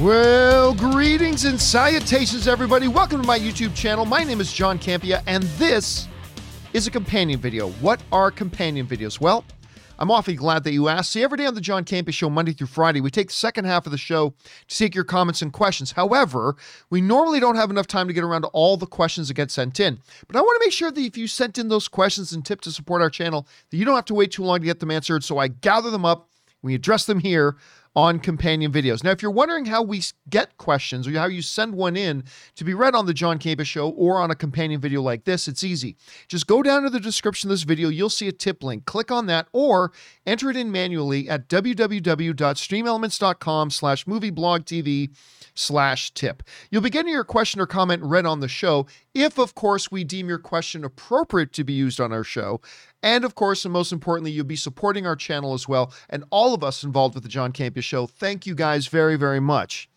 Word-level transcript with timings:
Well, 0.00 0.74
greetings 0.74 1.44
and 1.44 1.58
salutations, 1.58 2.48
everybody. 2.48 2.88
Welcome 2.88 3.20
to 3.22 3.26
my 3.26 3.38
YouTube 3.38 3.76
channel. 3.76 4.04
My 4.04 4.24
name 4.24 4.40
is 4.40 4.52
John 4.52 4.76
Campea, 4.76 5.22
and 5.28 5.44
this 5.56 6.08
is 6.72 6.88
a 6.88 6.90
companion 6.90 7.38
video. 7.38 7.70
What 7.74 8.02
are 8.10 8.32
companion 8.32 8.88
videos? 8.88 9.20
Well, 9.20 9.44
I'm 10.00 10.10
awfully 10.10 10.34
glad 10.34 10.64
that 10.64 10.72
you 10.72 10.88
asked. 10.88 11.12
See, 11.12 11.22
every 11.22 11.38
day 11.38 11.46
on 11.46 11.54
the 11.54 11.60
John 11.60 11.84
Campea 11.84 12.12
Show, 12.12 12.28
Monday 12.28 12.52
through 12.52 12.66
Friday, 12.66 13.00
we 13.00 13.08
take 13.08 13.28
the 13.28 13.34
second 13.34 13.66
half 13.66 13.86
of 13.86 13.92
the 13.92 13.98
show 13.98 14.34
to 14.66 14.76
take 14.76 14.96
your 14.96 15.04
comments 15.04 15.42
and 15.42 15.52
questions. 15.52 15.92
However, 15.92 16.56
we 16.90 17.00
normally 17.00 17.38
don't 17.38 17.56
have 17.56 17.70
enough 17.70 17.86
time 17.86 18.08
to 18.08 18.12
get 18.12 18.24
around 18.24 18.42
to 18.42 18.48
all 18.48 18.76
the 18.76 18.86
questions 18.86 19.28
that 19.28 19.34
get 19.34 19.52
sent 19.52 19.78
in. 19.78 20.00
But 20.26 20.36
I 20.36 20.40
want 20.40 20.60
to 20.60 20.66
make 20.66 20.72
sure 20.72 20.90
that 20.90 21.00
if 21.00 21.16
you 21.16 21.28
sent 21.28 21.56
in 21.56 21.68
those 21.68 21.86
questions 21.86 22.32
and 22.32 22.44
tips 22.44 22.64
to 22.64 22.72
support 22.72 23.00
our 23.00 23.10
channel, 23.10 23.46
that 23.70 23.76
you 23.76 23.84
don't 23.84 23.94
have 23.94 24.06
to 24.06 24.14
wait 24.14 24.32
too 24.32 24.42
long 24.42 24.58
to 24.58 24.66
get 24.66 24.80
them 24.80 24.90
answered. 24.90 25.22
So 25.22 25.38
I 25.38 25.46
gather 25.46 25.92
them 25.92 26.04
up, 26.04 26.28
we 26.62 26.74
address 26.74 27.06
them 27.06 27.20
here 27.20 27.56
on 27.96 28.18
companion 28.18 28.72
videos. 28.72 29.04
Now, 29.04 29.12
if 29.12 29.22
you're 29.22 29.30
wondering 29.30 29.66
how 29.66 29.82
we 29.82 30.02
get 30.28 30.56
questions 30.56 31.06
or 31.06 31.12
how 31.12 31.26
you 31.26 31.42
send 31.42 31.74
one 31.74 31.96
in 31.96 32.24
to 32.56 32.64
be 32.64 32.74
read 32.74 32.94
on 32.94 33.06
the 33.06 33.14
John 33.14 33.38
Campea 33.38 33.64
Show 33.64 33.90
or 33.90 34.18
on 34.18 34.30
a 34.30 34.34
companion 34.34 34.80
video 34.80 35.00
like 35.00 35.24
this, 35.24 35.46
it's 35.46 35.62
easy. 35.62 35.96
Just 36.26 36.46
go 36.46 36.62
down 36.62 36.82
to 36.82 36.90
the 36.90 37.00
description 37.00 37.48
of 37.48 37.52
this 37.52 37.62
video. 37.62 37.88
You'll 37.88 38.10
see 38.10 38.28
a 38.28 38.32
tip 38.32 38.64
link. 38.64 38.84
Click 38.84 39.12
on 39.12 39.26
that 39.26 39.46
or 39.52 39.92
enter 40.26 40.50
it 40.50 40.56
in 40.56 40.72
manually 40.72 41.28
at 41.28 41.48
www.streamelements.com 41.48 43.70
slash 43.70 44.04
movieblogtv 44.06 45.14
slash 45.54 46.12
tip. 46.14 46.42
You'll 46.70 46.82
be 46.82 46.90
getting 46.90 47.12
your 47.12 47.24
question 47.24 47.60
or 47.60 47.66
comment 47.66 48.02
read 48.02 48.26
on 48.26 48.40
the 48.40 48.48
show 48.48 48.86
if, 49.14 49.38
of 49.38 49.54
course, 49.54 49.92
we 49.92 50.02
deem 50.02 50.28
your 50.28 50.38
question 50.38 50.84
appropriate 50.84 51.52
to 51.52 51.62
be 51.62 51.72
used 51.72 52.00
on 52.00 52.12
our 52.12 52.24
show. 52.24 52.60
And 53.04 53.22
of 53.22 53.34
course, 53.34 53.66
and 53.66 53.72
most 53.72 53.92
importantly, 53.92 54.30
you'll 54.30 54.46
be 54.46 54.56
supporting 54.56 55.06
our 55.06 55.14
channel 55.14 55.52
as 55.52 55.68
well. 55.68 55.92
And 56.08 56.24
all 56.30 56.54
of 56.54 56.64
us 56.64 56.82
involved 56.82 57.14
with 57.14 57.22
the 57.22 57.28
John 57.28 57.52
Campea 57.52 57.82
Show, 57.82 58.06
thank 58.06 58.46
you 58.46 58.54
guys 58.54 58.86
very, 58.86 59.16
very 59.16 59.40
much 59.40 59.90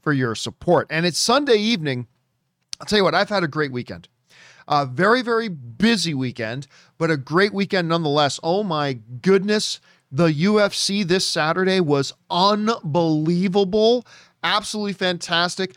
for 0.00 0.14
your 0.14 0.34
support. 0.34 0.86
And 0.88 1.04
it's 1.04 1.18
Sunday 1.18 1.58
evening. 1.58 2.06
I'll 2.80 2.86
tell 2.86 2.96
you 2.96 3.04
what, 3.04 3.14
I've 3.14 3.28
had 3.28 3.44
a 3.44 3.48
great 3.48 3.70
weekend. 3.70 4.08
A 4.66 4.86
very, 4.86 5.20
very 5.20 5.48
busy 5.48 6.14
weekend, 6.14 6.66
but 6.96 7.10
a 7.10 7.18
great 7.18 7.52
weekend 7.52 7.86
nonetheless. 7.86 8.40
Oh 8.42 8.62
my 8.62 8.94
goodness. 8.94 9.78
The 10.10 10.28
UFC 10.28 11.06
this 11.06 11.26
Saturday 11.26 11.80
was 11.80 12.14
unbelievable, 12.30 14.06
absolutely 14.42 14.94
fantastic. 14.94 15.76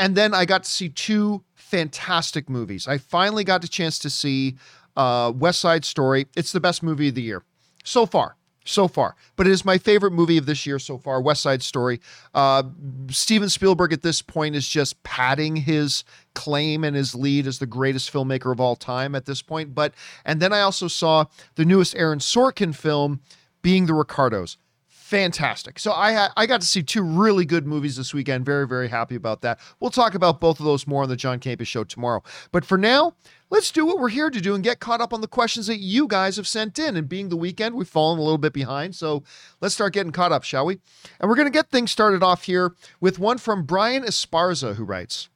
And 0.00 0.16
then 0.16 0.34
I 0.34 0.46
got 0.46 0.64
to 0.64 0.70
see 0.70 0.88
two 0.88 1.44
fantastic 1.54 2.50
movies. 2.50 2.88
I 2.88 2.98
finally 2.98 3.44
got 3.44 3.62
the 3.62 3.68
chance 3.68 4.00
to 4.00 4.10
see 4.10 4.56
uh, 4.96 5.32
West 5.34 5.60
Side 5.60 5.84
Story. 5.84 6.26
It's 6.36 6.52
the 6.52 6.60
best 6.60 6.82
movie 6.82 7.08
of 7.08 7.14
the 7.14 7.22
year 7.22 7.42
so 7.84 8.06
far. 8.06 8.36
So 8.64 8.86
far, 8.86 9.16
but 9.34 9.48
it 9.48 9.50
is 9.50 9.64
my 9.64 9.76
favorite 9.76 10.12
movie 10.12 10.38
of 10.38 10.46
this 10.46 10.66
year 10.66 10.78
so 10.78 10.96
far. 10.96 11.20
West 11.20 11.42
Side 11.42 11.64
Story. 11.64 12.00
Uh, 12.32 12.62
Steven 13.10 13.48
Spielberg 13.48 13.92
at 13.92 14.02
this 14.02 14.22
point 14.22 14.54
is 14.54 14.68
just 14.68 15.02
padding 15.02 15.56
his 15.56 16.04
claim 16.36 16.84
and 16.84 16.94
his 16.94 17.12
lead 17.12 17.48
as 17.48 17.58
the 17.58 17.66
greatest 17.66 18.12
filmmaker 18.12 18.52
of 18.52 18.60
all 18.60 18.76
time 18.76 19.16
at 19.16 19.26
this 19.26 19.42
point. 19.42 19.74
But 19.74 19.94
and 20.24 20.40
then 20.40 20.52
I 20.52 20.60
also 20.60 20.86
saw 20.86 21.24
the 21.56 21.64
newest 21.64 21.96
Aaron 21.96 22.20
Sorkin 22.20 22.72
film, 22.72 23.20
being 23.62 23.86
the 23.86 23.94
Ricardos 23.94 24.58
fantastic. 25.12 25.78
So 25.78 25.92
I 25.92 26.30
I 26.38 26.46
got 26.46 26.62
to 26.62 26.66
see 26.66 26.82
two 26.82 27.02
really 27.02 27.44
good 27.44 27.66
movies 27.66 27.96
this 27.96 28.14
weekend. 28.14 28.46
Very 28.46 28.66
very 28.66 28.88
happy 28.88 29.14
about 29.14 29.42
that. 29.42 29.60
We'll 29.78 29.90
talk 29.90 30.14
about 30.14 30.40
both 30.40 30.58
of 30.58 30.64
those 30.64 30.86
more 30.86 31.02
on 31.02 31.10
the 31.10 31.16
John 31.16 31.38
Campea 31.38 31.66
show 31.66 31.84
tomorrow. 31.84 32.22
But 32.50 32.64
for 32.64 32.78
now, 32.78 33.14
let's 33.50 33.70
do 33.70 33.84
what 33.84 33.98
we're 33.98 34.08
here 34.08 34.30
to 34.30 34.40
do 34.40 34.54
and 34.54 34.64
get 34.64 34.80
caught 34.80 35.02
up 35.02 35.12
on 35.12 35.20
the 35.20 35.28
questions 35.28 35.66
that 35.66 35.80
you 35.80 36.08
guys 36.08 36.36
have 36.36 36.48
sent 36.48 36.78
in. 36.78 36.96
And 36.96 37.10
being 37.10 37.28
the 37.28 37.36
weekend, 37.36 37.74
we've 37.74 37.86
fallen 37.86 38.18
a 38.18 38.22
little 38.22 38.38
bit 38.38 38.54
behind. 38.54 38.96
So 38.96 39.22
let's 39.60 39.74
start 39.74 39.92
getting 39.92 40.12
caught 40.12 40.32
up, 40.32 40.44
shall 40.44 40.64
we? 40.64 40.78
And 41.20 41.28
we're 41.28 41.36
going 41.36 41.46
to 41.46 41.52
get 41.52 41.68
things 41.68 41.90
started 41.90 42.22
off 42.22 42.44
here 42.44 42.72
with 42.98 43.18
one 43.18 43.36
from 43.36 43.64
Brian 43.64 44.04
Esparza 44.04 44.76
who 44.76 44.84
writes 44.84 45.28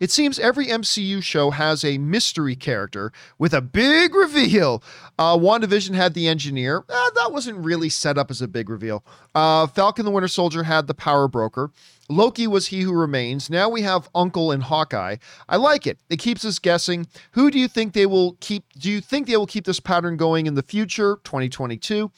it 0.00 0.10
seems 0.10 0.38
every 0.38 0.66
MCU 0.66 1.22
show 1.22 1.50
has 1.50 1.84
a 1.84 1.98
mystery 1.98 2.56
character 2.56 3.12
with 3.38 3.52
a 3.52 3.60
big 3.60 4.14
reveal. 4.14 4.82
Uh, 5.18 5.36
WandaVision 5.36 5.94
had 5.94 6.14
the 6.14 6.28
engineer. 6.28 6.84
Uh, 6.88 7.10
that 7.14 7.32
wasn't 7.32 7.58
really 7.58 7.88
set 7.88 8.18
up 8.18 8.30
as 8.30 8.40
a 8.40 8.48
big 8.48 8.68
reveal. 8.68 9.04
Uh, 9.34 9.66
Falcon 9.66 10.04
the 10.04 10.10
Winter 10.10 10.28
Soldier 10.28 10.64
had 10.64 10.86
the 10.86 10.94
power 10.94 11.28
broker. 11.28 11.70
Loki 12.10 12.46
was 12.46 12.68
He 12.68 12.80
Who 12.80 12.92
Remains. 12.92 13.48
Now 13.48 13.68
we 13.68 13.82
have 13.82 14.08
Uncle 14.14 14.50
and 14.50 14.64
Hawkeye. 14.64 15.16
I 15.48 15.56
like 15.56 15.86
it. 15.86 15.98
It 16.08 16.18
keeps 16.18 16.44
us 16.44 16.58
guessing. 16.58 17.06
Who 17.32 17.50
do 17.50 17.58
you 17.58 17.68
think 17.68 17.92
they 17.92 18.06
will 18.06 18.36
keep? 18.40 18.64
Do 18.76 18.90
you 18.90 19.00
think 19.00 19.28
they 19.28 19.36
will 19.36 19.46
keep 19.46 19.64
this 19.64 19.78
pattern 19.78 20.16
going 20.16 20.46
in 20.46 20.54
the 20.54 20.62
future, 20.62 21.20
2022? 21.22 22.10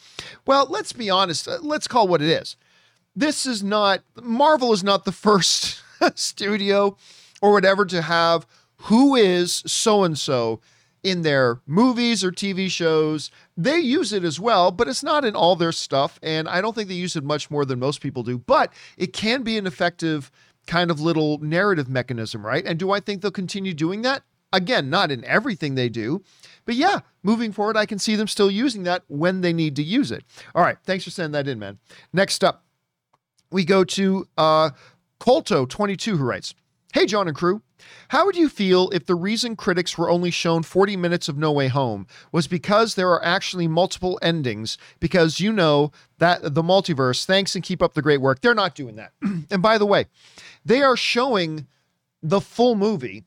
Well, 0.46 0.66
let's 0.68 0.92
be 0.94 1.10
honest. 1.10 1.46
Uh, 1.46 1.58
let's 1.60 1.86
call 1.86 2.08
what 2.08 2.22
it 2.22 2.28
is. 2.28 2.56
This 3.14 3.44
is 3.44 3.62
not 3.62 4.00
Marvel 4.22 4.72
is 4.72 4.82
not 4.82 5.04
the 5.04 5.12
first 5.26 5.82
studio 6.14 6.96
or 7.42 7.52
whatever 7.52 7.84
to 7.84 8.00
have 8.00 8.46
who 8.76 9.14
is 9.14 9.62
so 9.66 10.04
and 10.04 10.18
so 10.18 10.60
in 11.02 11.22
their 11.22 11.60
movies 11.66 12.24
or 12.24 12.30
TV 12.30 12.70
shows. 12.70 13.30
They 13.56 13.78
use 13.78 14.12
it 14.12 14.24
as 14.24 14.38
well, 14.38 14.70
but 14.70 14.88
it's 14.88 15.02
not 15.02 15.24
in 15.24 15.34
all 15.34 15.56
their 15.56 15.72
stuff. 15.72 16.18
And 16.22 16.48
I 16.48 16.60
don't 16.60 16.74
think 16.74 16.88
they 16.88 16.94
use 16.94 17.16
it 17.16 17.24
much 17.24 17.50
more 17.50 17.64
than 17.64 17.78
most 17.78 18.00
people 18.00 18.22
do, 18.22 18.38
but 18.38 18.72
it 18.96 19.12
can 19.12 19.42
be 19.42 19.58
an 19.58 19.66
effective 19.66 20.30
kind 20.66 20.90
of 20.90 21.00
little 21.00 21.38
narrative 21.38 21.88
mechanism, 21.88 22.46
right? 22.46 22.64
And 22.64 22.78
do 22.78 22.92
I 22.92 23.00
think 23.00 23.20
they'll 23.20 23.32
continue 23.32 23.74
doing 23.74 24.02
that? 24.02 24.22
Again, 24.52 24.90
not 24.90 25.10
in 25.10 25.24
everything 25.24 25.74
they 25.74 25.88
do, 25.88 26.22
but 26.66 26.74
yeah, 26.74 27.00
moving 27.22 27.52
forward, 27.52 27.76
I 27.76 27.86
can 27.86 27.98
see 27.98 28.16
them 28.16 28.28
still 28.28 28.50
using 28.50 28.82
that 28.82 29.02
when 29.08 29.40
they 29.40 29.52
need 29.52 29.74
to 29.76 29.82
use 29.82 30.12
it. 30.12 30.24
All 30.54 30.62
right, 30.62 30.76
thanks 30.84 31.04
for 31.04 31.10
sending 31.10 31.32
that 31.32 31.48
in, 31.48 31.58
man. 31.58 31.78
Next 32.12 32.44
up, 32.44 32.62
we 33.50 33.64
go 33.64 33.82
to 33.82 34.28
uh, 34.36 34.70
Colto22, 35.20 36.18
who 36.18 36.24
writes, 36.24 36.54
Hey, 36.92 37.06
John 37.06 37.26
and 37.26 37.34
crew. 37.34 37.62
How 38.08 38.26
would 38.26 38.36
you 38.36 38.50
feel 38.50 38.90
if 38.90 39.06
the 39.06 39.14
reason 39.14 39.56
critics 39.56 39.96
were 39.96 40.10
only 40.10 40.30
shown 40.30 40.62
40 40.62 40.94
minutes 40.98 41.26
of 41.26 41.38
No 41.38 41.50
Way 41.50 41.68
Home 41.68 42.06
was 42.32 42.46
because 42.46 42.94
there 42.94 43.08
are 43.08 43.24
actually 43.24 43.66
multiple 43.66 44.18
endings? 44.20 44.76
Because 45.00 45.40
you 45.40 45.54
know 45.54 45.90
that 46.18 46.54
the 46.54 46.62
multiverse, 46.62 47.24
thanks 47.24 47.54
and 47.54 47.64
keep 47.64 47.80
up 47.80 47.94
the 47.94 48.02
great 48.02 48.20
work. 48.20 48.42
They're 48.42 48.54
not 48.54 48.74
doing 48.74 48.96
that. 48.96 49.12
and 49.22 49.62
by 49.62 49.78
the 49.78 49.86
way, 49.86 50.04
they 50.66 50.82
are 50.82 50.96
showing 50.96 51.66
the 52.22 52.42
full 52.42 52.74
movie 52.74 53.24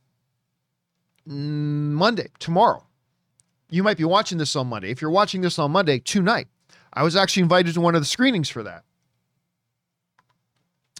Monday, 1.26 2.28
tomorrow. 2.38 2.86
You 3.72 3.82
might 3.82 3.97
be 3.97 4.06
watching 4.06 4.38
this 4.38 4.56
on 4.56 4.68
Monday. 4.68 4.92
If 4.92 5.02
you're 5.02 5.09
watching 5.09 5.42
this 5.42 5.58
on 5.58 5.72
Monday, 5.72 5.97
tonight, 5.97 6.47
I 6.94 7.02
was 7.02 7.16
actually 7.16 7.42
invited 7.42 7.74
to 7.74 7.82
one 7.82 7.96
of 7.96 8.02
the 8.02 8.06
screenings 8.06 8.47
for 8.47 8.62
that. 8.62 8.84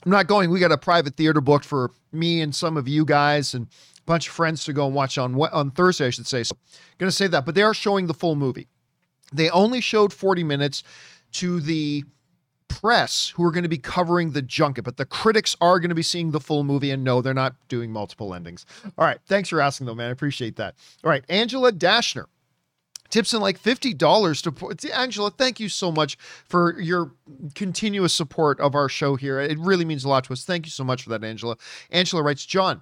I'm 0.06 0.12
not 0.12 0.28
going. 0.28 0.52
We 0.52 0.60
got 0.60 0.72
a 0.72 0.78
private 0.78 1.16
theater 1.16 1.42
booked 1.42 1.66
for 1.66 1.92
me 2.12 2.42
and 2.42 2.54
some 2.54 2.78
of 2.78 2.88
you 2.88 3.06
guys 3.06 3.54
and 3.54 3.66
a 3.66 4.02
bunch 4.06 4.28
of 4.28 4.34
friends 4.34 4.64
to 4.66 4.74
go 4.74 4.86
and 4.86 4.94
watch 4.94 5.18
on 5.18 5.36
on 5.36 5.72
Thursday, 5.72 6.08
I 6.08 6.10
should 6.12 6.28
say. 6.28 6.44
So, 6.44 6.56
going 7.00 7.10
to 7.10 7.16
say 7.16 7.28
that, 7.28 7.46
but 7.46 7.56
they 7.56 7.64
are 7.64 7.74
showing 7.74 8.08
the 8.08 8.14
full 8.14 8.36
movie. 8.36 8.68
They 9.34 9.50
only 9.50 9.82
showed 9.82 10.14
40 10.14 10.44
minutes 10.44 10.84
to 11.34 11.60
the 11.60 12.04
press 12.68 13.30
who 13.36 13.44
are 13.44 13.52
going 13.52 13.64
to 13.64 13.70
be 13.70 13.78
covering 13.78 14.32
the 14.32 14.42
junket, 14.42 14.84
but 14.84 14.98
the 14.98 15.06
critics 15.06 15.56
are 15.60 15.80
going 15.80 15.90
to 15.90 15.96
be 15.96 16.04
seeing 16.04 16.32
the 16.32 16.40
full 16.40 16.64
movie. 16.64 16.92
And 16.92 17.04
no, 17.04 17.22
they're 17.22 17.34
not 17.34 17.56
doing 17.68 17.92
multiple 17.92 18.34
endings. 18.34 18.66
All 18.98 19.06
right. 19.06 19.18
Thanks 19.26 19.50
for 19.50 19.60
asking, 19.60 19.88
though, 19.88 19.96
man. 19.96 20.10
I 20.10 20.12
appreciate 20.12 20.56
that. 20.58 20.76
All 21.04 21.10
right. 21.10 21.24
Angela 21.30 21.72
Dashner 21.72 22.26
tips 23.10 23.34
in 23.34 23.42
like 23.42 23.62
$50 23.62 24.78
to 24.78 24.98
Angela, 24.98 25.32
thank 25.32 25.60
you 25.60 25.70
so 25.70 25.92
much 25.92 26.18
for 26.48 26.80
your 26.80 27.12
continuous 27.54 28.14
support 28.14 28.60
of 28.60 28.76
our 28.76 28.90
show 28.90 29.16
here. 29.16 29.40
It 29.40 29.58
really 29.60 29.86
means 29.86 30.04
a 30.04 30.10
lot 30.10 30.26
to 30.26 30.34
us. 30.34 30.44
Thank 30.44 30.66
you 30.66 30.72
so 30.72 30.84
much 30.84 31.04
for 31.04 31.10
that, 31.10 31.24
Angela. 31.24 31.58
Angela 31.92 32.24
writes, 32.24 32.46
John, 32.46 32.82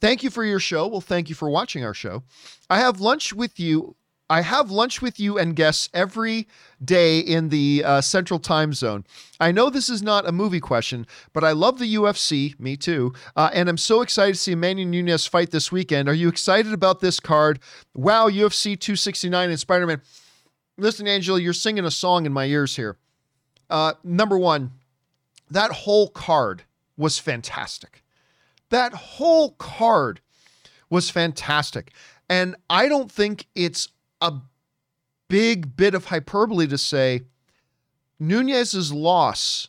thank 0.00 0.22
you 0.22 0.30
for 0.30 0.44
your 0.44 0.60
show. 0.60 0.86
Well, 0.86 1.00
thank 1.00 1.28
you 1.28 1.34
for 1.34 1.50
watching 1.50 1.84
our 1.84 1.94
show. 1.94 2.22
I 2.70 2.78
have 2.78 3.00
lunch 3.00 3.32
with 3.32 3.58
you 3.60 3.96
I 4.30 4.40
have 4.40 4.70
lunch 4.70 5.02
with 5.02 5.20
you 5.20 5.38
and 5.38 5.54
guests 5.54 5.88
every 5.92 6.48
day 6.82 7.18
in 7.18 7.50
the 7.50 7.82
uh, 7.84 8.00
Central 8.00 8.40
Time 8.40 8.72
Zone. 8.72 9.04
I 9.38 9.52
know 9.52 9.68
this 9.68 9.90
is 9.90 10.02
not 10.02 10.26
a 10.26 10.32
movie 10.32 10.60
question, 10.60 11.06
but 11.34 11.44
I 11.44 11.52
love 11.52 11.78
the 11.78 11.94
UFC, 11.94 12.58
me 12.58 12.76
too, 12.76 13.12
uh, 13.36 13.50
and 13.52 13.68
I'm 13.68 13.76
so 13.76 14.00
excited 14.00 14.34
to 14.34 14.40
see 14.40 14.52
Amanda 14.52 14.84
Nunes 14.86 15.26
fight 15.26 15.50
this 15.50 15.70
weekend. 15.70 16.08
Are 16.08 16.14
you 16.14 16.28
excited 16.28 16.72
about 16.72 17.00
this 17.00 17.20
card? 17.20 17.60
Wow, 17.94 18.28
UFC 18.28 18.78
269 18.78 19.50
and 19.50 19.60
Spider 19.60 19.86
Man. 19.86 20.00
Listen, 20.78 21.06
Angela, 21.06 21.40
you're 21.40 21.52
singing 21.52 21.84
a 21.84 21.90
song 21.90 22.24
in 22.24 22.32
my 22.32 22.46
ears 22.46 22.76
here. 22.76 22.96
Uh, 23.68 23.92
number 24.02 24.38
one, 24.38 24.72
that 25.50 25.70
whole 25.70 26.08
card 26.08 26.62
was 26.96 27.18
fantastic. 27.18 28.02
That 28.70 28.94
whole 28.94 29.52
card 29.52 30.20
was 30.88 31.10
fantastic. 31.10 31.92
And 32.28 32.56
I 32.70 32.88
don't 32.88 33.12
think 33.12 33.46
it's 33.54 33.88
a 34.24 34.42
big 35.28 35.76
bit 35.76 35.94
of 35.94 36.06
hyperbole 36.06 36.66
to 36.66 36.78
say 36.78 37.22
Nunes's 38.18 38.92
loss 38.92 39.68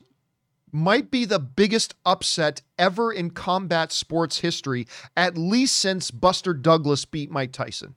might 0.71 1.11
be 1.11 1.25
the 1.25 1.39
biggest 1.39 1.95
upset 2.05 2.61
ever 2.77 3.11
in 3.11 3.31
combat 3.31 3.91
sports 3.91 4.39
history, 4.39 4.87
at 5.15 5.37
least 5.37 5.77
since 5.77 6.11
Buster 6.11 6.53
Douglas 6.53 7.05
beat 7.05 7.31
Mike 7.31 7.51
Tyson. 7.51 7.95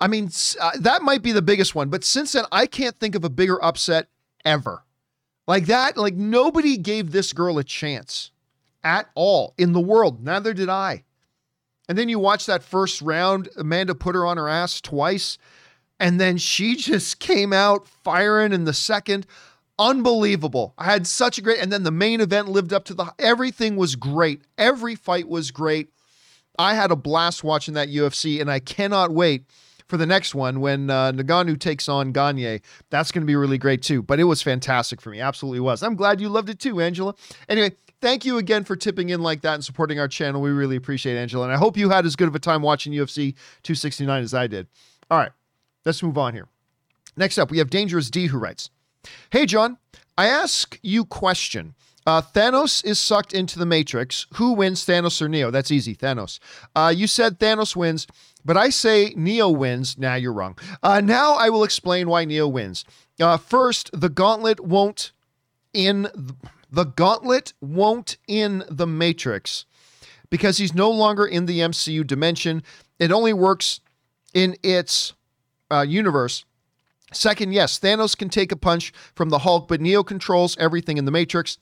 I 0.00 0.08
mean, 0.08 0.30
uh, 0.60 0.72
that 0.80 1.02
might 1.02 1.22
be 1.22 1.32
the 1.32 1.42
biggest 1.42 1.74
one, 1.74 1.88
but 1.88 2.04
since 2.04 2.32
then, 2.32 2.44
I 2.52 2.66
can't 2.66 2.98
think 2.98 3.14
of 3.14 3.24
a 3.24 3.30
bigger 3.30 3.62
upset 3.62 4.08
ever. 4.44 4.84
Like 5.46 5.66
that, 5.66 5.96
like 5.96 6.14
nobody 6.14 6.76
gave 6.76 7.10
this 7.12 7.32
girl 7.32 7.58
a 7.58 7.64
chance 7.64 8.30
at 8.82 9.08
all 9.14 9.54
in 9.56 9.72
the 9.72 9.80
world. 9.80 10.22
Neither 10.22 10.52
did 10.52 10.68
I. 10.68 11.04
And 11.88 11.98
then 11.98 12.08
you 12.08 12.18
watch 12.18 12.46
that 12.46 12.62
first 12.62 13.02
round, 13.02 13.48
Amanda 13.56 13.94
put 13.94 14.14
her 14.14 14.24
on 14.26 14.36
her 14.36 14.48
ass 14.48 14.80
twice, 14.80 15.38
and 16.00 16.20
then 16.20 16.38
she 16.38 16.76
just 16.76 17.18
came 17.18 17.52
out 17.52 17.86
firing 17.86 18.52
in 18.52 18.64
the 18.64 18.72
second. 18.72 19.26
Unbelievable. 19.78 20.72
I 20.78 20.84
had 20.84 21.06
such 21.06 21.38
a 21.38 21.42
great, 21.42 21.58
and 21.58 21.72
then 21.72 21.82
the 21.82 21.90
main 21.90 22.20
event 22.20 22.48
lived 22.48 22.72
up 22.72 22.84
to 22.86 22.94
the, 22.94 23.12
everything 23.18 23.76
was 23.76 23.96
great. 23.96 24.42
Every 24.56 24.94
fight 24.94 25.28
was 25.28 25.50
great. 25.50 25.90
I 26.58 26.74
had 26.74 26.92
a 26.92 26.96
blast 26.96 27.42
watching 27.42 27.74
that 27.74 27.88
UFC, 27.88 28.40
and 28.40 28.50
I 28.50 28.60
cannot 28.60 29.10
wait 29.10 29.44
for 29.88 29.96
the 29.96 30.06
next 30.06 30.34
one 30.34 30.60
when 30.60 30.88
uh, 30.90 31.12
Ngannou 31.12 31.58
takes 31.58 31.88
on 31.88 32.12
Gane. 32.12 32.60
That's 32.90 33.10
going 33.12 33.22
to 33.22 33.26
be 33.26 33.36
really 33.36 33.58
great 33.58 33.82
too. 33.82 34.02
But 34.02 34.20
it 34.20 34.24
was 34.24 34.42
fantastic 34.42 35.00
for 35.00 35.10
me. 35.10 35.20
Absolutely 35.20 35.60
was. 35.60 35.82
I'm 35.82 35.96
glad 35.96 36.20
you 36.20 36.28
loved 36.28 36.48
it 36.48 36.58
too, 36.58 36.80
Angela. 36.80 37.14
Anyway, 37.48 37.72
thank 38.04 38.26
you 38.26 38.36
again 38.36 38.64
for 38.64 38.76
tipping 38.76 39.08
in 39.08 39.22
like 39.22 39.40
that 39.40 39.54
and 39.54 39.64
supporting 39.64 39.98
our 39.98 40.06
channel. 40.06 40.42
We 40.42 40.50
really 40.50 40.76
appreciate 40.76 41.16
it, 41.16 41.20
Angela. 41.20 41.44
And 41.44 41.54
I 41.54 41.56
hope 41.56 41.74
you 41.74 41.88
had 41.88 42.04
as 42.04 42.16
good 42.16 42.28
of 42.28 42.34
a 42.34 42.38
time 42.38 42.60
watching 42.60 42.92
UFC 42.92 43.34
269 43.62 44.22
as 44.22 44.34
I 44.34 44.46
did. 44.46 44.66
All 45.10 45.16
right, 45.16 45.32
let's 45.86 46.02
move 46.02 46.18
on 46.18 46.34
here. 46.34 46.46
Next 47.16 47.38
up, 47.38 47.50
we 47.50 47.56
have 47.58 47.70
Dangerous 47.70 48.10
D 48.10 48.26
who 48.26 48.36
writes 48.36 48.68
Hey, 49.30 49.46
John, 49.46 49.78
I 50.18 50.26
ask 50.26 50.78
you 50.82 51.06
question. 51.06 51.74
Uh, 52.06 52.20
Thanos 52.20 52.84
is 52.84 53.00
sucked 53.00 53.32
into 53.32 53.58
the 53.58 53.64
Matrix. 53.64 54.26
Who 54.34 54.52
wins, 54.52 54.84
Thanos 54.84 55.22
or 55.22 55.28
Neo? 55.28 55.50
That's 55.50 55.70
easy, 55.70 55.96
Thanos. 55.96 56.38
Uh, 56.76 56.92
you 56.94 57.06
said 57.06 57.38
Thanos 57.38 57.74
wins, 57.74 58.06
but 58.44 58.58
I 58.58 58.68
say 58.68 59.14
Neo 59.16 59.48
wins. 59.48 59.96
Now 59.96 60.10
nah, 60.10 60.16
you're 60.16 60.34
wrong. 60.34 60.58
Uh, 60.82 61.00
now 61.00 61.36
I 61.36 61.48
will 61.48 61.64
explain 61.64 62.10
why 62.10 62.26
Neo 62.26 62.46
wins. 62.48 62.84
Uh, 63.18 63.38
first, 63.38 63.90
the 63.94 64.10
gauntlet 64.10 64.60
won't 64.60 65.12
in 65.72 66.02
the, 66.14 66.34
the 66.74 66.84
gauntlet 66.84 67.52
won't 67.60 68.16
in 68.26 68.64
the 68.68 68.86
Matrix 68.86 69.64
because 70.28 70.58
he's 70.58 70.74
no 70.74 70.90
longer 70.90 71.24
in 71.24 71.46
the 71.46 71.60
MCU 71.60 72.04
dimension. 72.04 72.64
It 72.98 73.12
only 73.12 73.32
works 73.32 73.80
in 74.32 74.56
its 74.62 75.12
uh, 75.70 75.82
universe. 75.82 76.44
Second, 77.12 77.52
yes, 77.52 77.78
Thanos 77.78 78.18
can 78.18 78.28
take 78.28 78.50
a 78.50 78.56
punch 78.56 78.92
from 79.14 79.30
the 79.30 79.40
Hulk, 79.40 79.68
but 79.68 79.80
Neo 79.80 80.02
controls 80.02 80.56
everything 80.58 80.98
in 80.98 81.04
the 81.04 81.12
Matrix. 81.12 81.58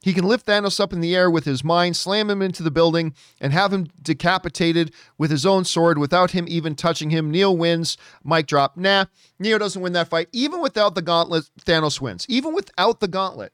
He 0.00 0.12
can 0.12 0.26
lift 0.26 0.46
Thanos 0.46 0.78
up 0.78 0.92
in 0.92 1.00
the 1.00 1.16
air 1.16 1.28
with 1.28 1.44
his 1.44 1.64
mind, 1.64 1.96
slam 1.96 2.30
him 2.30 2.40
into 2.40 2.62
the 2.62 2.70
building, 2.70 3.14
and 3.40 3.52
have 3.52 3.72
him 3.72 3.88
decapitated 4.00 4.92
with 5.18 5.32
his 5.32 5.44
own 5.44 5.64
sword 5.64 5.98
without 5.98 6.32
him 6.32 6.44
even 6.48 6.76
touching 6.76 7.10
him. 7.10 7.32
Neo 7.32 7.50
wins. 7.50 7.96
Mic 8.24 8.46
drop. 8.46 8.76
Nah, 8.76 9.06
Neo 9.40 9.58
doesn't 9.58 9.82
win 9.82 9.92
that 9.94 10.08
fight. 10.08 10.28
Even 10.32 10.60
without 10.60 10.94
the 10.94 11.02
gauntlet, 11.02 11.50
Thanos 11.64 12.00
wins. 12.00 12.26
Even 12.28 12.54
without 12.54 13.00
the 13.00 13.08
gauntlet. 13.08 13.52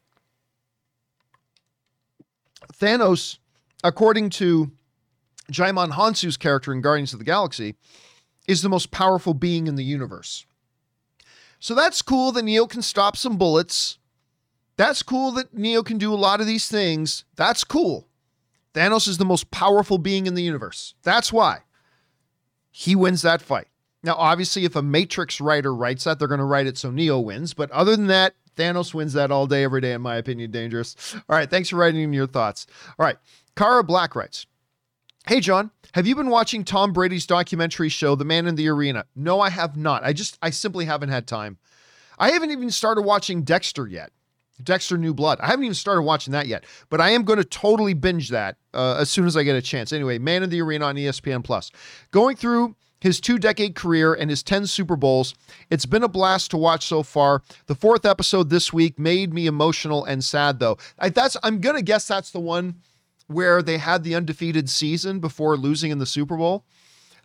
Thanos, 2.81 3.39
according 3.83 4.31
to 4.31 4.71
Djimon 5.53 5.93
Hounsou's 5.93 6.37
character 6.37 6.73
in 6.73 6.81
Guardians 6.81 7.13
of 7.13 7.19
the 7.19 7.25
Galaxy, 7.25 7.75
is 8.47 8.63
the 8.63 8.69
most 8.69 8.91
powerful 8.91 9.35
being 9.35 9.67
in 9.67 9.75
the 9.77 9.85
universe. 9.85 10.47
So 11.61 11.75
that's 11.75 12.03
cool 12.03 12.33
that 12.33 12.45
Neo 12.45 12.67
can 12.67 12.83
stop 12.83 13.17
some 13.17 13.37
bullets 13.37 13.99
that's 14.79 15.03
cool 15.03 15.33
that 15.33 15.53
Neo 15.53 15.83
can 15.83 15.99
do 15.99 16.15
a 16.15 16.17
lot 16.17 16.41
of 16.41 16.47
these 16.47 16.69
things. 16.69 17.25
That's 17.35 17.65
cool. 17.65 18.07
Thanos 18.75 19.09
is 19.09 19.19
the 19.19 19.25
most 19.25 19.51
powerful 19.51 19.99
being 19.99 20.27
in 20.27 20.35
the 20.35 20.43
universe. 20.43 20.95
That's 21.03 21.33
why 21.33 21.63
he 22.71 22.95
wins 22.95 23.23
that 23.23 23.43
fight. 23.43 23.67
Now, 24.05 24.15
obviously, 24.15 24.65
if 24.65 24.77
a 24.77 24.83
Matrix 24.83 25.41
writer 25.41 25.75
writes 25.75 26.05
that, 26.05 26.19
they're 26.21 26.29
going 26.29 26.39
to 26.39 26.45
write 26.45 26.69
it 26.69 26.79
so 26.79 26.93
Neo 26.93 27.19
wins. 27.19 27.55
But 27.55 27.73
other 27.73 27.97
than 27.97 28.07
that, 28.07 28.35
Thanos 28.59 28.93
wins 28.93 29.13
that 29.15 29.31
all 29.31 29.47
day, 29.47 29.65
every 29.65 29.81
day, 29.81 29.93
in 29.93 30.03
my 30.03 30.17
opinion. 30.17 30.51
Dangerous. 30.51 31.15
All 31.15 31.37
right. 31.37 31.49
Thanks 31.49 31.69
for 31.71 31.77
writing 31.77 32.03
in 32.03 32.13
your 32.13 32.27
thoughts. 32.27 32.67
All 32.99 33.07
right. 33.07 33.17
Kara 33.57 33.83
Black 33.83 34.15
writes 34.15 34.47
Hey, 35.27 35.41
John, 35.41 35.71
have 35.93 36.07
you 36.07 36.17
been 36.17 36.31
watching 36.31 36.65
Tom 36.65 36.93
Brady's 36.93 37.27
documentary 37.27 37.89
show, 37.89 38.15
The 38.15 38.25
Man 38.25 38.47
in 38.47 38.57
the 38.57 38.69
Arena? 38.69 39.05
No, 39.15 39.41
I 39.41 39.51
have 39.51 39.77
not. 39.77 40.05
I 40.05 40.13
just, 40.13 40.39
I 40.43 40.51
simply 40.51 40.85
haven't 40.85 41.11
had 41.11 41.27
time. 41.27 41.59
I 42.19 42.31
haven't 42.31 42.51
even 42.51 42.71
started 42.71 43.03
watching 43.03 43.43
Dexter 43.43 43.87
yet. 43.87 44.11
Dexter 44.63 44.99
New 44.99 45.15
Blood. 45.15 45.39
I 45.41 45.47
haven't 45.47 45.65
even 45.65 45.75
started 45.75 46.03
watching 46.03 46.33
that 46.33 46.49
yet, 46.49 46.65
but 46.91 47.01
I 47.01 47.11
am 47.11 47.23
going 47.23 47.39
to 47.39 47.45
totally 47.45 47.95
binge 47.95 48.31
that 48.31 48.57
uh, 48.75 48.97
as 48.99 49.09
soon 49.09 49.27
as 49.27 49.37
I 49.37 49.45
get 49.45 49.55
a 49.55 49.63
chance. 49.63 49.93
Anyway, 49.93 50.19
Man 50.19 50.43
in 50.43 50.51
the 50.51 50.61
Arena 50.61 50.87
on 50.87 50.97
ESPN 50.97 51.45
Plus. 51.45 51.71
Going 52.11 52.37
through 52.37 52.75
his 53.01 53.21
two 53.21 53.39
decade 53.39 53.75
career 53.75 54.13
and 54.13 54.31
his 54.31 54.43
10 54.43 54.67
Super 54.67 54.97
Bowls, 54.97 55.35
it's 55.71 55.87
been 55.87 56.03
a 56.03 56.09
blast 56.09 56.51
to 56.51 56.57
watch 56.57 56.87
so 56.87 57.03
far. 57.03 57.43
The 57.67 57.75
fourth 57.75 58.05
episode 58.05 58.51
this 58.51 58.73
week 58.73 58.99
made 58.99 59.33
me 59.33 59.47
emotional 59.47 60.05
and 60.05 60.23
sad 60.23 60.59
though. 60.59 60.79
I, 60.99 61.09
that's 61.11 61.37
I'm 61.43 61.61
going 61.61 61.77
to 61.77 61.83
guess 61.83 62.09
that's 62.09 62.31
the 62.31 62.41
one 62.41 62.77
where 63.29 63.63
they 63.63 63.79
had 63.79 64.05
the 64.05 64.15
undefeated 64.15 64.69
season 64.69 65.21
before 65.21 65.57
losing 65.57 65.91
in 65.91 65.99
the 65.99 66.07
Super 66.07 66.37
Bowl. 66.37 66.65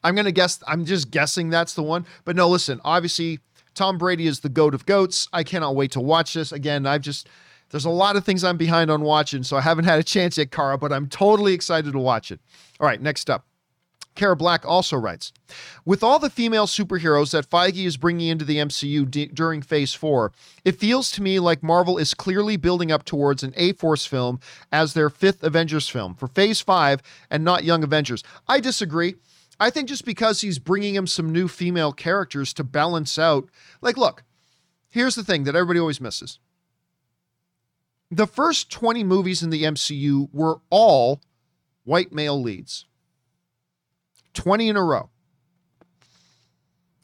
I'm 0.03 0.15
going 0.15 0.25
to 0.25 0.31
guess 0.31 0.61
I'm 0.67 0.85
just 0.85 1.11
guessing 1.11 1.49
that's 1.49 1.73
the 1.73 1.83
one. 1.83 2.05
But 2.25 2.35
no, 2.35 2.49
listen, 2.49 2.81
obviously 2.83 3.39
Tom 3.73 3.97
Brady 3.97 4.27
is 4.27 4.41
the 4.41 4.49
goat 4.49 4.75
of 4.75 4.85
goats. 4.85 5.27
I 5.33 5.43
cannot 5.43 5.75
wait 5.75 5.91
to 5.91 6.01
watch 6.01 6.33
this. 6.33 6.51
Again, 6.51 6.85
I've 6.85 7.01
just 7.01 7.29
there's 7.69 7.85
a 7.85 7.89
lot 7.89 8.15
of 8.15 8.23
things 8.23 8.43
I'm 8.43 8.57
behind 8.57 8.91
on 8.91 9.01
watching, 9.01 9.41
so 9.41 9.57
I 9.57 9.61
haven't 9.61 9.85
had 9.85 9.99
a 9.99 10.03
chance 10.03 10.37
yet, 10.37 10.51
Kara, 10.51 10.77
but 10.77 10.93
I'm 10.93 11.07
totally 11.07 11.53
excited 11.53 11.93
to 11.93 11.99
watch 11.99 12.31
it. 12.31 12.39
All 12.79 12.85
right, 12.85 13.01
next 13.01 13.31
up. 13.31 13.47
Kara 14.15 14.35
Black 14.35 14.65
also 14.65 14.95
writes 14.97 15.33
With 15.85 16.03
all 16.03 16.19
the 16.19 16.29
female 16.29 16.67
superheroes 16.67 17.31
that 17.31 17.49
Feige 17.49 17.85
is 17.85 17.97
bringing 17.97 18.27
into 18.27 18.45
the 18.45 18.57
MCU 18.57 19.09
d- 19.09 19.25
during 19.27 19.61
Phase 19.61 19.93
4, 19.93 20.31
it 20.63 20.79
feels 20.79 21.11
to 21.11 21.21
me 21.21 21.39
like 21.39 21.63
Marvel 21.63 21.97
is 21.97 22.13
clearly 22.13 22.57
building 22.57 22.91
up 22.91 23.05
towards 23.05 23.43
an 23.43 23.53
A 23.57 23.73
Force 23.73 24.05
film 24.05 24.39
as 24.71 24.93
their 24.93 25.09
fifth 25.09 25.43
Avengers 25.43 25.89
film 25.89 26.15
for 26.15 26.27
Phase 26.27 26.61
5 26.61 27.01
and 27.29 27.43
not 27.43 27.63
Young 27.63 27.83
Avengers. 27.83 28.23
I 28.47 28.59
disagree. 28.59 29.15
I 29.59 29.69
think 29.69 29.87
just 29.87 30.05
because 30.05 30.41
he's 30.41 30.59
bringing 30.59 30.95
him 30.95 31.07
some 31.07 31.31
new 31.31 31.47
female 31.47 31.93
characters 31.93 32.53
to 32.53 32.63
balance 32.63 33.17
out, 33.17 33.49
like, 33.81 33.97
look, 33.97 34.23
here's 34.89 35.15
the 35.15 35.23
thing 35.23 35.43
that 35.43 35.55
everybody 35.55 35.79
always 35.79 36.01
misses. 36.01 36.39
The 38.11 38.27
first 38.27 38.69
20 38.69 39.03
movies 39.03 39.41
in 39.41 39.49
the 39.49 39.63
MCU 39.63 40.29
were 40.31 40.59
all 40.69 41.21
white 41.83 42.11
male 42.11 42.39
leads, 42.39 42.85
20 44.33 44.69
in 44.69 44.75
a 44.75 44.83
row. 44.83 45.09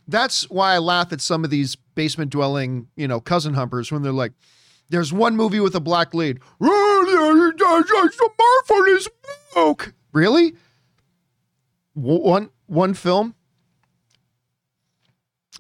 That's 0.08 0.50
why 0.50 0.74
I 0.74 0.80
laugh 0.80 1.14
at 1.14 1.22
some 1.22 1.44
of 1.44 1.50
these 1.50 1.76
basement 1.76 2.32
dwelling, 2.32 2.88
you 2.96 3.08
know, 3.08 3.20
cousin 3.20 3.54
humpers 3.54 3.92
when 3.92 4.02
they're 4.02 4.12
like, 4.12 4.34
there's 4.90 5.14
one 5.14 5.36
movie 5.36 5.60
with 5.60 5.76
a 5.76 5.80
black 5.80 6.16
lead. 6.16 6.40
Marvelous 8.70 9.08
book. 9.54 9.94
Really? 10.12 10.56
one 11.94 12.50
one 12.68 12.94
film. 12.94 13.36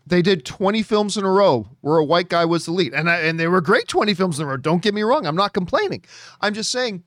They 0.05 0.21
did 0.23 0.43
20 0.43 0.81
films 0.81 1.17
in 1.17 1.23
a 1.23 1.31
row 1.31 1.67
where 1.81 1.97
a 1.97 2.05
white 2.05 2.29
guy 2.29 2.43
was 2.45 2.65
the 2.65 2.71
lead. 2.71 2.93
And 2.95 3.07
I, 3.07 3.17
and 3.17 3.39
they 3.39 3.47
were 3.47 3.61
great 3.61 3.88
20 3.88 4.15
films 4.15 4.39
in 4.39 4.45
a 4.45 4.49
row. 4.49 4.57
Don't 4.57 4.81
get 4.81 4.95
me 4.95 5.03
wrong. 5.03 5.27
I'm 5.27 5.35
not 5.35 5.53
complaining. 5.53 6.03
I'm 6.41 6.55
just 6.55 6.71
saying 6.71 7.03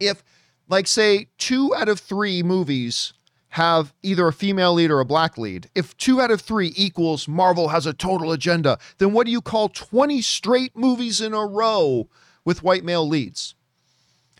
if 0.00 0.24
like 0.68 0.88
say 0.88 1.28
2 1.38 1.74
out 1.76 1.88
of 1.88 2.00
3 2.00 2.42
movies 2.42 3.12
have 3.54 3.94
either 4.02 4.26
a 4.26 4.32
female 4.32 4.74
lead 4.74 4.90
or 4.90 4.98
a 4.98 5.04
black 5.04 5.38
lead. 5.38 5.70
If 5.76 5.96
2 5.96 6.20
out 6.20 6.32
of 6.32 6.40
3 6.40 6.72
equals 6.74 7.28
Marvel 7.28 7.68
has 7.68 7.86
a 7.86 7.92
total 7.92 8.32
agenda, 8.32 8.78
then 8.98 9.12
what 9.12 9.26
do 9.26 9.30
you 9.30 9.40
call 9.40 9.68
20 9.68 10.20
straight 10.22 10.76
movies 10.76 11.20
in 11.20 11.32
a 11.32 11.46
row 11.46 12.08
with 12.44 12.64
white 12.64 12.82
male 12.82 13.06
leads? 13.06 13.54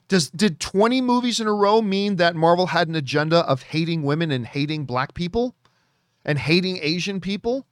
Does 0.09 0.31
did 0.31 0.59
20 0.59 1.01
movies 1.01 1.39
in 1.39 1.47
a 1.47 1.55
row 1.55 1.81
mean 1.81 2.17
that 2.17 2.35
Marvel 2.35 2.67
had 2.67 2.89
an 2.89 2.97
agenda 2.97 3.47
of 3.47 3.63
hating 3.63 4.03
women 4.03 4.33
and 4.33 4.45
hating 4.45 4.85
black 4.85 5.15
people 5.15 5.55
and 6.25 6.37
hating 6.37 6.81
Asian 6.83 7.21
people? 7.21 7.67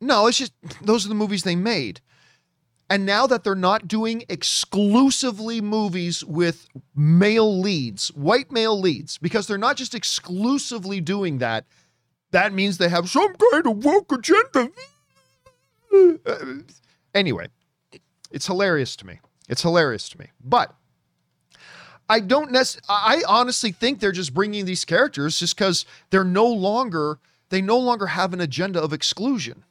No, 0.00 0.26
it's 0.26 0.38
just 0.38 0.54
those 0.80 1.04
are 1.04 1.10
the 1.10 1.14
movies 1.14 1.42
they 1.42 1.54
made. 1.54 2.00
And 2.90 3.04
now 3.04 3.26
that 3.26 3.44
they're 3.44 3.54
not 3.54 3.86
doing 3.86 4.24
exclusively 4.28 5.60
movies 5.60 6.24
with 6.24 6.68
male 6.96 7.60
leads, 7.60 8.08
white 8.08 8.50
male 8.50 8.78
leads, 8.80 9.18
because 9.18 9.46
they're 9.46 9.58
not 9.58 9.76
just 9.76 9.94
exclusively 9.94 11.00
doing 11.00 11.38
that, 11.38 11.66
that 12.30 12.52
means 12.52 12.78
they 12.78 12.88
have 12.88 13.08
some 13.10 13.34
kind 13.50 13.66
of 13.66 13.84
woke 13.84 14.12
agenda. 14.12 14.70
Uh, 16.26 16.36
anyway, 17.14 17.48
it's 18.30 18.46
hilarious 18.46 18.96
to 18.96 19.06
me. 19.06 19.20
It's 19.48 19.62
hilarious 19.62 20.08
to 20.10 20.18
me. 20.18 20.28
But 20.42 20.74
I 22.08 22.20
don't 22.20 22.50
necessarily, 22.50 22.86
I 22.88 23.22
honestly 23.28 23.72
think 23.72 24.00
they're 24.00 24.12
just 24.12 24.32
bringing 24.32 24.64
these 24.64 24.84
characters 24.84 25.38
just 25.38 25.56
because 25.56 25.84
they're 26.10 26.24
no 26.24 26.46
longer, 26.46 27.18
they 27.50 27.60
no 27.60 27.78
longer 27.78 28.06
have 28.06 28.32
an 28.32 28.40
agenda 28.40 28.82
of 28.82 28.92
exclusion. 28.94 29.64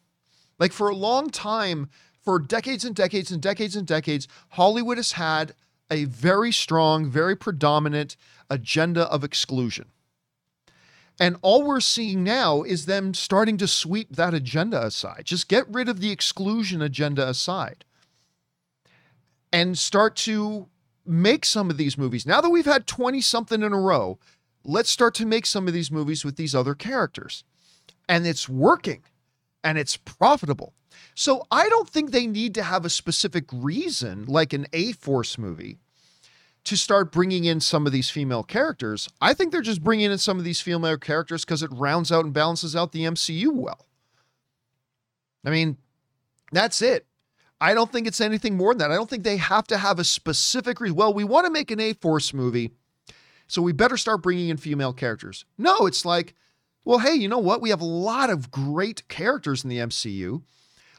Like 0.59 0.71
for 0.71 0.89
a 0.89 0.95
long 0.95 1.29
time, 1.29 1.89
for 2.27 2.39
decades 2.39 2.83
and 2.83 2.93
decades 2.93 3.31
and 3.31 3.41
decades 3.41 3.77
and 3.77 3.87
decades, 3.87 4.27
Hollywood 4.49 4.97
has 4.97 5.13
had 5.13 5.55
a 5.89 6.03
very 6.03 6.51
strong, 6.51 7.09
very 7.09 7.37
predominant 7.37 8.17
agenda 8.49 9.03
of 9.03 9.23
exclusion. 9.23 9.85
And 11.17 11.37
all 11.41 11.63
we're 11.63 11.79
seeing 11.79 12.25
now 12.25 12.63
is 12.63 12.85
them 12.85 13.13
starting 13.13 13.55
to 13.59 13.67
sweep 13.67 14.17
that 14.17 14.33
agenda 14.33 14.85
aside. 14.85 15.21
Just 15.23 15.47
get 15.47 15.69
rid 15.69 15.87
of 15.87 16.01
the 16.01 16.11
exclusion 16.11 16.81
agenda 16.81 17.25
aside. 17.25 17.85
and 19.53 19.77
start 19.77 20.17
to 20.17 20.67
make 21.05 21.45
some 21.45 21.69
of 21.69 21.77
these 21.77 21.97
movies. 21.97 22.25
Now 22.25 22.41
that 22.41 22.49
we've 22.49 22.65
had 22.65 22.87
20 22.87 23.21
something 23.21 23.63
in 23.63 23.71
a 23.71 23.79
row, 23.79 24.19
let's 24.65 24.89
start 24.89 25.15
to 25.15 25.25
make 25.25 25.45
some 25.45 25.67
of 25.69 25.73
these 25.73 25.89
movies 25.89 26.25
with 26.25 26.35
these 26.35 26.53
other 26.53 26.75
characters. 26.75 27.45
And 28.09 28.27
it's 28.27 28.49
working 28.49 29.03
and 29.63 29.77
it's 29.77 29.95
profitable. 29.95 30.73
So 31.15 31.45
I 31.51 31.69
don't 31.69 31.89
think 31.89 32.11
they 32.11 32.27
need 32.27 32.53
to 32.55 32.63
have 32.63 32.85
a 32.85 32.89
specific 32.89 33.45
reason, 33.51 34.25
like 34.25 34.53
an 34.53 34.67
A 34.73 34.91
Force 34.93 35.37
movie, 35.37 35.77
to 36.63 36.75
start 36.75 37.11
bringing 37.11 37.45
in 37.45 37.59
some 37.59 37.85
of 37.85 37.91
these 37.91 38.09
female 38.09 38.43
characters. 38.43 39.09
I 39.21 39.33
think 39.33 39.51
they're 39.51 39.61
just 39.61 39.83
bringing 39.83 40.11
in 40.11 40.17
some 40.17 40.37
of 40.37 40.43
these 40.43 40.61
female 40.61 40.97
characters 40.97 41.45
because 41.45 41.63
it 41.63 41.71
rounds 41.71 42.11
out 42.11 42.25
and 42.25 42.33
balances 42.33 42.75
out 42.75 42.91
the 42.91 43.03
MCU 43.03 43.53
well. 43.53 43.85
I 45.45 45.49
mean, 45.49 45.77
that's 46.51 46.81
it. 46.81 47.05
I 47.59 47.73
don't 47.73 47.91
think 47.91 48.05
it's 48.05 48.21
anything 48.21 48.55
more 48.55 48.73
than 48.73 48.79
that. 48.79 48.91
I 48.91 48.95
don't 48.95 49.09
think 49.09 49.23
they 49.23 49.37
have 49.37 49.65
to 49.67 49.77
have 49.77 49.97
a 49.97 50.03
specific 50.03 50.79
reason. 50.79 50.97
Well, 50.97 51.13
we 51.13 51.23
want 51.23 51.45
to 51.45 51.51
make 51.51 51.71
an 51.71 51.79
A 51.79 51.93
Force 51.93 52.33
movie, 52.33 52.71
so 53.47 53.61
we 53.61 53.71
better 53.71 53.97
start 53.97 54.21
bringing 54.21 54.49
in 54.49 54.57
female 54.57 54.93
characters. 54.93 55.45
No, 55.57 55.87
it's 55.87 56.05
like, 56.05 56.35
well, 56.85 56.99
hey, 56.99 57.15
you 57.15 57.27
know 57.27 57.39
what? 57.39 57.61
We 57.61 57.69
have 57.69 57.81
a 57.81 57.85
lot 57.85 58.29
of 58.29 58.51
great 58.51 59.07
characters 59.07 59.63
in 59.63 59.69
the 59.69 59.77
MCU. 59.77 60.43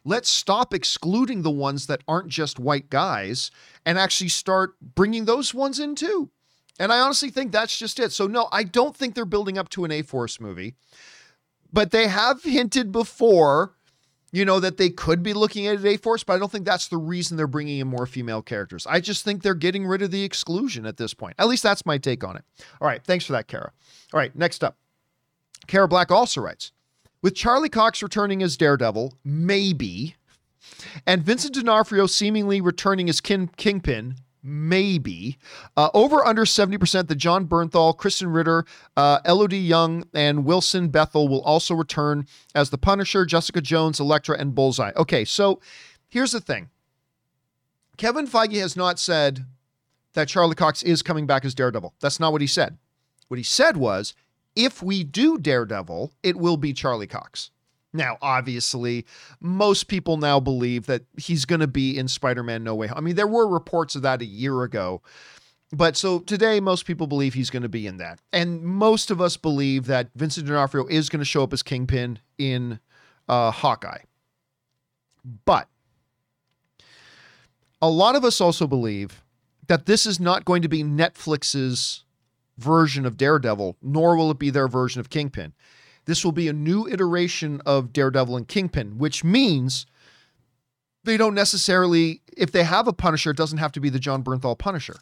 Let's 0.05 0.29
stop 0.29 0.73
excluding 0.73 1.43
the 1.43 1.51
ones 1.51 1.87
that 1.87 2.03
aren't 2.09 2.29
just 2.29 2.59
white 2.59 2.91
guys 2.91 3.51
and 3.85 3.99
actually 3.99 4.29
start 4.29 4.75
bringing 4.81 5.25
those 5.25 5.53
ones 5.53 5.79
in 5.79 5.95
too. 5.95 6.31
And 6.79 6.93
I 6.93 7.01
honestly 7.01 7.31
think 7.31 7.51
that's 7.51 7.77
just 7.77 7.99
it. 7.99 8.13
So, 8.13 8.27
no, 8.27 8.49
I 8.53 8.63
don't 8.63 8.97
think 8.97 9.15
they're 9.15 9.25
building 9.25 9.59
up 9.59 9.69
to 9.71 9.85
an 9.85 9.91
A 9.91 10.03
Force 10.03 10.41
movie, 10.41 10.75
but 11.73 11.91
they 11.91 12.07
have 12.07 12.43
hinted 12.45 12.93
before 12.93 13.75
you 14.31 14.45
know, 14.45 14.61
that 14.61 14.77
they 14.77 14.91
could 14.91 15.23
be 15.23 15.33
looking 15.33 15.67
at 15.67 15.85
A 15.85 15.97
Force, 15.97 16.23
but 16.23 16.35
I 16.35 16.39
don't 16.39 16.53
think 16.53 16.67
that's 16.67 16.89
the 16.89 16.99
reason 16.99 17.37
they're 17.37 17.47
bringing 17.47 17.79
in 17.79 17.89
more 17.89 18.07
female 18.07 18.43
characters. 18.43 18.87
I 18.87 19.01
just 19.01 19.25
think 19.25 19.43
they're 19.43 19.55
getting 19.55 19.87
rid 19.87 20.03
of 20.03 20.11
the 20.11 20.23
exclusion 20.23 20.85
at 20.85 20.97
this 20.97 21.15
point. 21.15 21.35
At 21.39 21.49
least 21.49 21.63
that's 21.63 21.87
my 21.87 21.99
take 21.99 22.23
on 22.25 22.37
it. 22.37 22.45
All 22.81 22.89
right. 22.89 23.03
Thanks 23.03 23.25
for 23.25 23.33
that, 23.33 23.49
Kara. 23.49 23.73
All 24.13 24.21
right. 24.21 24.35
Next 24.37 24.63
up, 24.63 24.77
Kara 25.67 25.89
Black 25.89 26.11
also 26.11 26.41
writes 26.41 26.73
With 27.21 27.35
Charlie 27.35 27.69
Cox 27.69 28.03
returning 28.03 28.43
as 28.43 28.57
Daredevil, 28.57 29.15
maybe, 29.25 30.15
and 31.07 31.23
Vincent 31.23 31.55
D'Onofrio 31.55 32.07
seemingly 32.07 32.61
returning 32.61 33.09
as 33.09 33.21
King- 33.21 33.51
Kingpin, 33.57 34.17
maybe. 34.43 35.37
Uh, 35.77 35.91
over 35.95 36.25
under 36.25 36.45
70% 36.45 37.09
that 37.09 37.15
Jon 37.17 37.47
Bernthal, 37.47 37.97
Krysten 37.97 38.33
Ritter, 38.35 38.65
uh, 38.97 39.19
Elodie 39.25 39.59
Yung, 39.59 40.05
and 40.15 40.45
Wilson 40.45 40.89
Bethel 40.89 41.29
will 41.29 41.43
also 41.43 41.75
return 41.75 42.27
as 42.55 42.71
the 42.71 42.79
Punisher, 42.79 43.25
Jessica 43.25 43.61
Jones, 43.61 43.99
Elektra, 43.99 44.39
and 44.39 44.55
Bullseye. 44.55 44.93
Okay, 44.97 45.25
so 45.25 45.61
here's 46.09 46.33
the 46.33 46.41
thing 46.41 46.71
Kevin 47.97 48.29
Feige 48.29 48.61
has 48.61 48.77
not 48.77 48.99
said 48.99 49.45
that 50.15 50.29
Charlie 50.29 50.55
Cox 50.55 50.83
is 50.83 51.03
coming 51.03 51.27
back 51.27 51.45
as 51.45 51.55
Daredevil. 51.55 51.95
That's 52.01 52.21
not 52.21 52.33
what 52.33 52.41
he 52.41 52.47
said. 52.47 52.79
What 53.29 53.39
he 53.39 53.45
said 53.45 53.77
was 53.77 54.15
if 54.59 54.83
we 54.83 55.05
do 55.05 55.39
Daredevil, 55.39 56.13
it 56.25 56.37
will 56.37 56.57
be 56.57 56.73
Charlie 56.73 57.07
Cox. 57.07 57.51
Now, 57.93 58.19
obviously, 58.21 59.07
most 59.41 59.85
people 59.85 60.19
now 60.19 60.41
believe 60.41 60.87
that 60.87 61.03
he's 61.17 61.45
going 61.45 61.61
to 61.61 61.69
be 61.69 61.97
in 61.97 62.09
Spider 62.09 62.43
Man 62.43 62.65
No 62.65 62.75
Way 62.75 62.89
Home. 62.89 62.99
I 62.99 63.01
mean, 63.01 63.15
there 63.15 63.27
were 63.27 63.49
reports 63.49 63.95
of 63.95 64.03
that 64.03 64.21
a 64.21 64.27
year 64.27 64.65
ago. 64.65 65.01
But 65.71 65.97
so 65.97 66.19
today, 66.19 66.61
most 66.61 66.87
people 66.87 67.07
believe 67.07 67.35
he's 67.35 67.51
going 67.51 67.63
to 67.63 67.69
be 67.69 67.87
in 67.87 67.99
that. 67.99 68.19
And 68.33 68.63
most 68.63 69.11
of 69.11 69.21
us 69.21 69.37
believe 69.37 69.87
that 69.87 70.11
Vincent 70.17 70.47
D'Onofrio 70.47 70.87
is 70.89 71.09
going 71.09 71.21
to 71.21 71.25
show 71.25 71.43
up 71.43 71.53
as 71.53 71.63
Kingpin 71.63 72.19
in 72.37 72.81
uh, 73.29 73.51
Hawkeye. 73.53 74.03
But 75.45 75.69
a 77.81 77.89
lot 77.89 78.17
of 78.17 78.25
us 78.25 78.41
also 78.41 78.67
believe 78.67 79.23
that 79.69 79.87
this 79.87 80.05
is 80.05 80.19
not 80.19 80.45
going 80.45 80.63
to 80.63 80.69
be 80.69 80.83
Netflix's 80.83 82.05
version 82.59 83.07
of 83.07 83.17
Daredevil, 83.17 83.77
nor 83.81 84.17
will 84.17 84.31
it 84.31 84.39
be 84.39 84.51
their 84.51 84.69
version 84.69 85.01
of 85.01 85.09
Kingpin. 85.09 85.55
This 86.05 86.25
will 86.25 86.33
be 86.33 86.49
a 86.49 86.53
new 86.53 86.87
iteration 86.87 87.61
of 87.65 87.93
Daredevil 87.93 88.37
and 88.37 88.49
Kingpin, 88.49 88.99
which 88.99 89.25
means 89.25 89.87
they 91.05 91.17
don't 91.17 91.35
necessarily, 91.35 92.23
if 92.37 92.53
they 92.53 92.65
have 92.65 92.89
a 92.89 92.93
Punisher, 92.93 93.31
it 93.31 93.37
doesn't 93.37 93.59
have 93.59 93.73
to 93.73 93.81
be 93.81 93.89
the 93.89 93.99
Jon 93.99 94.23
Bernthal 94.23 94.59
Punisher. 94.59 94.97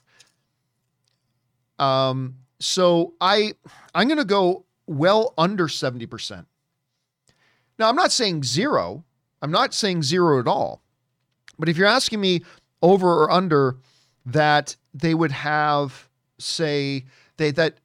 Um, 1.78 2.36
so 2.58 3.14
I 3.20 3.54
I'm 3.94 4.08
gonna 4.08 4.24
go 4.24 4.64
well 4.86 5.34
under 5.36 5.66
70%. 5.66 6.46
Now 7.78 7.88
I'm 7.88 7.96
not 7.96 8.12
saying 8.12 8.44
zero. 8.44 9.04
I'm 9.42 9.50
not 9.50 9.74
saying 9.74 10.02
zero 10.02 10.40
at 10.40 10.46
all. 10.46 10.82
But 11.58 11.68
if 11.68 11.76
you're 11.76 11.86
asking 11.86 12.20
me 12.20 12.42
over 12.82 13.08
or 13.08 13.30
under 13.30 13.76
that 14.24 14.76
they 14.94 15.14
would 15.14 15.32
have, 15.32 16.08
say, 16.38 17.04
they 17.36 17.50
that 17.52 17.78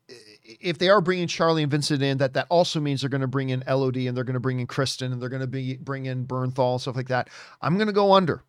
if 0.44 0.78
they 0.78 0.90
are 0.90 1.02
bringing 1.02 1.28
Charlie 1.28 1.64
and 1.64 1.72
Vincent 1.72 2.02
in, 2.02 2.18
that 2.18 2.34
that 2.34 2.48
also 2.50 2.80
means 2.80 3.02
they're 3.02 3.10
going 3.10 3.22
to 3.22 3.28
bring 3.28 3.50
in 3.50 3.64
Elodie 3.68 4.08
and 4.08 4.16
they're 4.16 4.24
going 4.24 4.34
to 4.34 4.40
bring 4.40 4.60
in 4.60 4.68
Kristen 4.68 5.12
and 5.12 5.22
they're 5.22 5.30
going 5.30 5.42
to 5.42 5.48
be 5.48 5.78
bring 5.78 6.06
in 6.06 6.26
Bernthal 6.26 6.74
and 6.74 6.82
stuff 6.82 6.96
like 6.96 7.08
that. 7.10 7.30
I'm 7.62 7.76
going 7.76 7.88
to 7.88 7.94
go 7.94 8.14
under, 8.14 8.44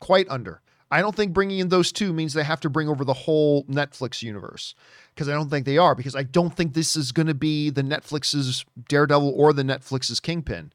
quite 0.00 0.26
under. 0.28 0.60
I 0.90 1.00
don't 1.00 1.16
think 1.16 1.32
bringing 1.32 1.58
in 1.58 1.70
those 1.70 1.90
two 1.90 2.12
means 2.12 2.34
they 2.34 2.44
have 2.44 2.60
to 2.60 2.70
bring 2.70 2.88
over 2.88 3.04
the 3.04 3.14
whole 3.14 3.64
Netflix 3.64 4.22
universe 4.22 4.74
because 5.14 5.28
I 5.28 5.32
don't 5.32 5.48
think 5.48 5.66
they 5.66 5.78
are 5.78 5.94
because 5.94 6.14
I 6.14 6.22
don't 6.22 6.54
think 6.54 6.74
this 6.74 6.94
is 6.94 7.10
going 7.10 7.26
to 7.26 7.34
be 7.34 7.70
the 7.70 7.82
Netflix's 7.82 8.64
Daredevil 8.88 9.32
or 9.36 9.52
the 9.52 9.62
Netflix's 9.62 10.20
Kingpin. 10.20 10.72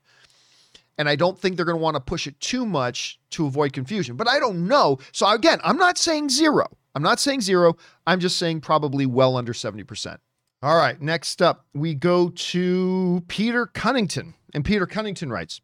And 0.98 1.08
I 1.08 1.16
don't 1.16 1.40
think 1.40 1.56
they're 1.56 1.66
going 1.66 1.78
to 1.78 1.82
want 1.82 1.96
to 1.96 2.02
push 2.02 2.28
it 2.28 2.38
too 2.42 2.66
much 2.66 3.18
to 3.30 3.46
avoid 3.46 3.72
confusion. 3.72 4.18
But 4.18 4.28
I 4.28 4.40
don't 4.40 4.68
know. 4.68 5.00
So 5.14 5.30
again, 5.30 5.60
I'm 5.64 5.78
not 5.78 5.98
saying 5.98 6.28
zero. 6.28 6.68
I'm 7.00 7.04
not 7.04 7.22
saying 7.22 7.40
zero. 7.40 7.78
I'm 8.06 8.20
just 8.20 8.38
saying 8.38 8.60
probably 8.60 9.06
well 9.06 9.38
under 9.38 9.54
70%. 9.54 10.18
All 10.62 10.76
right, 10.76 11.02
next 11.02 11.42
up, 11.42 11.66
we 11.74 11.96
go 11.96 12.28
to 12.28 13.24
Peter 13.30 13.68
Cunnington. 13.68 14.34
And 14.54 14.66
Peter 14.66 14.86
Cunnington 14.86 15.32
writes 15.32 15.62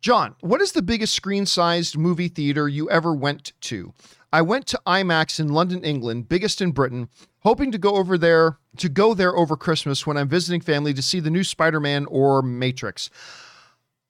John, 0.00 0.34
what 0.40 0.62
is 0.62 0.72
the 0.72 0.80
biggest 0.80 1.12
screen 1.12 1.44
sized 1.44 1.98
movie 1.98 2.28
theater 2.28 2.70
you 2.70 2.88
ever 2.88 3.12
went 3.12 3.52
to? 3.60 3.92
I 4.32 4.40
went 4.40 4.66
to 4.68 4.80
IMAX 4.86 5.38
in 5.38 5.48
London, 5.48 5.84
England, 5.84 6.30
biggest 6.30 6.62
in 6.62 6.70
Britain, 6.70 7.10
hoping 7.40 7.70
to 7.70 7.76
go 7.76 7.96
over 7.96 8.16
there 8.16 8.56
to 8.78 8.88
go 8.88 9.12
there 9.12 9.36
over 9.36 9.58
Christmas 9.58 10.06
when 10.06 10.16
I'm 10.16 10.28
visiting 10.30 10.62
family 10.62 10.94
to 10.94 11.02
see 11.02 11.20
the 11.20 11.28
new 11.28 11.44
Spider-Man 11.44 12.06
or 12.06 12.40
Matrix. 12.40 13.10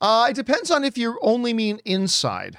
Uh, 0.01 0.29
it 0.31 0.37
depends 0.37 0.71
on 0.71 0.85
if 0.85 0.97
you 0.97 1.19
only 1.23 1.53
mean 1.53 1.81
inside. 1.85 2.59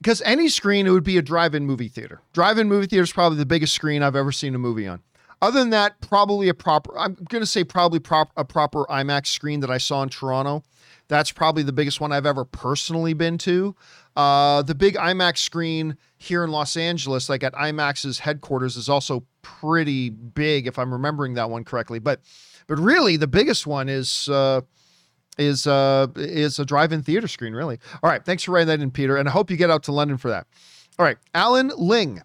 Because 0.00 0.22
any 0.22 0.48
screen, 0.48 0.86
it 0.86 0.90
would 0.90 1.04
be 1.04 1.18
a 1.18 1.22
drive-in 1.22 1.66
movie 1.66 1.88
theater. 1.88 2.20
Drive-in 2.32 2.68
movie 2.68 2.86
theater 2.86 3.02
is 3.02 3.12
probably 3.12 3.38
the 3.38 3.46
biggest 3.46 3.74
screen 3.74 4.02
I've 4.02 4.16
ever 4.16 4.30
seen 4.30 4.54
a 4.54 4.58
movie 4.58 4.86
on. 4.86 5.02
Other 5.40 5.60
than 5.60 5.70
that, 5.70 6.00
probably 6.00 6.48
a 6.48 6.54
proper, 6.54 6.96
I'm 6.98 7.14
going 7.28 7.42
to 7.42 7.46
say 7.46 7.62
probably 7.62 8.00
prop, 8.00 8.30
a 8.36 8.44
proper 8.44 8.84
IMAX 8.86 9.28
screen 9.28 9.60
that 9.60 9.70
I 9.70 9.78
saw 9.78 10.02
in 10.02 10.08
Toronto. 10.08 10.64
That's 11.08 11.30
probably 11.30 11.62
the 11.62 11.72
biggest 11.72 12.00
one 12.00 12.12
I've 12.12 12.26
ever 12.26 12.44
personally 12.44 13.14
been 13.14 13.38
to. 13.38 13.74
Uh, 14.16 14.62
the 14.62 14.74
big 14.74 14.96
IMAX 14.96 15.38
screen 15.38 15.96
here 16.16 16.42
in 16.42 16.50
Los 16.50 16.76
Angeles, 16.76 17.28
like 17.28 17.44
at 17.44 17.54
IMAX's 17.54 18.18
headquarters, 18.18 18.76
is 18.76 18.88
also 18.88 19.24
pretty 19.42 20.10
big, 20.10 20.66
if 20.66 20.78
I'm 20.78 20.92
remembering 20.92 21.34
that 21.34 21.50
one 21.50 21.64
correctly. 21.64 21.98
But, 21.98 22.20
but 22.66 22.78
really, 22.78 23.16
the 23.16 23.28
biggest 23.28 23.66
one 23.66 23.88
is 23.88 24.28
uh, 24.28 24.62
is 25.38 25.66
uh, 25.66 26.08
is 26.16 26.58
a 26.58 26.64
drive-in 26.64 27.02
theater 27.02 27.28
screen. 27.28 27.54
Really. 27.54 27.78
All 28.02 28.10
right. 28.10 28.24
Thanks 28.24 28.42
for 28.42 28.52
writing 28.52 28.68
that 28.68 28.80
in, 28.80 28.90
Peter, 28.90 29.16
and 29.16 29.28
I 29.28 29.32
hope 29.32 29.50
you 29.50 29.56
get 29.56 29.70
out 29.70 29.82
to 29.84 29.92
London 29.92 30.18
for 30.18 30.28
that. 30.28 30.46
All 30.98 31.04
right, 31.04 31.18
Alan 31.32 31.70
Ling 31.76 32.22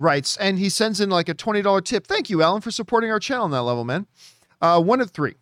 writes, 0.00 0.36
and 0.38 0.58
he 0.58 0.68
sends 0.68 1.00
in 1.00 1.10
like 1.10 1.28
a 1.28 1.34
$20 1.34 1.84
tip. 1.84 2.06
Thank 2.06 2.28
you, 2.28 2.42
Alan, 2.42 2.60
for 2.60 2.72
supporting 2.72 3.10
our 3.10 3.20
channel 3.20 3.44
on 3.44 3.50
that 3.52 3.62
level, 3.62 3.84
man. 3.84 4.06
Uh, 4.60 4.82
one 4.82 5.00
of 5.00 5.12
three. 5.12 5.34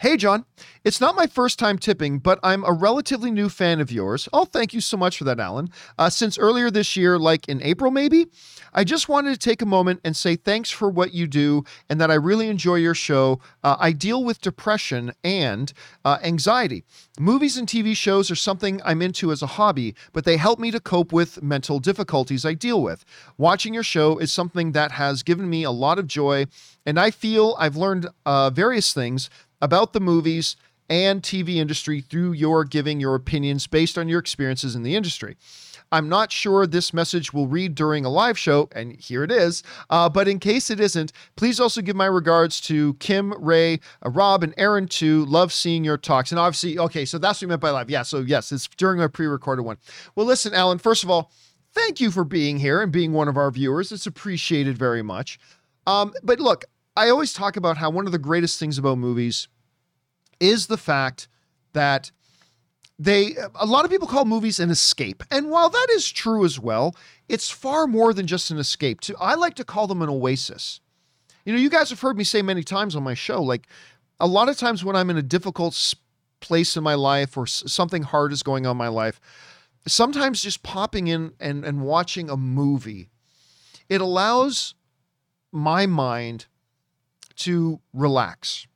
Hey, 0.00 0.16
John. 0.16 0.44
It's 0.84 1.00
not 1.00 1.16
my 1.16 1.26
first 1.26 1.58
time 1.58 1.78
tipping, 1.78 2.18
but 2.18 2.38
I'm 2.42 2.62
a 2.64 2.72
relatively 2.72 3.30
new 3.30 3.48
fan 3.48 3.80
of 3.80 3.90
yours. 3.90 4.28
Oh, 4.32 4.44
thank 4.44 4.74
you 4.74 4.80
so 4.82 4.98
much 4.98 5.16
for 5.16 5.24
that, 5.24 5.40
Alan. 5.40 5.70
Uh, 5.98 6.10
since 6.10 6.36
earlier 6.36 6.70
this 6.70 6.94
year, 6.96 7.18
like 7.18 7.48
in 7.48 7.62
April 7.62 7.90
maybe, 7.90 8.26
I 8.74 8.84
just 8.84 9.08
wanted 9.08 9.32
to 9.32 9.38
take 9.38 9.62
a 9.62 9.66
moment 9.66 10.00
and 10.04 10.14
say 10.14 10.36
thanks 10.36 10.70
for 10.70 10.90
what 10.90 11.14
you 11.14 11.26
do 11.26 11.64
and 11.88 12.00
that 12.00 12.10
I 12.10 12.14
really 12.14 12.48
enjoy 12.48 12.74
your 12.76 12.94
show. 12.94 13.40
Uh, 13.62 13.76
I 13.78 13.92
deal 13.92 14.24
with 14.24 14.42
depression 14.42 15.12
and 15.22 15.72
uh, 16.04 16.18
anxiety. 16.22 16.84
Movies 17.18 17.56
and 17.56 17.66
TV 17.66 17.96
shows 17.96 18.30
are 18.30 18.36
something 18.36 18.82
I'm 18.84 19.00
into 19.00 19.32
as 19.32 19.40
a 19.40 19.46
hobby, 19.46 19.94
but 20.12 20.24
they 20.24 20.36
help 20.36 20.58
me 20.58 20.70
to 20.72 20.80
cope 20.80 21.12
with 21.12 21.42
mental 21.42 21.78
difficulties 21.78 22.44
I 22.44 22.52
deal 22.54 22.82
with. 22.82 23.04
Watching 23.38 23.72
your 23.72 23.84
show 23.84 24.18
is 24.18 24.32
something 24.32 24.72
that 24.72 24.90
has 24.92 25.22
given 25.22 25.48
me 25.48 25.62
a 25.62 25.70
lot 25.70 25.98
of 25.98 26.08
joy, 26.08 26.46
and 26.84 26.98
I 27.00 27.10
feel 27.10 27.56
I've 27.58 27.76
learned 27.76 28.08
uh, 28.26 28.50
various 28.50 28.92
things 28.92 29.30
about 29.64 29.94
the 29.94 30.00
movies 30.00 30.56
and 30.90 31.22
TV 31.22 31.56
industry 31.56 32.02
through 32.02 32.32
your 32.32 32.64
giving 32.64 33.00
your 33.00 33.14
opinions 33.14 33.66
based 33.66 33.96
on 33.96 34.08
your 34.08 34.20
experiences 34.20 34.76
in 34.76 34.82
the 34.82 34.94
industry. 34.94 35.38
I'm 35.90 36.08
not 36.08 36.30
sure 36.30 36.66
this 36.66 36.92
message 36.92 37.32
will 37.32 37.46
read 37.46 37.74
during 37.74 38.04
a 38.04 38.10
live 38.10 38.38
show, 38.38 38.68
and 38.72 39.00
here 39.00 39.24
it 39.24 39.30
is. 39.30 39.62
Uh, 39.88 40.08
but 40.10 40.28
in 40.28 40.38
case 40.38 40.68
it 40.68 40.80
isn't, 40.80 41.12
please 41.36 41.58
also 41.58 41.80
give 41.80 41.96
my 41.96 42.04
regards 42.06 42.60
to 42.62 42.94
Kim, 42.94 43.32
Ray, 43.42 43.80
uh, 44.04 44.10
Rob, 44.10 44.42
and 44.42 44.52
Aaron 44.58 44.86
too. 44.86 45.24
Love 45.24 45.50
seeing 45.50 45.82
your 45.82 45.96
talks. 45.96 46.30
And 46.30 46.38
obviously, 46.38 46.78
okay, 46.78 47.06
so 47.06 47.16
that's 47.16 47.40
what 47.40 47.46
we 47.46 47.50
meant 47.50 47.62
by 47.62 47.70
live. 47.70 47.88
Yeah, 47.88 48.02
so 48.02 48.18
yes, 48.18 48.52
it's 48.52 48.68
during 48.76 48.98
my 48.98 49.06
pre 49.06 49.26
recorded 49.26 49.62
one. 49.62 49.78
Well, 50.14 50.26
listen, 50.26 50.52
Alan, 50.52 50.78
first 50.78 51.04
of 51.04 51.10
all, 51.10 51.30
thank 51.72 52.00
you 52.00 52.10
for 52.10 52.24
being 52.24 52.58
here 52.58 52.82
and 52.82 52.92
being 52.92 53.12
one 53.12 53.28
of 53.28 53.38
our 53.38 53.50
viewers. 53.50 53.92
It's 53.92 54.06
appreciated 54.06 54.76
very 54.76 55.02
much. 55.02 55.38
Um, 55.86 56.12
but 56.22 56.40
look, 56.40 56.64
I 56.96 57.08
always 57.08 57.32
talk 57.32 57.56
about 57.56 57.76
how 57.76 57.90
one 57.90 58.06
of 58.06 58.12
the 58.12 58.18
greatest 58.18 58.58
things 58.58 58.78
about 58.78 58.98
movies 58.98 59.48
is 60.44 60.66
the 60.66 60.76
fact 60.76 61.28
that 61.72 62.10
they 62.98 63.34
a 63.54 63.66
lot 63.66 63.84
of 63.84 63.90
people 63.90 64.06
call 64.06 64.24
movies 64.24 64.60
an 64.60 64.70
escape. 64.70 65.22
And 65.30 65.50
while 65.50 65.68
that 65.70 65.88
is 65.90 66.10
true 66.10 66.44
as 66.44 66.60
well 66.60 66.94
it's 67.28 67.50
far 67.50 67.86
more 67.86 68.12
than 68.12 68.26
just 68.26 68.50
an 68.50 68.58
escape. 68.58 69.00
To 69.02 69.16
i 69.18 69.34
like 69.34 69.54
to 69.54 69.64
call 69.64 69.86
them 69.86 70.02
an 70.02 70.08
oasis. 70.08 70.80
You 71.44 71.52
know 71.52 71.58
you 71.58 71.70
guys 71.70 71.90
have 71.90 72.00
heard 72.00 72.16
me 72.16 72.24
say 72.24 72.42
many 72.42 72.62
times 72.62 72.94
on 72.94 73.02
my 73.02 73.14
show 73.14 73.42
like 73.42 73.66
a 74.20 74.26
lot 74.26 74.48
of 74.48 74.56
times 74.56 74.84
when 74.84 74.96
i'm 74.96 75.10
in 75.10 75.16
a 75.16 75.22
difficult 75.22 75.94
place 76.40 76.76
in 76.76 76.84
my 76.84 76.94
life 76.94 77.36
or 77.36 77.46
something 77.46 78.02
hard 78.02 78.32
is 78.32 78.42
going 78.42 78.66
on 78.66 78.72
in 78.72 78.76
my 78.76 78.88
life 78.88 79.20
sometimes 79.86 80.42
just 80.42 80.62
popping 80.62 81.06
in 81.08 81.32
and, 81.40 81.64
and 81.64 81.80
watching 81.82 82.30
a 82.30 82.36
movie 82.36 83.08
it 83.88 84.00
allows 84.00 84.74
my 85.52 85.86
mind 85.86 86.46
to 87.36 87.80
relax 87.92 88.66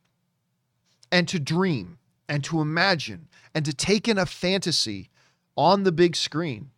and 1.11 1.27
to 1.27 1.39
dream 1.39 1.97
and 2.27 2.43
to 2.43 2.61
imagine 2.61 3.27
and 3.53 3.65
to 3.65 3.73
take 3.73 4.07
in 4.07 4.17
a 4.17 4.25
fantasy 4.25 5.09
on 5.57 5.83
the 5.83 5.91
big 5.91 6.15
screen. 6.15 6.71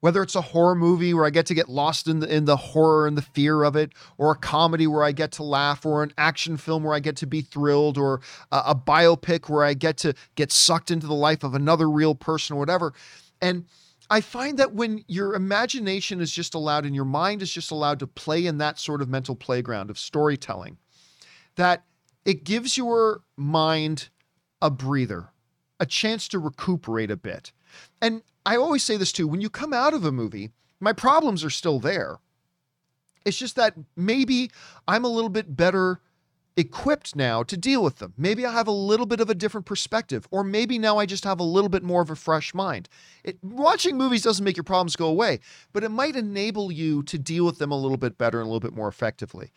Whether 0.00 0.22
it's 0.22 0.34
a 0.34 0.42
horror 0.42 0.74
movie 0.74 1.14
where 1.14 1.24
I 1.24 1.30
get 1.30 1.46
to 1.46 1.54
get 1.54 1.70
lost 1.70 2.08
in 2.08 2.20
the 2.20 2.32
in 2.32 2.44
the 2.44 2.58
horror 2.58 3.06
and 3.06 3.16
the 3.16 3.22
fear 3.22 3.62
of 3.62 3.74
it, 3.74 3.92
or 4.18 4.32
a 4.32 4.36
comedy 4.36 4.86
where 4.86 5.02
I 5.02 5.12
get 5.12 5.32
to 5.32 5.42
laugh, 5.42 5.86
or 5.86 6.02
an 6.02 6.12
action 6.18 6.58
film 6.58 6.84
where 6.84 6.94
I 6.94 7.00
get 7.00 7.16
to 7.16 7.26
be 7.26 7.40
thrilled, 7.40 7.96
or 7.96 8.20
a, 8.52 8.62
a 8.66 8.74
biopic 8.74 9.48
where 9.48 9.64
I 9.64 9.72
get 9.72 9.96
to 9.98 10.12
get 10.34 10.52
sucked 10.52 10.90
into 10.90 11.06
the 11.06 11.14
life 11.14 11.42
of 11.42 11.54
another 11.54 11.88
real 11.88 12.14
person 12.14 12.54
or 12.54 12.58
whatever. 12.58 12.92
And 13.40 13.64
I 14.10 14.20
find 14.20 14.58
that 14.58 14.74
when 14.74 15.04
your 15.08 15.34
imagination 15.34 16.20
is 16.20 16.30
just 16.30 16.54
allowed 16.54 16.84
and 16.84 16.94
your 16.94 17.06
mind 17.06 17.40
is 17.40 17.50
just 17.50 17.70
allowed 17.70 17.98
to 18.00 18.06
play 18.06 18.44
in 18.44 18.58
that 18.58 18.78
sort 18.78 19.00
of 19.00 19.08
mental 19.08 19.34
playground 19.34 19.88
of 19.88 19.98
storytelling, 19.98 20.76
that 21.56 21.84
it 22.24 22.44
gives 22.44 22.76
your 22.76 23.22
mind 23.36 24.08
a 24.62 24.70
breather, 24.70 25.30
a 25.78 25.86
chance 25.86 26.28
to 26.28 26.38
recuperate 26.38 27.10
a 27.10 27.16
bit. 27.16 27.52
And 28.00 28.22
I 28.46 28.56
always 28.56 28.82
say 28.82 28.96
this 28.96 29.12
too 29.12 29.28
when 29.28 29.40
you 29.40 29.50
come 29.50 29.72
out 29.72 29.94
of 29.94 30.04
a 30.04 30.12
movie, 30.12 30.50
my 30.80 30.92
problems 30.92 31.44
are 31.44 31.50
still 31.50 31.80
there. 31.80 32.18
It's 33.24 33.38
just 33.38 33.56
that 33.56 33.74
maybe 33.96 34.50
I'm 34.86 35.04
a 35.04 35.08
little 35.08 35.30
bit 35.30 35.56
better 35.56 36.00
equipped 36.56 37.16
now 37.16 37.42
to 37.42 37.56
deal 37.56 37.82
with 37.82 37.98
them. 37.98 38.14
Maybe 38.16 38.46
I 38.46 38.52
have 38.52 38.68
a 38.68 38.72
little 38.72 39.06
bit 39.06 39.20
of 39.20 39.28
a 39.28 39.34
different 39.34 39.66
perspective, 39.66 40.26
or 40.30 40.44
maybe 40.44 40.78
now 40.78 40.98
I 40.98 41.06
just 41.06 41.24
have 41.24 41.40
a 41.40 41.44
little 41.44 41.68
bit 41.68 41.82
more 41.82 42.00
of 42.00 42.10
a 42.10 42.16
fresh 42.16 42.54
mind. 42.54 42.88
It, 43.24 43.38
watching 43.42 43.96
movies 43.96 44.22
doesn't 44.22 44.44
make 44.44 44.56
your 44.56 44.64
problems 44.64 44.94
go 44.94 45.06
away, 45.06 45.40
but 45.72 45.82
it 45.82 45.88
might 45.88 46.16
enable 46.16 46.70
you 46.70 47.02
to 47.04 47.18
deal 47.18 47.44
with 47.44 47.58
them 47.58 47.72
a 47.72 47.78
little 47.78 47.96
bit 47.96 48.18
better 48.18 48.40
and 48.40 48.46
a 48.46 48.48
little 48.48 48.60
bit 48.60 48.76
more 48.76 48.88
effectively. 48.88 49.50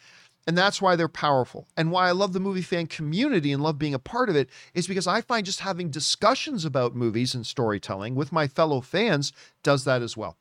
And 0.48 0.58
that's 0.58 0.82
why 0.82 0.96
they're 0.96 1.10
powerful. 1.10 1.68
And 1.76 1.92
why 1.92 2.08
I 2.08 2.12
love 2.12 2.32
the 2.32 2.40
movie 2.40 2.62
fan 2.62 2.88
community 2.88 3.52
and 3.52 3.62
love 3.62 3.78
being 3.78 3.94
a 3.94 4.00
part 4.00 4.30
of 4.30 4.36
it 4.38 4.50
is 4.74 4.88
because 4.88 5.06
I 5.06 5.20
find 5.20 5.46
just 5.46 5.60
having 5.60 5.90
discussions 5.90 6.64
about 6.64 6.96
movies 6.96 7.36
and 7.36 7.46
storytelling 7.46 8.16
with 8.16 8.32
my 8.32 8.48
fellow 8.48 8.80
fans 8.80 9.34
does 9.62 9.84
that 9.84 10.02
as 10.02 10.16
well. 10.16 10.38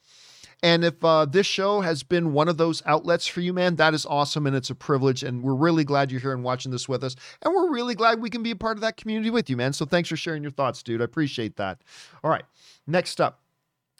And 0.62 0.84
if 0.84 1.04
uh, 1.04 1.26
this 1.26 1.46
show 1.46 1.80
has 1.80 2.02
been 2.02 2.32
one 2.32 2.48
of 2.48 2.56
those 2.56 2.82
outlets 2.86 3.26
for 3.26 3.40
you, 3.40 3.52
man, 3.52 3.76
that 3.76 3.94
is 3.94 4.06
awesome 4.06 4.46
and 4.46 4.56
it's 4.56 4.70
a 4.70 4.74
privilege. 4.74 5.22
And 5.22 5.42
we're 5.42 5.54
really 5.54 5.84
glad 5.84 6.10
you're 6.10 6.20
here 6.20 6.32
and 6.32 6.44
watching 6.44 6.72
this 6.72 6.88
with 6.88 7.04
us. 7.04 7.16
And 7.42 7.52
we're 7.52 7.70
really 7.70 7.94
glad 7.94 8.22
we 8.22 8.30
can 8.30 8.42
be 8.42 8.52
a 8.52 8.56
part 8.56 8.76
of 8.76 8.80
that 8.80 8.96
community 8.96 9.28
with 9.28 9.50
you, 9.50 9.56
man. 9.56 9.72
So 9.72 9.84
thanks 9.84 10.08
for 10.08 10.16
sharing 10.16 10.42
your 10.42 10.52
thoughts, 10.52 10.82
dude. 10.82 11.02
I 11.02 11.04
appreciate 11.04 11.56
that. 11.56 11.82
All 12.24 12.30
right. 12.30 12.44
Next 12.86 13.20
up, 13.20 13.40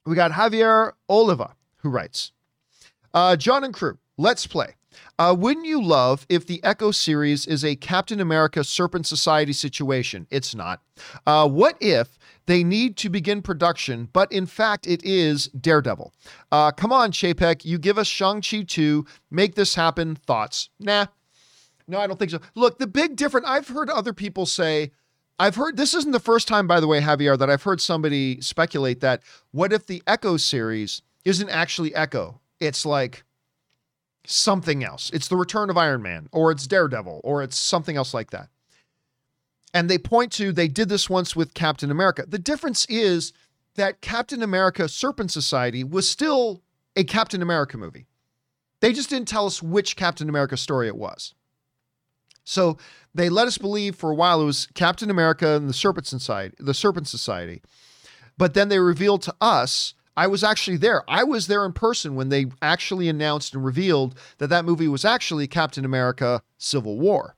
we 0.07 0.15
got 0.15 0.31
Javier 0.31 0.93
Oliva, 1.11 1.57
who 1.79 1.91
writes 1.91 2.33
uh, 3.13 3.37
John 3.37 3.65
and 3.65 3.75
crew, 3.75 3.99
let's 4.17 4.47
play. 4.47 4.76
Uh, 5.19 5.35
wouldn't 5.39 5.67
you 5.67 5.83
love 5.83 6.27
if 6.29 6.47
the 6.47 6.63
Echo 6.65 6.91
series 6.91 7.47
is 7.47 7.65
a 7.65 7.77
Captain 7.77 8.21
America 8.21 8.65
Serpent 8.65 9.07
Society 9.07 9.53
situation? 9.53 10.27
It's 10.31 10.55
not. 10.55 10.83
Uh, 11.27 11.49
what 11.49 11.77
if 11.81 12.19
they 12.47 12.63
need 12.63 12.97
to 12.99 13.09
begin 13.09 13.43
production, 13.43 14.09
but 14.13 14.31
in 14.33 14.47
fact 14.47 14.87
it 14.87 15.05
is 15.05 15.49
Daredevil? 15.49 16.13
Uh, 16.53 16.71
come 16.71 16.93
on, 16.93 17.13
Chapek, 17.13 17.65
you 17.65 17.79
give 17.79 17.99
us 17.99 18.07
Shang-Chi 18.07 18.63
2. 18.63 19.05
Make 19.31 19.55
this 19.55 19.75
happen. 19.75 20.17
Thoughts? 20.17 20.71
Nah. 20.79 21.07
No, 21.89 22.01
I 22.01 22.07
don't 22.07 22.19
think 22.19 22.31
so. 22.31 22.41
Look, 22.55 22.79
the 22.79 22.87
big 22.87 23.17
difference, 23.17 23.47
I've 23.49 23.69
heard 23.69 23.91
other 23.91 24.13
people 24.13 24.45
say, 24.45 24.91
I've 25.39 25.57
heard 25.57 25.77
this 25.77 25.95
isn't 25.95 26.13
the 26.13 26.21
first 26.21 26.49
time, 26.49 26.67
by 26.67 26.81
the 26.81 26.87
way, 26.87 27.01
Javier, 27.01 27.39
that 27.39 27.51
I've 27.51 27.63
heard 27.63 27.81
somebody 27.81 28.41
speculate 28.41 29.01
that 29.01 29.23
what 29.53 29.73
if 29.73 29.87
the 29.87 30.03
Echo 30.07 30.37
series 30.37 31.03
isn't 31.25 31.51
actually 31.51 31.95
Echo? 31.95 32.41
It's 32.59 32.87
like 32.87 33.25
something 34.27 34.85
else. 34.85 35.11
It's 35.13 35.29
the 35.29 35.37
return 35.37 35.71
of 35.71 35.77
Iron 35.77 36.03
Man, 36.03 36.29
or 36.33 36.51
it's 36.51 36.67
Daredevil, 36.67 37.21
or 37.25 37.43
it's 37.43 37.57
something 37.57 37.97
else 37.97 38.13
like 38.13 38.31
that. 38.31 38.49
And 39.73 39.91
they 39.91 39.99
point 39.99 40.33
to 40.33 40.53
they 40.53 40.69
did 40.69 40.89
this 40.89 41.11
once 41.11 41.37
with 41.37 41.55
Captain 41.55 41.91
America. 41.91 42.25
The 42.27 42.39
difference 42.39 42.87
is 42.87 43.33
that 43.75 44.01
Captain 44.01 44.43
America 44.43 44.89
Serpent 44.89 45.31
Society 45.31 45.85
was 45.85 46.09
still 46.09 46.63
a 46.97 47.05
Captain 47.05 47.43
America 47.43 47.77
movie. 47.77 48.07
They 48.81 48.93
just 48.93 49.11
didn't 49.11 49.29
tell 49.29 49.47
us 49.47 49.63
which 49.63 49.97
Captain 49.97 50.29
America 50.29 50.57
story 50.57 50.87
it 50.87 50.97
was. 50.97 51.35
So 52.45 52.79
they 53.15 53.29
let 53.29 53.49
us 53.49 53.59
believe 53.59 53.97
for 53.97 54.11
a 54.11 54.15
while 54.15 54.41
it 54.41 54.45
was 54.45 54.69
Captain 54.75 55.11
America 55.11 55.57
and 55.57 55.69
the 55.69 55.75
Serpent 55.75 56.07
Society, 56.07 56.55
the 56.59 56.75
Serpent 56.75 57.09
Society. 57.09 57.61
But 58.39 58.55
then 58.55 58.69
they 58.69 58.79
revealed 58.79 59.23
to 59.23 59.35
us 59.41 59.95
I 60.17 60.27
was 60.27 60.43
actually 60.43 60.79
there. 60.79 61.03
I 61.09 61.25
was 61.25 61.47
there 61.47 61.65
in 61.67 61.73
person 61.73 62.15
when 62.15 62.31
they 62.31 62.47
actually 62.63 63.09
announced 63.09 63.55
and 63.55 63.65
revealed 63.65 64.19
that 64.39 64.49
that 64.49 64.65
movie 64.65 64.89
was 64.89 65.05
actually 65.05 65.47
Captain 65.47 65.85
America 65.85 66.43
Civil 66.59 66.99
War. 66.99 67.37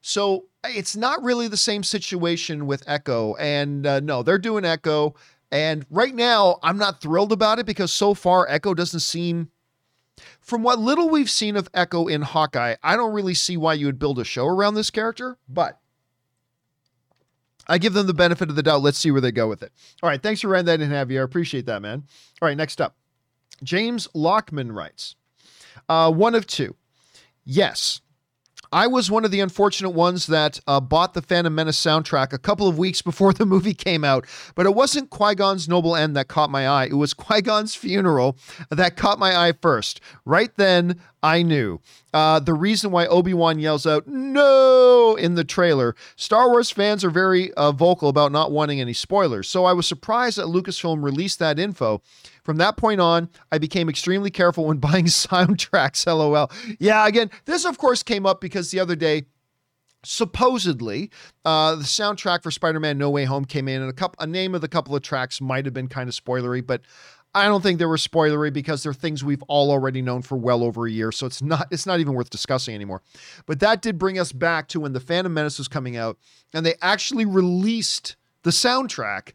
So 0.00 0.46
it's 0.64 0.96
not 0.96 1.22
really 1.22 1.48
the 1.48 1.56
same 1.56 1.82
situation 1.84 2.66
with 2.66 2.82
Echo. 2.86 3.34
And 3.36 3.86
uh, 3.86 4.00
no, 4.00 4.22
they're 4.22 4.38
doing 4.38 4.64
Echo. 4.64 5.14
And 5.52 5.86
right 5.90 6.14
now, 6.14 6.58
I'm 6.62 6.78
not 6.78 7.00
thrilled 7.00 7.30
about 7.30 7.58
it 7.58 7.66
because 7.66 7.92
so 7.92 8.14
far, 8.14 8.46
Echo 8.48 8.74
doesn't 8.74 9.00
seem. 9.00 9.50
From 10.40 10.62
what 10.62 10.78
little 10.78 11.08
we've 11.08 11.30
seen 11.30 11.56
of 11.56 11.68
Echo 11.72 12.06
in 12.06 12.22
Hawkeye, 12.22 12.76
I 12.82 12.96
don't 12.96 13.14
really 13.14 13.34
see 13.34 13.56
why 13.56 13.74
you 13.74 13.86
would 13.86 13.98
build 13.98 14.18
a 14.18 14.24
show 14.24 14.46
around 14.46 14.74
this 14.74 14.90
character. 14.90 15.36
But 15.48 15.78
I 17.68 17.78
give 17.78 17.92
them 17.92 18.06
the 18.06 18.14
benefit 18.14 18.50
of 18.50 18.56
the 18.56 18.62
doubt. 18.62 18.82
Let's 18.82 18.98
see 18.98 19.10
where 19.10 19.20
they 19.20 19.32
go 19.32 19.48
with 19.48 19.62
it. 19.62 19.72
All 20.02 20.08
right. 20.08 20.22
Thanks 20.22 20.40
for 20.40 20.48
writing 20.48 20.66
that 20.66 20.80
in, 20.80 20.90
Javier. 20.90 21.20
I 21.20 21.24
appreciate 21.24 21.66
that, 21.66 21.82
man. 21.82 22.04
All 22.40 22.48
right. 22.48 22.56
Next 22.56 22.80
up, 22.80 22.96
James 23.62 24.08
Lockman 24.14 24.72
writes 24.72 25.14
uh, 25.88 26.10
one 26.10 26.34
of 26.34 26.46
two. 26.46 26.74
Yes, 27.44 28.00
I 28.72 28.86
was 28.86 29.10
one 29.10 29.24
of 29.26 29.30
the 29.30 29.40
unfortunate 29.40 29.90
ones 29.90 30.26
that 30.28 30.58
uh, 30.66 30.80
bought 30.80 31.12
the 31.12 31.20
Phantom 31.20 31.54
Menace 31.54 31.78
soundtrack 31.78 32.32
a 32.32 32.38
couple 32.38 32.66
of 32.66 32.78
weeks 32.78 33.02
before 33.02 33.32
the 33.32 33.44
movie 33.44 33.74
came 33.74 34.02
out, 34.04 34.26
but 34.54 34.64
it 34.64 34.74
wasn't 34.74 35.10
Qui 35.10 35.34
Gon's 35.34 35.68
Noble 35.68 35.94
End 35.94 36.16
that 36.16 36.28
caught 36.28 36.50
my 36.50 36.66
eye. 36.66 36.86
It 36.86 36.94
was 36.94 37.12
Qui 37.12 37.42
Gon's 37.42 37.74
funeral 37.74 38.38
that 38.70 38.96
caught 38.96 39.18
my 39.18 39.36
eye 39.36 39.52
first. 39.60 40.00
Right 40.24 40.50
then, 40.56 41.00
I 41.22 41.42
knew. 41.42 41.80
Uh, 42.12 42.40
the 42.40 42.54
reason 42.54 42.90
why 42.90 43.06
Obi 43.06 43.32
Wan 43.32 43.58
yells 43.58 43.86
out 43.86 44.06
"No" 44.06 45.16
in 45.16 45.34
the 45.34 45.44
trailer. 45.44 45.94
Star 46.16 46.48
Wars 46.48 46.70
fans 46.70 47.04
are 47.04 47.10
very 47.10 47.52
uh, 47.54 47.72
vocal 47.72 48.08
about 48.08 48.32
not 48.32 48.50
wanting 48.50 48.80
any 48.80 48.92
spoilers, 48.92 49.48
so 49.48 49.64
I 49.64 49.72
was 49.72 49.86
surprised 49.86 50.38
that 50.38 50.46
Lucasfilm 50.46 51.02
released 51.02 51.38
that 51.38 51.58
info. 51.58 52.02
From 52.42 52.56
that 52.56 52.76
point 52.76 53.00
on, 53.00 53.28
I 53.50 53.58
became 53.58 53.88
extremely 53.88 54.30
careful 54.30 54.66
when 54.66 54.76
buying 54.78 55.06
soundtracks. 55.06 56.06
LOL. 56.06 56.50
Yeah, 56.78 57.06
again, 57.06 57.30
this 57.44 57.64
of 57.64 57.78
course 57.78 58.02
came 58.02 58.26
up 58.26 58.40
because 58.40 58.70
the 58.70 58.80
other 58.80 58.96
day 58.96 59.24
supposedly 60.04 61.10
uh, 61.44 61.76
the 61.76 61.84
soundtrack 61.84 62.42
for 62.42 62.50
spider-man 62.50 62.98
no 62.98 63.08
way 63.08 63.24
home 63.24 63.44
came 63.44 63.68
in 63.68 63.80
and 63.80 63.90
a 63.90 63.92
couple 63.92 64.22
a 64.22 64.26
name 64.26 64.54
of 64.54 64.60
the 64.60 64.68
couple 64.68 64.96
of 64.96 65.02
tracks 65.02 65.40
might 65.40 65.64
have 65.64 65.72
been 65.72 65.86
kind 65.86 66.08
of 66.08 66.14
spoilery 66.14 66.64
but 66.64 66.80
i 67.36 67.44
don't 67.44 67.62
think 67.62 67.78
they 67.78 67.86
were 67.86 67.96
spoilery 67.96 68.52
because 68.52 68.82
they're 68.82 68.92
things 68.92 69.22
we've 69.22 69.44
all 69.44 69.70
already 69.70 70.02
known 70.02 70.20
for 70.20 70.36
well 70.36 70.64
over 70.64 70.86
a 70.86 70.90
year 70.90 71.12
so 71.12 71.24
it's 71.24 71.40
not 71.40 71.68
it's 71.70 71.86
not 71.86 72.00
even 72.00 72.14
worth 72.14 72.30
discussing 72.30 72.74
anymore 72.74 73.00
but 73.46 73.60
that 73.60 73.80
did 73.80 73.96
bring 73.96 74.18
us 74.18 74.32
back 74.32 74.66
to 74.66 74.80
when 74.80 74.92
the 74.92 74.98
phantom 74.98 75.32
menace 75.32 75.56
was 75.56 75.68
coming 75.68 75.96
out 75.96 76.18
and 76.52 76.66
they 76.66 76.74
actually 76.82 77.24
released 77.24 78.16
the 78.42 78.50
soundtrack 78.50 79.34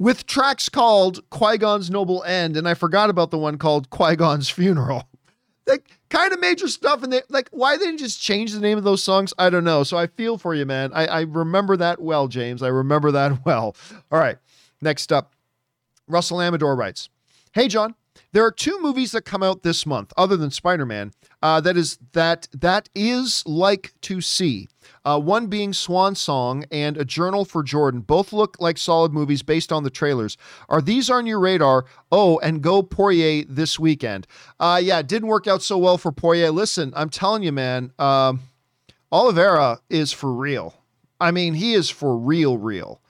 with 0.00 0.24
tracks 0.26 0.70
called 0.70 1.20
Qui 1.28 1.58
Gon's 1.58 1.90
Noble 1.90 2.24
End, 2.24 2.56
and 2.56 2.66
I 2.66 2.72
forgot 2.72 3.10
about 3.10 3.30
the 3.30 3.38
one 3.38 3.58
called 3.58 3.90
Qui 3.90 4.16
Gon's 4.16 4.48
Funeral. 4.48 5.06
like 5.66 5.90
kind 6.08 6.32
of 6.32 6.40
major 6.40 6.66
stuff, 6.66 7.04
and 7.04 7.12
they 7.12 7.20
like 7.28 7.48
why 7.52 7.76
they 7.76 7.84
didn't 7.84 8.00
just 8.00 8.20
change 8.20 8.52
the 8.52 8.60
name 8.60 8.78
of 8.78 8.82
those 8.82 9.04
songs? 9.04 9.32
I 9.38 9.50
don't 9.50 9.62
know. 9.62 9.84
So 9.84 9.98
I 9.98 10.06
feel 10.08 10.38
for 10.38 10.54
you, 10.54 10.64
man. 10.64 10.90
I, 10.94 11.06
I 11.06 11.20
remember 11.20 11.76
that 11.76 12.00
well, 12.00 12.26
James. 12.26 12.62
I 12.62 12.68
remember 12.68 13.12
that 13.12 13.44
well. 13.44 13.76
All 14.10 14.18
right, 14.18 14.38
next 14.80 15.12
up, 15.12 15.34
Russell 16.08 16.40
Amador 16.40 16.74
writes, 16.74 17.10
"Hey 17.52 17.68
John." 17.68 17.94
There 18.32 18.44
are 18.44 18.52
two 18.52 18.80
movies 18.80 19.10
that 19.12 19.22
come 19.22 19.42
out 19.42 19.62
this 19.62 19.84
month, 19.84 20.12
other 20.16 20.36
than 20.36 20.52
Spider-Man, 20.52 21.12
uh, 21.42 21.60
that 21.62 21.76
is 21.76 21.98
that 22.12 22.48
that 22.52 22.88
is 22.94 23.42
like 23.46 23.92
to 24.02 24.20
see. 24.20 24.68
Uh, 25.04 25.18
one 25.18 25.46
being 25.46 25.72
Swan 25.72 26.14
Song 26.14 26.64
and 26.70 26.96
A 26.96 27.04
Journal 27.04 27.44
for 27.44 27.62
Jordan. 27.62 28.00
Both 28.00 28.32
look 28.32 28.56
like 28.60 28.78
solid 28.78 29.12
movies 29.12 29.42
based 29.42 29.72
on 29.72 29.82
the 29.82 29.90
trailers. 29.90 30.36
Are 30.68 30.82
these 30.82 31.10
on 31.10 31.26
your 31.26 31.40
radar? 31.40 31.86
Oh, 32.12 32.38
and 32.38 32.62
go 32.62 32.82
Poirier 32.82 33.44
this 33.48 33.78
weekend. 33.78 34.26
Uh, 34.60 34.80
yeah, 34.82 34.98
it 34.98 35.08
didn't 35.08 35.28
work 35.28 35.46
out 35.46 35.62
so 35.62 35.78
well 35.78 35.98
for 35.98 36.12
Poirier. 36.12 36.50
Listen, 36.50 36.92
I'm 36.94 37.10
telling 37.10 37.42
you, 37.42 37.52
man, 37.52 37.92
um, 37.98 38.40
Oliveira 39.10 39.80
is 39.88 40.12
for 40.12 40.32
real. 40.32 40.74
I 41.20 41.30
mean, 41.30 41.54
he 41.54 41.74
is 41.74 41.90
for 41.90 42.16
real, 42.16 42.58
real. 42.58 43.00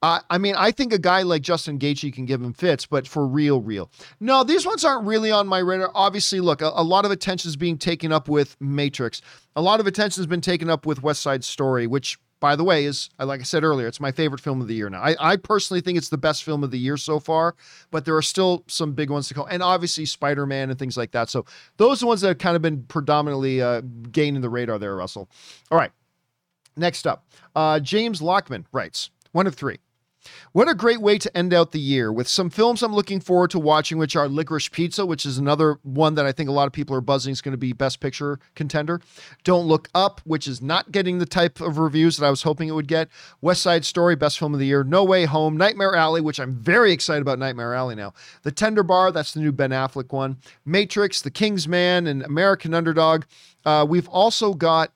Uh, 0.00 0.20
I 0.30 0.38
mean, 0.38 0.54
I 0.56 0.70
think 0.70 0.92
a 0.92 0.98
guy 0.98 1.22
like 1.22 1.42
Justin 1.42 1.78
Gaethje 1.78 2.12
can 2.12 2.24
give 2.24 2.40
him 2.40 2.52
fits, 2.52 2.86
but 2.86 3.08
for 3.08 3.26
real, 3.26 3.60
real. 3.60 3.90
No, 4.20 4.44
these 4.44 4.64
ones 4.64 4.84
aren't 4.84 5.06
really 5.06 5.32
on 5.32 5.48
my 5.48 5.58
radar. 5.58 5.90
Obviously, 5.94 6.38
look, 6.40 6.62
a, 6.62 6.70
a 6.74 6.84
lot 6.84 7.04
of 7.04 7.10
attention 7.10 7.48
is 7.48 7.56
being 7.56 7.76
taken 7.76 8.12
up 8.12 8.28
with 8.28 8.56
Matrix. 8.60 9.20
A 9.56 9.62
lot 9.62 9.80
of 9.80 9.88
attention 9.88 10.20
has 10.20 10.28
been 10.28 10.40
taken 10.40 10.70
up 10.70 10.86
with 10.86 11.02
West 11.02 11.20
Side 11.20 11.42
Story, 11.42 11.88
which, 11.88 12.16
by 12.38 12.54
the 12.54 12.62
way, 12.62 12.84
is 12.84 13.10
like 13.18 13.40
I 13.40 13.42
said 13.42 13.64
earlier, 13.64 13.88
it's 13.88 13.98
my 13.98 14.12
favorite 14.12 14.40
film 14.40 14.60
of 14.60 14.68
the 14.68 14.74
year 14.74 14.88
now. 14.88 15.00
I, 15.02 15.16
I 15.18 15.36
personally 15.36 15.80
think 15.80 15.98
it's 15.98 16.10
the 16.10 16.18
best 16.18 16.44
film 16.44 16.62
of 16.62 16.70
the 16.70 16.78
year 16.78 16.96
so 16.96 17.18
far, 17.18 17.56
but 17.90 18.04
there 18.04 18.14
are 18.14 18.22
still 18.22 18.62
some 18.68 18.92
big 18.92 19.10
ones 19.10 19.26
to 19.28 19.34
come, 19.34 19.46
and 19.50 19.64
obviously 19.64 20.06
Spider 20.06 20.46
Man 20.46 20.70
and 20.70 20.78
things 20.78 20.96
like 20.96 21.10
that. 21.10 21.28
So 21.28 21.44
those 21.76 21.98
are 21.98 22.00
the 22.04 22.06
ones 22.06 22.20
that 22.20 22.28
have 22.28 22.38
kind 22.38 22.54
of 22.54 22.62
been 22.62 22.84
predominantly 22.84 23.60
uh, 23.60 23.80
gaining 24.12 24.42
the 24.42 24.50
radar 24.50 24.78
there, 24.78 24.94
Russell. 24.94 25.28
All 25.72 25.78
right, 25.78 25.90
next 26.76 27.04
up, 27.04 27.26
uh, 27.56 27.80
James 27.80 28.22
Lockman 28.22 28.64
writes 28.70 29.10
one 29.32 29.48
of 29.48 29.56
three. 29.56 29.78
What 30.52 30.68
a 30.68 30.74
great 30.74 31.00
way 31.00 31.18
to 31.18 31.36
end 31.36 31.54
out 31.54 31.72
the 31.72 31.80
year 31.80 32.12
with 32.12 32.28
some 32.28 32.50
films 32.50 32.82
I'm 32.82 32.94
looking 32.94 33.20
forward 33.20 33.50
to 33.50 33.58
watching, 33.58 33.98
which 33.98 34.16
are 34.16 34.28
Licorice 34.28 34.70
Pizza, 34.70 35.06
which 35.06 35.24
is 35.24 35.38
another 35.38 35.78
one 35.82 36.14
that 36.14 36.26
I 36.26 36.32
think 36.32 36.48
a 36.48 36.52
lot 36.52 36.66
of 36.66 36.72
people 36.72 36.96
are 36.96 37.00
buzzing 37.00 37.32
is 37.32 37.40
going 37.40 37.52
to 37.52 37.58
be 37.58 37.72
Best 37.72 38.00
Picture 38.00 38.38
contender. 38.54 39.00
Don't 39.44 39.66
Look 39.66 39.88
Up, 39.94 40.20
which 40.24 40.48
is 40.48 40.60
not 40.60 40.90
getting 40.90 41.18
the 41.18 41.26
type 41.26 41.60
of 41.60 41.78
reviews 41.78 42.16
that 42.16 42.26
I 42.26 42.30
was 42.30 42.42
hoping 42.42 42.68
it 42.68 42.72
would 42.72 42.88
get. 42.88 43.08
West 43.40 43.62
Side 43.62 43.84
Story, 43.84 44.16
Best 44.16 44.38
Film 44.38 44.54
of 44.54 44.60
the 44.60 44.66
Year. 44.66 44.84
No 44.84 45.04
Way 45.04 45.24
Home. 45.24 45.56
Nightmare 45.56 45.94
Alley, 45.94 46.20
which 46.20 46.40
I'm 46.40 46.54
very 46.54 46.92
excited 46.92 47.22
about 47.22 47.38
Nightmare 47.38 47.74
Alley 47.74 47.94
now. 47.94 48.12
The 48.42 48.52
Tender 48.52 48.82
Bar, 48.82 49.12
that's 49.12 49.34
the 49.34 49.40
new 49.40 49.52
Ben 49.52 49.70
Affleck 49.70 50.12
one. 50.12 50.38
Matrix, 50.64 51.22
The 51.22 51.30
King's 51.30 51.68
Man, 51.68 52.06
and 52.06 52.22
American 52.22 52.74
Underdog. 52.74 53.24
Uh, 53.64 53.86
we've 53.88 54.08
also 54.08 54.54
got 54.54 54.92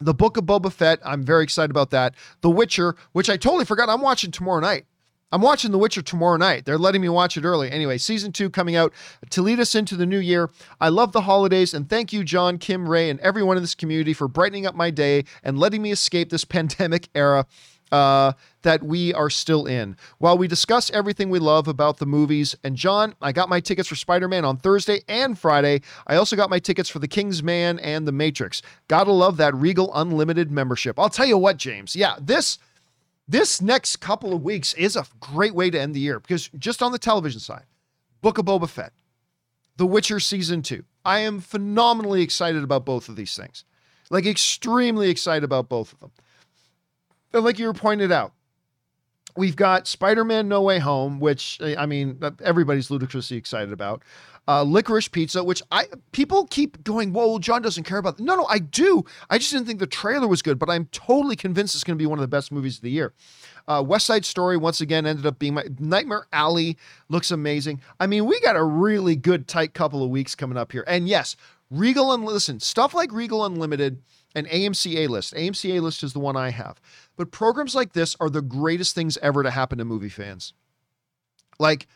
the 0.00 0.14
Book 0.14 0.36
of 0.36 0.44
Boba 0.44 0.72
Fett, 0.72 0.98
I'm 1.04 1.22
very 1.22 1.44
excited 1.44 1.70
about 1.70 1.90
that. 1.90 2.14
The 2.40 2.50
Witcher, 2.50 2.96
which 3.12 3.30
I 3.30 3.36
totally 3.36 3.64
forgot 3.64 3.88
I'm 3.88 4.00
watching 4.00 4.30
tomorrow 4.30 4.60
night. 4.60 4.86
I'm 5.32 5.40
watching 5.40 5.72
The 5.72 5.78
Witcher 5.78 6.02
tomorrow 6.02 6.36
night. 6.36 6.64
They're 6.64 6.78
letting 6.78 7.00
me 7.00 7.08
watch 7.08 7.36
it 7.36 7.44
early. 7.44 7.68
Anyway, 7.68 7.98
season 7.98 8.30
two 8.30 8.48
coming 8.48 8.76
out 8.76 8.92
to 9.30 9.42
lead 9.42 9.58
us 9.58 9.74
into 9.74 9.96
the 9.96 10.06
new 10.06 10.18
year. 10.18 10.48
I 10.80 10.90
love 10.90 11.10
the 11.10 11.22
holidays 11.22 11.74
and 11.74 11.90
thank 11.90 12.12
you, 12.12 12.22
John, 12.22 12.56
Kim, 12.58 12.88
Ray, 12.88 13.10
and 13.10 13.18
everyone 13.18 13.56
in 13.56 13.62
this 13.62 13.74
community 13.74 14.12
for 14.12 14.28
brightening 14.28 14.64
up 14.64 14.76
my 14.76 14.90
day 14.90 15.24
and 15.42 15.58
letting 15.58 15.82
me 15.82 15.90
escape 15.90 16.30
this 16.30 16.44
pandemic 16.44 17.08
era 17.14 17.46
uh, 17.90 18.32
that 18.64 18.82
we 18.82 19.14
are 19.14 19.30
still 19.30 19.64
in. 19.66 19.96
While 20.18 20.36
we 20.36 20.48
discuss 20.48 20.90
everything 20.90 21.30
we 21.30 21.38
love 21.38 21.68
about 21.68 21.98
the 21.98 22.06
movies, 22.06 22.56
and 22.64 22.76
John, 22.76 23.14
I 23.22 23.30
got 23.30 23.48
my 23.48 23.60
tickets 23.60 23.88
for 23.88 23.94
Spider 23.94 24.26
Man 24.26 24.44
on 24.44 24.56
Thursday 24.56 25.02
and 25.08 25.38
Friday. 25.38 25.82
I 26.06 26.16
also 26.16 26.34
got 26.34 26.50
my 26.50 26.58
tickets 26.58 26.88
for 26.88 26.98
The 26.98 27.08
King's 27.08 27.42
Man 27.42 27.78
and 27.78 28.06
The 28.06 28.12
Matrix. 28.12 28.60
Gotta 28.88 29.12
love 29.12 29.36
that 29.36 29.54
Regal 29.54 29.90
Unlimited 29.94 30.50
membership. 30.50 30.98
I'll 30.98 31.08
tell 31.08 31.26
you 31.26 31.38
what, 31.38 31.56
James. 31.56 31.94
Yeah, 31.94 32.16
this. 32.20 32.58
This 33.26 33.62
next 33.62 33.96
couple 33.96 34.34
of 34.34 34.42
weeks 34.42 34.74
is 34.74 34.96
a 34.96 35.06
great 35.18 35.54
way 35.54 35.70
to 35.70 35.80
end 35.80 35.94
the 35.94 36.00
year 36.00 36.20
because 36.20 36.50
just 36.58 36.82
on 36.82 36.92
the 36.92 36.98
television 36.98 37.40
side, 37.40 37.64
Book 38.20 38.36
of 38.36 38.44
Boba 38.44 38.68
Fett, 38.68 38.92
The 39.78 39.86
Witcher 39.86 40.20
Season 40.20 40.60
2. 40.60 40.84
I 41.06 41.20
am 41.20 41.40
phenomenally 41.40 42.20
excited 42.20 42.62
about 42.62 42.84
both 42.84 43.08
of 43.08 43.16
these 43.16 43.34
things. 43.34 43.64
Like, 44.10 44.26
extremely 44.26 45.08
excited 45.08 45.42
about 45.42 45.70
both 45.70 45.94
of 45.94 46.00
them. 46.00 46.10
And 47.32 47.44
like 47.44 47.58
you 47.58 47.66
were 47.66 47.72
pointed 47.72 48.12
out, 48.12 48.33
we've 49.36 49.56
got 49.56 49.86
Spider-Man: 49.86 50.48
No 50.48 50.62
Way 50.62 50.78
Home, 50.78 51.20
which 51.20 51.58
I 51.62 51.86
mean 51.86 52.20
everybody's 52.42 52.90
ludicrously 52.90 53.36
excited 53.36 53.72
about. 53.72 54.02
Uh, 54.46 54.62
Licorice 54.62 55.10
Pizza, 55.10 55.42
which 55.42 55.62
I 55.70 55.86
people 56.12 56.46
keep 56.48 56.84
going, 56.84 57.14
whoa, 57.14 57.38
John 57.38 57.62
doesn't 57.62 57.84
care 57.84 57.96
about. 57.96 58.20
No, 58.20 58.36
no, 58.36 58.44
I 58.46 58.58
do. 58.58 59.04
I 59.30 59.38
just 59.38 59.52
didn't 59.52 59.66
think 59.66 59.80
the 59.80 59.86
trailer 59.86 60.28
was 60.28 60.42
good, 60.42 60.58
but 60.58 60.68
I'm 60.68 60.86
totally 60.92 61.34
convinced 61.34 61.74
it's 61.74 61.82
going 61.82 61.96
to 61.96 62.02
be 62.02 62.06
one 62.06 62.18
of 62.18 62.22
the 62.22 62.28
best 62.28 62.52
movies 62.52 62.76
of 62.76 62.82
the 62.82 62.90
year. 62.90 63.14
Uh, 63.66 63.82
West 63.86 64.04
Side 64.04 64.26
Story 64.26 64.58
once 64.58 64.82
again 64.82 65.06
ended 65.06 65.24
up 65.24 65.38
being 65.38 65.54
my 65.54 65.64
Nightmare 65.78 66.26
Alley 66.30 66.76
looks 67.08 67.30
amazing. 67.30 67.80
I 67.98 68.06
mean, 68.06 68.26
we 68.26 68.38
got 68.40 68.56
a 68.56 68.62
really 68.62 69.16
good 69.16 69.48
tight 69.48 69.72
couple 69.72 70.04
of 70.04 70.10
weeks 70.10 70.34
coming 70.34 70.58
up 70.58 70.72
here, 70.72 70.84
and 70.86 71.08
yes, 71.08 71.36
Regal 71.70 72.12
and 72.12 72.24
listen 72.24 72.60
stuff 72.60 72.92
like 72.92 73.10
Regal 73.12 73.46
Unlimited 73.46 74.02
and 74.34 74.46
AMC 74.48 74.96
A 74.96 75.06
List. 75.06 75.34
AMC 75.34 75.76
A 75.76 75.80
List 75.80 76.02
is 76.02 76.12
the 76.12 76.18
one 76.18 76.36
I 76.36 76.50
have. 76.50 76.80
But 77.16 77.30
programs 77.30 77.74
like 77.74 77.92
this 77.92 78.16
are 78.20 78.30
the 78.30 78.42
greatest 78.42 78.94
things 78.94 79.16
ever 79.18 79.42
to 79.42 79.50
happen 79.50 79.78
to 79.78 79.84
movie 79.84 80.08
fans. 80.08 80.54
Like, 81.58 81.86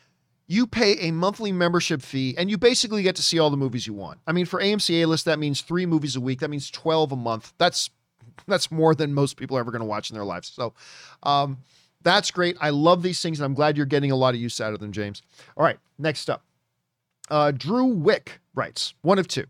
you 0.46 0.66
pay 0.66 0.92
a 1.00 1.10
monthly 1.10 1.52
membership 1.52 2.00
fee 2.00 2.34
and 2.38 2.50
you 2.50 2.56
basically 2.56 3.02
get 3.02 3.16
to 3.16 3.22
see 3.22 3.38
all 3.38 3.50
the 3.50 3.56
movies 3.56 3.86
you 3.86 3.92
want. 3.92 4.20
I 4.26 4.32
mean, 4.32 4.46
for 4.46 4.60
AMC 4.60 5.02
A 5.02 5.06
List, 5.06 5.26
that 5.26 5.38
means 5.38 5.60
three 5.60 5.84
movies 5.84 6.16
a 6.16 6.20
week. 6.20 6.40
That 6.40 6.48
means 6.48 6.70
12 6.70 7.12
a 7.12 7.16
month. 7.16 7.52
That's 7.58 7.90
that's 8.46 8.70
more 8.70 8.94
than 8.94 9.12
most 9.12 9.36
people 9.36 9.56
are 9.56 9.60
ever 9.60 9.70
going 9.70 9.80
to 9.80 9.86
watch 9.86 10.10
in 10.10 10.14
their 10.14 10.24
lives. 10.24 10.48
So, 10.48 10.72
um, 11.22 11.58
that's 12.02 12.30
great. 12.30 12.56
I 12.60 12.70
love 12.70 13.02
these 13.02 13.20
things, 13.20 13.40
and 13.40 13.44
I'm 13.44 13.54
glad 13.54 13.76
you're 13.76 13.84
getting 13.84 14.12
a 14.12 14.16
lot 14.16 14.34
of 14.34 14.40
use 14.40 14.60
out 14.60 14.72
of 14.72 14.78
them, 14.78 14.92
James. 14.92 15.22
All 15.56 15.64
right, 15.64 15.78
next 15.98 16.30
up. 16.30 16.44
Uh, 17.28 17.50
Drew 17.50 17.86
Wick 17.86 18.40
writes, 18.54 18.94
one 19.02 19.18
of 19.18 19.28
two. 19.28 19.44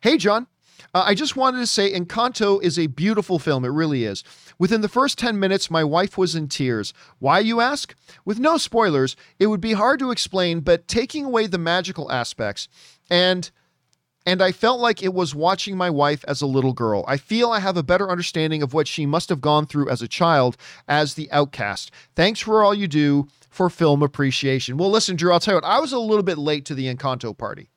Hey, 0.00 0.18
John. 0.18 0.46
Uh, 0.92 1.04
I 1.06 1.14
just 1.14 1.36
wanted 1.36 1.58
to 1.58 1.66
say 1.66 1.92
Encanto 1.92 2.62
is 2.62 2.78
a 2.78 2.86
beautiful 2.86 3.38
film. 3.38 3.64
It 3.64 3.68
really 3.68 4.04
is. 4.04 4.24
Within 4.58 4.80
the 4.80 4.88
first 4.88 5.18
10 5.18 5.38
minutes, 5.38 5.70
my 5.70 5.84
wife 5.84 6.18
was 6.18 6.34
in 6.34 6.48
tears. 6.48 6.92
Why, 7.18 7.38
you 7.38 7.60
ask? 7.60 7.94
With 8.24 8.38
no 8.38 8.56
spoilers, 8.56 9.16
it 9.38 9.46
would 9.46 9.60
be 9.60 9.72
hard 9.72 9.98
to 10.00 10.10
explain, 10.10 10.60
but 10.60 10.88
taking 10.88 11.24
away 11.24 11.46
the 11.46 11.58
magical 11.58 12.10
aspects 12.10 12.68
and 13.10 13.50
and 14.26 14.40
I 14.40 14.52
felt 14.52 14.80
like 14.80 15.02
it 15.02 15.12
was 15.12 15.34
watching 15.34 15.76
my 15.76 15.90
wife 15.90 16.24
as 16.26 16.40
a 16.40 16.46
little 16.46 16.72
girl. 16.72 17.04
I 17.06 17.18
feel 17.18 17.50
I 17.50 17.60
have 17.60 17.76
a 17.76 17.82
better 17.82 18.10
understanding 18.10 18.62
of 18.62 18.72
what 18.72 18.88
she 18.88 19.04
must 19.04 19.28
have 19.28 19.42
gone 19.42 19.66
through 19.66 19.90
as 19.90 20.00
a 20.00 20.08
child 20.08 20.56
as 20.88 21.12
the 21.14 21.30
outcast. 21.30 21.90
Thanks 22.16 22.40
for 22.40 22.62
all 22.62 22.74
you 22.74 22.88
do 22.88 23.28
for 23.50 23.68
film 23.68 24.02
appreciation. 24.02 24.78
Well, 24.78 24.90
listen, 24.90 25.16
Drew, 25.16 25.32
I'll 25.32 25.40
tell 25.40 25.54
you 25.54 25.56
what, 25.56 25.64
I 25.64 25.78
was 25.78 25.92
a 25.92 25.98
little 25.98 26.22
bit 26.22 26.38
late 26.38 26.64
to 26.66 26.74
the 26.74 26.92
Encanto 26.92 27.36
party. 27.36 27.68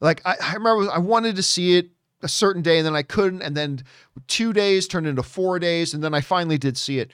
Like 0.00 0.20
I, 0.24 0.36
I 0.40 0.54
remember 0.54 0.90
I 0.90 0.98
wanted 0.98 1.36
to 1.36 1.42
see 1.42 1.76
it 1.76 1.90
a 2.24 2.28
certain 2.28 2.62
day 2.62 2.78
and 2.78 2.86
then 2.86 2.96
I 2.96 3.02
couldn't. 3.02 3.42
And 3.42 3.56
then 3.56 3.82
two 4.26 4.52
days 4.52 4.88
turned 4.88 5.06
into 5.06 5.22
four 5.22 5.58
days. 5.58 5.94
And 5.94 6.02
then 6.02 6.14
I 6.14 6.20
finally 6.20 6.58
did 6.58 6.76
see 6.76 6.98
it. 6.98 7.12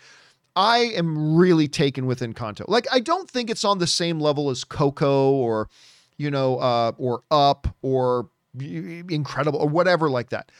I 0.57 0.79
am 0.79 1.37
really 1.37 1.69
taken 1.69 2.07
with 2.07 2.21
Encanto. 2.21 2.65
Like, 2.69 2.87
I 2.93 3.01
don't 3.01 3.31
think 3.31 3.51
it's 3.51 3.65
on 3.65 3.79
the 3.79 3.87
same 3.87 4.21
level 4.21 4.51
as 4.51 4.65
Coco 4.65 5.31
or, 5.33 5.69
you 6.17 6.31
know, 6.31 6.59
uh, 6.59 6.93
or 6.97 7.23
Up 7.31 7.69
or 7.83 8.31
Incredible 8.59 9.61
or 9.61 9.69
whatever 9.69 10.11
like 10.11 10.31
that. 10.31 10.51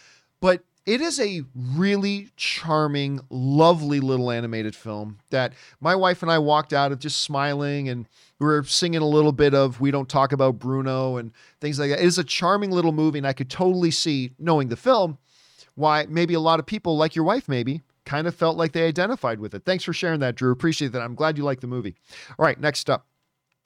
But 0.41 0.63
it 0.87 1.01
is 1.01 1.21
a 1.21 1.43
really 1.55 2.29
charming, 2.37 3.21
lovely 3.31 4.01
little 4.01 4.31
animated 4.31 4.75
film 4.75 5.19
that 5.31 5.53
my 5.81 5.95
wife 5.95 6.23
and 6.23 6.31
I 6.31 6.39
walked 6.39 6.73
out 6.73 6.93
of 6.93 6.99
just 6.99 7.21
smiling 7.21 7.89
and 7.89 8.07
we 8.41 8.47
were 8.47 8.65
singing 8.65 9.03
a 9.03 9.07
little 9.07 9.33
bit 9.33 9.55
of 9.55 9.81
We 9.81 9.91
Don't 9.91 10.09
Talk 10.09 10.33
About 10.33 10.59
Bruno 10.59 11.19
and 11.19 11.31
things 11.61 11.79
like 11.79 11.91
that. 11.91 12.01
It 12.01 12.07
is 12.07 12.19
a 12.19 12.25
charming 12.25 12.71
little 12.71 12.91
movie, 12.93 13.19
and 13.19 13.27
I 13.27 13.35
could 13.35 13.51
totally 13.51 13.91
see, 13.91 14.33
knowing 14.39 14.69
the 14.69 14.77
film, 14.77 15.19
why 15.75 16.07
maybe 16.09 16.33
a 16.35 16.41
lot 16.41 16.59
of 16.59 16.65
people, 16.65 16.97
like 16.97 17.15
your 17.15 17.25
wife, 17.25 17.49
maybe, 17.49 17.83
kind 18.07 18.27
of 18.27 18.35
felt 18.35 18.57
like 18.57 18.73
they 18.73 18.89
identified 18.89 19.41
with 19.41 19.55
it. 19.55 19.65
Thanks 19.67 19.85
for 19.85 19.93
sharing 19.93 20.21
that, 20.21 20.37
Drew. 20.37 20.51
Appreciate 20.51 20.93
that. 20.93 21.03
I'm 21.03 21.15
glad 21.15 21.37
you 21.37 21.45
like 21.45 21.61
the 21.61 21.67
movie. 21.67 21.95
All 22.39 22.47
right, 22.47 22.59
next 22.59 22.89
up. 22.89 23.07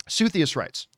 Suthius 0.08 0.56
writes 0.56 0.88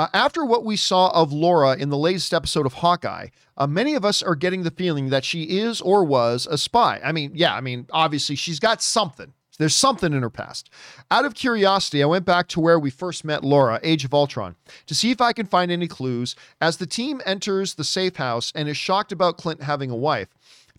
uh, 0.00 0.08
After 0.12 0.44
what 0.44 0.64
we 0.64 0.76
saw 0.76 1.10
of 1.10 1.32
Laura 1.32 1.76
in 1.76 1.90
the 1.90 1.96
latest 1.96 2.34
episode 2.34 2.66
of 2.66 2.74
Hawkeye, 2.74 3.28
uh, 3.56 3.66
many 3.68 3.94
of 3.94 4.04
us 4.04 4.20
are 4.20 4.34
getting 4.34 4.64
the 4.64 4.72
feeling 4.72 5.10
that 5.10 5.24
she 5.24 5.44
is 5.44 5.80
or 5.80 6.02
was 6.02 6.48
a 6.50 6.58
spy. 6.58 7.00
I 7.04 7.12
mean, 7.12 7.30
yeah, 7.34 7.54
I 7.54 7.60
mean, 7.60 7.86
obviously 7.92 8.34
she's 8.34 8.58
got 8.58 8.82
something. 8.82 9.32
There's 9.62 9.76
something 9.76 10.12
in 10.12 10.22
her 10.22 10.28
past. 10.28 10.70
Out 11.08 11.24
of 11.24 11.36
curiosity, 11.36 12.02
I 12.02 12.06
went 12.06 12.24
back 12.24 12.48
to 12.48 12.58
where 12.58 12.80
we 12.80 12.90
first 12.90 13.24
met 13.24 13.44
Laura, 13.44 13.78
Age 13.84 14.04
of 14.04 14.12
Ultron, 14.12 14.56
to 14.86 14.94
see 14.94 15.12
if 15.12 15.20
I 15.20 15.32
can 15.32 15.46
find 15.46 15.70
any 15.70 15.86
clues 15.86 16.34
as 16.60 16.78
the 16.78 16.86
team 16.86 17.22
enters 17.24 17.74
the 17.74 17.84
safe 17.84 18.16
house 18.16 18.50
and 18.56 18.68
is 18.68 18.76
shocked 18.76 19.12
about 19.12 19.38
Clint 19.38 19.62
having 19.62 19.88
a 19.88 19.94
wife. 19.94 20.26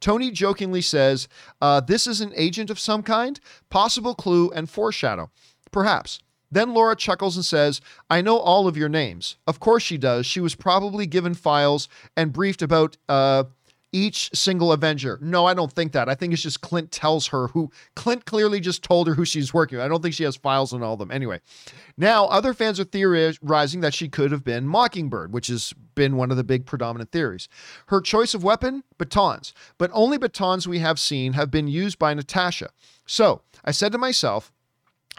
Tony 0.01 0.31
jokingly 0.31 0.81
says, 0.81 1.29
uh, 1.61 1.79
This 1.79 2.07
is 2.07 2.19
an 2.19 2.33
agent 2.35 2.69
of 2.69 2.77
some 2.77 3.03
kind? 3.03 3.39
Possible 3.69 4.15
clue 4.15 4.49
and 4.49 4.69
foreshadow. 4.69 5.31
Perhaps. 5.71 6.19
Then 6.51 6.73
Laura 6.73 6.97
chuckles 6.97 7.37
and 7.37 7.45
says, 7.45 7.79
I 8.09 8.19
know 8.19 8.37
all 8.37 8.67
of 8.67 8.75
your 8.75 8.89
names. 8.89 9.37
Of 9.47 9.61
course 9.61 9.83
she 9.83 9.97
does. 9.97 10.25
She 10.25 10.41
was 10.41 10.55
probably 10.55 11.07
given 11.07 11.35
files 11.35 11.87
and 12.17 12.33
briefed 12.33 12.61
about 12.61 12.97
uh, 13.07 13.45
each 13.93 14.29
single 14.34 14.73
Avenger. 14.73 15.19
No, 15.21 15.45
I 15.45 15.53
don't 15.53 15.71
think 15.71 15.93
that. 15.93 16.10
I 16.10 16.15
think 16.15 16.34
it's 16.34 16.41
just 16.41 16.62
Clint 16.62 16.91
tells 16.91 17.27
her 17.27 17.47
who 17.49 17.71
Clint 17.95 18.25
clearly 18.25 18.60
just 18.60 18.84
told 18.84 19.08
her 19.08 19.13
who 19.13 19.23
she's 19.23 19.53
working 19.53 19.77
with. 19.77 19.86
I 19.86 19.88
don't 19.88 20.01
think 20.01 20.15
she 20.15 20.23
has 20.23 20.36
files 20.36 20.73
on 20.73 20.84
all 20.84 20.93
of 20.93 20.99
them. 20.99 21.12
Anyway, 21.12 21.39
now 21.97 22.25
other 22.25 22.53
fans 22.53 22.79
are 22.79 22.86
theorizing 22.86 23.82
that 23.82 23.93
she 23.93 24.10
could 24.10 24.32
have 24.32 24.43
been 24.43 24.67
Mockingbird, 24.67 25.32
which 25.32 25.47
has 25.47 25.73
been 25.95 26.15
one 26.15 26.32
of 26.32 26.38
the 26.38 26.43
big 26.43 26.65
predominant 26.65 27.12
theories. 27.12 27.47
Her 27.88 28.01
choice 28.01 28.34
of 28.34 28.43
weapon, 28.43 28.84
batons, 28.97 29.53
but 29.77 29.91
only 29.93 30.17
batons 30.17 30.67
we 30.67 30.79
have 30.79 30.99
seen 30.99 31.34
have 31.34 31.51
been 31.51 31.67
used 31.67 31.99
by 31.99 32.13
Natasha. 32.13 32.69
So 33.06 33.41
I 33.65 33.71
said 33.71 33.91
to 33.91 33.97
myself, 33.97 34.51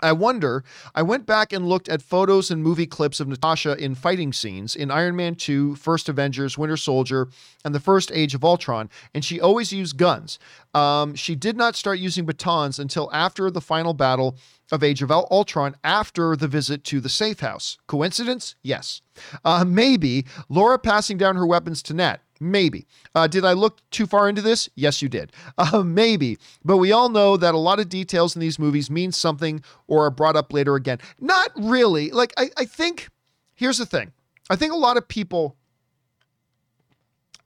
I 0.02 0.12
wonder, 0.12 0.64
I 0.94 1.02
went 1.02 1.24
back 1.24 1.52
and 1.52 1.68
looked 1.68 1.88
at 1.88 2.02
photos 2.02 2.50
and 2.50 2.62
movie 2.62 2.86
clips 2.86 3.20
of 3.20 3.28
Natasha 3.28 3.76
in 3.76 3.94
fighting 3.94 4.32
scenes 4.32 4.74
in 4.74 4.90
Iron 4.90 5.16
Man 5.16 5.34
2, 5.34 5.76
First 5.76 6.08
Avengers, 6.08 6.58
Winter 6.58 6.76
Soldier, 6.76 7.28
and 7.64 7.74
the 7.74 7.80
first 7.80 8.10
Age 8.12 8.34
of 8.34 8.44
Ultron, 8.44 8.90
and 9.14 9.24
she 9.24 9.40
always 9.40 9.72
used 9.72 9.96
guns. 9.96 10.38
Um, 10.74 11.14
she 11.14 11.34
did 11.34 11.56
not 11.56 11.76
start 11.76 11.98
using 11.98 12.26
batons 12.26 12.78
until 12.78 13.08
after 13.12 13.50
the 13.50 13.60
final 13.60 13.94
battle 13.94 14.36
of 14.72 14.82
Age 14.82 15.02
of 15.02 15.10
Ultron, 15.10 15.76
after 15.84 16.34
the 16.36 16.48
visit 16.48 16.84
to 16.84 17.00
the 17.00 17.08
safe 17.08 17.40
house. 17.40 17.78
Coincidence? 17.86 18.56
Yes. 18.62 19.00
Uh, 19.44 19.64
maybe 19.64 20.26
Laura 20.48 20.78
passing 20.78 21.16
down 21.16 21.36
her 21.36 21.46
weapons 21.46 21.82
to 21.84 21.94
Nat. 21.94 22.20
Maybe. 22.44 22.86
Uh, 23.14 23.26
did 23.26 23.44
I 23.44 23.54
look 23.54 23.78
too 23.90 24.06
far 24.06 24.28
into 24.28 24.42
this? 24.42 24.68
Yes, 24.74 25.00
you 25.00 25.08
did. 25.08 25.32
Uh, 25.56 25.82
maybe. 25.82 26.36
But 26.64 26.78
we 26.78 26.92
all 26.92 27.08
know 27.08 27.36
that 27.36 27.54
a 27.54 27.58
lot 27.58 27.78
of 27.80 27.88
details 27.88 28.34
in 28.34 28.40
these 28.40 28.58
movies 28.58 28.90
mean 28.90 29.12
something 29.12 29.62
or 29.86 30.04
are 30.04 30.10
brought 30.10 30.36
up 30.36 30.52
later 30.52 30.74
again. 30.74 30.98
Not 31.20 31.50
really. 31.56 32.10
Like, 32.10 32.34
I, 32.36 32.50
I 32.56 32.64
think, 32.64 33.08
here's 33.54 33.78
the 33.78 33.86
thing 33.86 34.12
I 34.50 34.56
think 34.56 34.72
a 34.72 34.76
lot 34.76 34.96
of 34.96 35.06
people, 35.06 35.56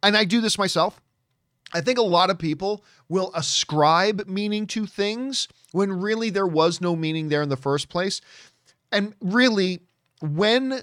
and 0.03 0.17
I 0.17 0.25
do 0.25 0.41
this 0.41 0.59
myself, 0.59 1.01
I 1.75 1.81
think 1.81 1.99
a 1.99 2.03
lot 2.03 2.31
of 2.31 2.39
people 2.39 2.83
will 3.09 3.31
ascribe 3.35 4.27
meaning 4.27 4.67
to 4.69 4.87
things 4.87 5.49
when 5.73 5.93
really 5.93 6.31
there 6.31 6.47
was 6.47 6.81
no 6.81 6.97
meaning 6.97 7.29
there 7.29 7.43
in 7.43 7.51
the 7.51 7.57
first 7.57 7.89
place. 7.89 8.21
And 8.91 9.15
really, 9.21 9.81
when 10.23 10.81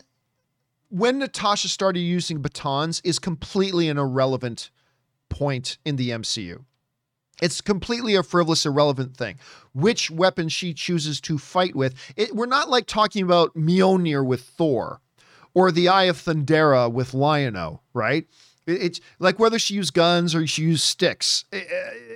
when 0.89 1.19
Natasha 1.19 1.67
started 1.67 1.99
using 1.99 2.41
batons 2.41 3.01
is 3.03 3.19
completely 3.19 3.89
an 3.89 3.97
irrelevant 3.97 4.69
point 5.29 5.77
in 5.85 5.95
the 5.95 6.11
MCU. 6.11 6.63
It's 7.41 7.59
completely 7.59 8.15
a 8.15 8.23
frivolous, 8.23 8.65
irrelevant 8.65 9.17
thing. 9.17 9.37
Which 9.73 10.09
weapon 10.09 10.47
she 10.49 10.73
chooses 10.73 11.19
to 11.21 11.37
fight 11.37 11.75
with. 11.75 11.95
It, 12.15 12.33
we're 12.35 12.45
not 12.45 12.69
like 12.69 12.85
talking 12.85 13.23
about 13.23 13.53
Mjolnir 13.55 14.25
with 14.25 14.41
Thor 14.41 15.01
or 15.53 15.71
the 15.71 15.89
Eye 15.89 16.05
of 16.05 16.17
Thundera 16.17 16.91
with 16.91 17.13
Lion-O, 17.13 17.81
right? 17.93 18.25
It, 18.65 18.81
it's 18.81 19.01
like 19.19 19.37
whether 19.37 19.59
she 19.59 19.73
used 19.73 19.93
guns 19.93 20.33
or 20.33 20.47
she 20.47 20.63
used 20.63 20.83
sticks. 20.83 21.45
It, 21.51 21.67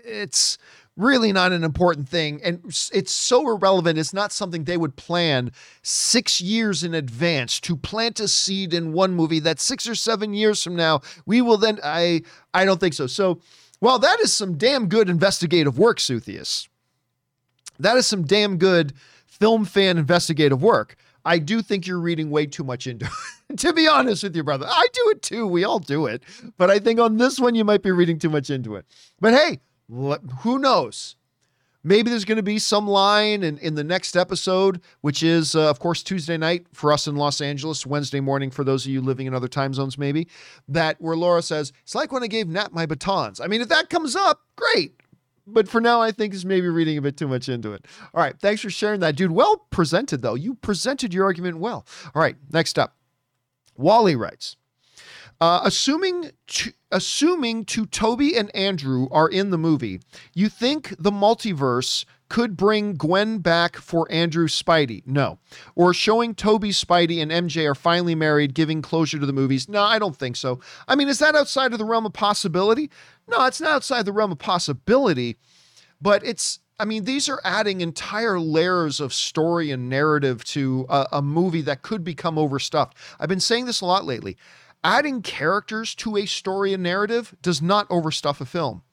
it's 0.06 0.58
really 1.00 1.32
not 1.32 1.52
an 1.52 1.64
important 1.64 2.10
thing. 2.10 2.42
And 2.44 2.62
it's 2.94 3.12
so 3.12 3.50
irrelevant. 3.50 3.98
It's 3.98 4.14
not 4.14 4.32
something 4.32 4.66
they 4.66 4.78
would 4.78 4.96
plan 4.96 5.52
six 5.82 6.42
years 6.42 6.84
in 6.84 6.94
advance 6.94 7.60
to 7.62 7.76
plant 7.76 8.20
a 8.20 8.28
seed 8.28 8.74
in 8.74 8.92
one 8.92 9.14
movie 9.14 9.40
that 9.40 9.60
six 9.60 9.88
or 9.88 9.96
seven 9.96 10.34
years 10.34 10.62
from 10.62 10.76
now, 10.76 11.02
we 11.26 11.42
will 11.42 11.58
then. 11.58 11.80
I, 11.84 12.22
I 12.54 12.66
don't 12.66 12.80
think 12.80 12.94
so. 12.94 13.08
So, 13.08 13.40
well, 13.82 13.98
that 14.00 14.20
is 14.20 14.34
some 14.34 14.58
damn 14.58 14.88
good 14.88 15.10
investigative 15.10 15.80
work, 15.80 16.00
Suthius. 16.00 16.68
That 17.80 17.96
is 17.96 18.06
some 18.06 18.26
damn 18.26 18.58
good 18.58 18.94
film 19.26 19.64
fan 19.64 19.98
investigative 19.98 20.62
work. 20.62 20.98
I 21.26 21.40
do 21.40 21.62
think 21.62 21.88
you're 21.88 22.00
reading 22.00 22.30
way 22.30 22.46
too 22.46 22.64
much 22.64 22.88
into 22.88 23.06
it. 23.06 23.58
to 23.58 23.74
be 23.74 23.88
honest 23.88 24.24
with 24.24 24.36
you, 24.36 24.44
brother. 24.44 24.66
I 24.68 24.88
do 24.94 25.10
it 25.12 25.22
too. 25.22 25.48
We 25.48 25.64
all 25.64 25.80
do 25.80 26.06
it. 26.06 26.24
But 26.58 26.70
I 26.70 26.80
think 26.80 27.00
on 27.00 27.18
this 27.18 27.40
one, 27.40 27.56
you 27.56 27.64
might 27.64 27.84
be 27.84 27.92
reading 27.92 28.20
too 28.20 28.30
much 28.30 28.50
into 28.50 28.76
it. 28.76 28.86
But 29.20 29.34
hey, 29.34 29.60
who 29.90 30.60
knows? 30.60 31.16
Maybe 31.82 32.10
there's 32.10 32.26
going 32.26 32.36
to 32.38 32.44
be 32.44 32.60
some 32.60 32.88
line 32.88 33.42
in, 33.42 33.58
in 33.60 33.76
the 33.76 33.86
next 33.86 34.18
episode, 34.18 34.82
which 35.00 35.24
is, 35.24 35.56
uh, 35.56 35.70
of 35.70 35.80
course, 35.80 36.04
Tuesday 36.04 36.38
night 36.38 36.68
for 36.74 36.92
us 36.92 37.08
in 37.08 37.16
Los 37.16 37.40
Angeles, 37.40 37.86
Wednesday 37.86 38.20
morning 38.20 38.52
for 38.52 38.66
those 38.66 38.86
of 38.86 38.92
you 38.92 39.00
living 39.00 39.28
in 39.28 39.34
other 39.34 39.48
time 39.48 39.74
zones, 39.74 39.98
maybe, 39.98 40.28
that 40.68 41.00
where 41.00 41.16
Laura 41.16 41.42
says, 41.42 41.72
It's 41.84 41.96
like 41.96 42.12
when 42.12 42.22
I 42.22 42.28
gave 42.28 42.50
Nat 42.50 42.74
my 42.74 42.86
batons. 42.86 43.40
I 43.40 43.48
mean, 43.48 43.62
if 43.62 43.70
that 43.70 43.90
comes 43.90 44.16
up, 44.16 44.42
great. 44.58 45.02
But 45.48 45.68
for 45.68 45.80
now, 45.80 46.02
I 46.02 46.12
think 46.12 46.34
is 46.34 46.46
maybe 46.46 46.68
reading 46.68 46.98
a 46.98 47.02
bit 47.02 47.18
too 47.18 47.28
much 47.28 47.50
into 47.50 47.74
it. 47.74 47.86
All 48.14 48.22
right. 48.22 48.38
Thanks 48.40 48.62
for 48.62 48.70
sharing 48.70 49.00
that, 49.00 49.16
dude. 49.16 49.32
Well 49.32 49.66
presented, 49.70 50.22
though. 50.22 50.36
You 50.36 50.56
presented 50.56 51.14
your 51.14 51.24
argument 51.24 51.58
well. 51.58 51.86
All 52.14 52.22
right. 52.22 52.36
Next 52.52 52.78
up, 52.78 52.96
Wally 53.78 54.16
writes, 54.16 54.58
uh, 55.42 55.62
assuming 55.64 56.32
to, 56.48 56.74
assuming 56.92 57.66
to 57.66 57.86
Tobey 57.86 58.36
and 58.36 58.54
Andrew 58.56 59.08
are 59.12 59.30
in 59.30 59.50
the 59.50 59.58
movie, 59.58 60.00
you 60.34 60.50
think 60.50 60.96
the 60.98 61.12
multiverse 61.12 62.06
could 62.30 62.56
bring 62.56 62.94
Gwen 62.94 63.40
back 63.40 63.76
for 63.76 64.08
Andrew 64.12 64.48
Spidey? 64.48 65.02
No. 65.06 65.40
Or 65.76 65.94
showing 65.94 66.36
Tobey 66.36 66.70
Spidey 66.70 67.22
and 67.22 67.32
MJ 67.32 67.70
are 67.70 67.76
finally 67.76 68.16
married, 68.16 68.54
giving 68.54 68.82
closure 68.82 69.20
to 69.20 69.26
the 69.26 69.34
movies? 69.34 69.68
No, 69.68 69.82
I 69.82 70.00
don't 70.00 70.16
think 70.16 70.36
so. 70.36 70.60
I 70.88 70.96
mean, 70.96 71.08
is 71.08 71.20
that 71.20 71.36
outside 71.36 71.74
of 71.74 71.80
the 71.80 71.86
realm 71.86 72.06
of 72.06 72.14
possibility? 72.14 72.90
No, 73.28 73.46
it's 73.46 73.60
not 73.60 73.72
outside 73.72 74.06
the 74.06 74.14
realm 74.14 74.32
of 74.32 74.38
possibility, 74.38 75.38
but 76.02 76.24
it's 76.26 76.60
I 76.82 76.86
mean, 76.86 77.04
these 77.04 77.28
are 77.28 77.42
adding 77.44 77.82
entire 77.82 78.40
layers 78.40 79.02
of 79.02 79.14
story 79.14 79.70
and 79.70 79.90
narrative 79.90 80.46
to 80.46 80.86
a, 80.88 81.08
a, 81.14 81.22
movie 81.22 81.62
that 81.64 81.82
could 81.82 82.06
become 82.06 82.38
overstuffed. 82.38 82.96
I've 83.20 83.28
been 83.28 83.42
saying 83.42 83.66
this 83.66 83.82
a 83.82 83.86
lot 83.86 84.06
lately. 84.06 84.38
Adding 84.84 85.22
characters 85.22 85.94
to 85.96 86.16
a 86.16 86.26
story 86.26 86.74
and 86.74 86.82
narrative 86.84 87.36
does 87.42 87.62
not 87.62 87.90
overstuff 87.90 88.40
a 88.40 88.46
film. 88.46 88.84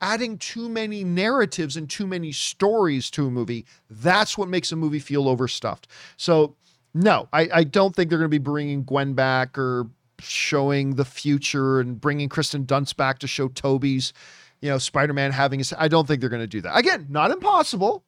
Adding 0.00 0.38
too 0.38 0.68
many 0.68 1.04
narratives 1.04 1.76
and 1.76 1.88
too 1.88 2.06
many 2.06 2.32
stories 2.32 3.10
to 3.12 3.26
a 3.26 3.30
movie, 3.30 3.64
that's 3.88 4.36
what 4.36 4.48
makes 4.48 4.72
a 4.72 4.76
movie 4.76 4.98
feel 4.98 5.28
overstuffed. 5.28 5.86
So, 6.16 6.56
no, 6.94 7.28
I, 7.32 7.48
I 7.52 7.64
don't 7.64 7.94
think 7.94 8.10
they're 8.10 8.18
going 8.18 8.30
to 8.30 8.38
be 8.38 8.38
bringing 8.38 8.82
Gwen 8.82 9.14
back 9.14 9.56
or 9.56 9.86
showing 10.18 10.96
the 10.96 11.04
future 11.04 11.78
and 11.80 12.00
bringing 12.00 12.28
Kristen 12.28 12.64
Dunst 12.64 12.96
back 12.96 13.18
to 13.20 13.26
show 13.26 13.48
Tobey's, 13.48 14.12
you 14.60 14.70
know, 14.70 14.78
Spider 14.78 15.12
Man 15.12 15.30
having 15.30 15.60
his. 15.60 15.72
I 15.78 15.88
don't 15.88 16.08
think 16.08 16.20
they're 16.20 16.30
going 16.30 16.42
to 16.42 16.46
do 16.46 16.62
that. 16.62 16.76
Again, 16.76 17.06
not 17.08 17.30
impossible. 17.30 18.05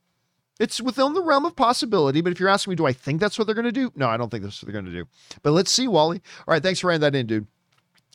It's 0.59 0.81
within 0.81 1.15
the 1.15 1.23
realm 1.23 1.45
of 1.45 1.55
possibility, 1.55 2.21
but 2.21 2.33
if 2.33 2.41
you're 2.41 2.49
asking 2.49 2.73
me, 2.73 2.77
do 2.77 2.87
I 2.87 2.93
think 2.93 3.21
that's 3.21 3.39
what 3.39 3.47
they're 3.47 3.55
going 3.55 3.65
to 3.65 3.73
do? 3.73 3.93
No, 3.95 4.09
I 4.09 4.17
don't 4.17 4.29
think 4.29 4.43
that's 4.43 4.61
what 4.61 4.67
they're 4.67 4.81
going 4.81 4.93
to 4.93 4.99
do. 4.99 5.09
But 5.43 5.53
let's 5.53 5.71
see, 5.71 5.87
Wally. 5.87 6.21
All 6.47 6.53
right, 6.53 6.63
thanks 6.63 6.81
for 6.81 6.89
writing 6.89 7.03
that 7.03 7.15
in, 7.15 7.27
dude. 7.27 7.47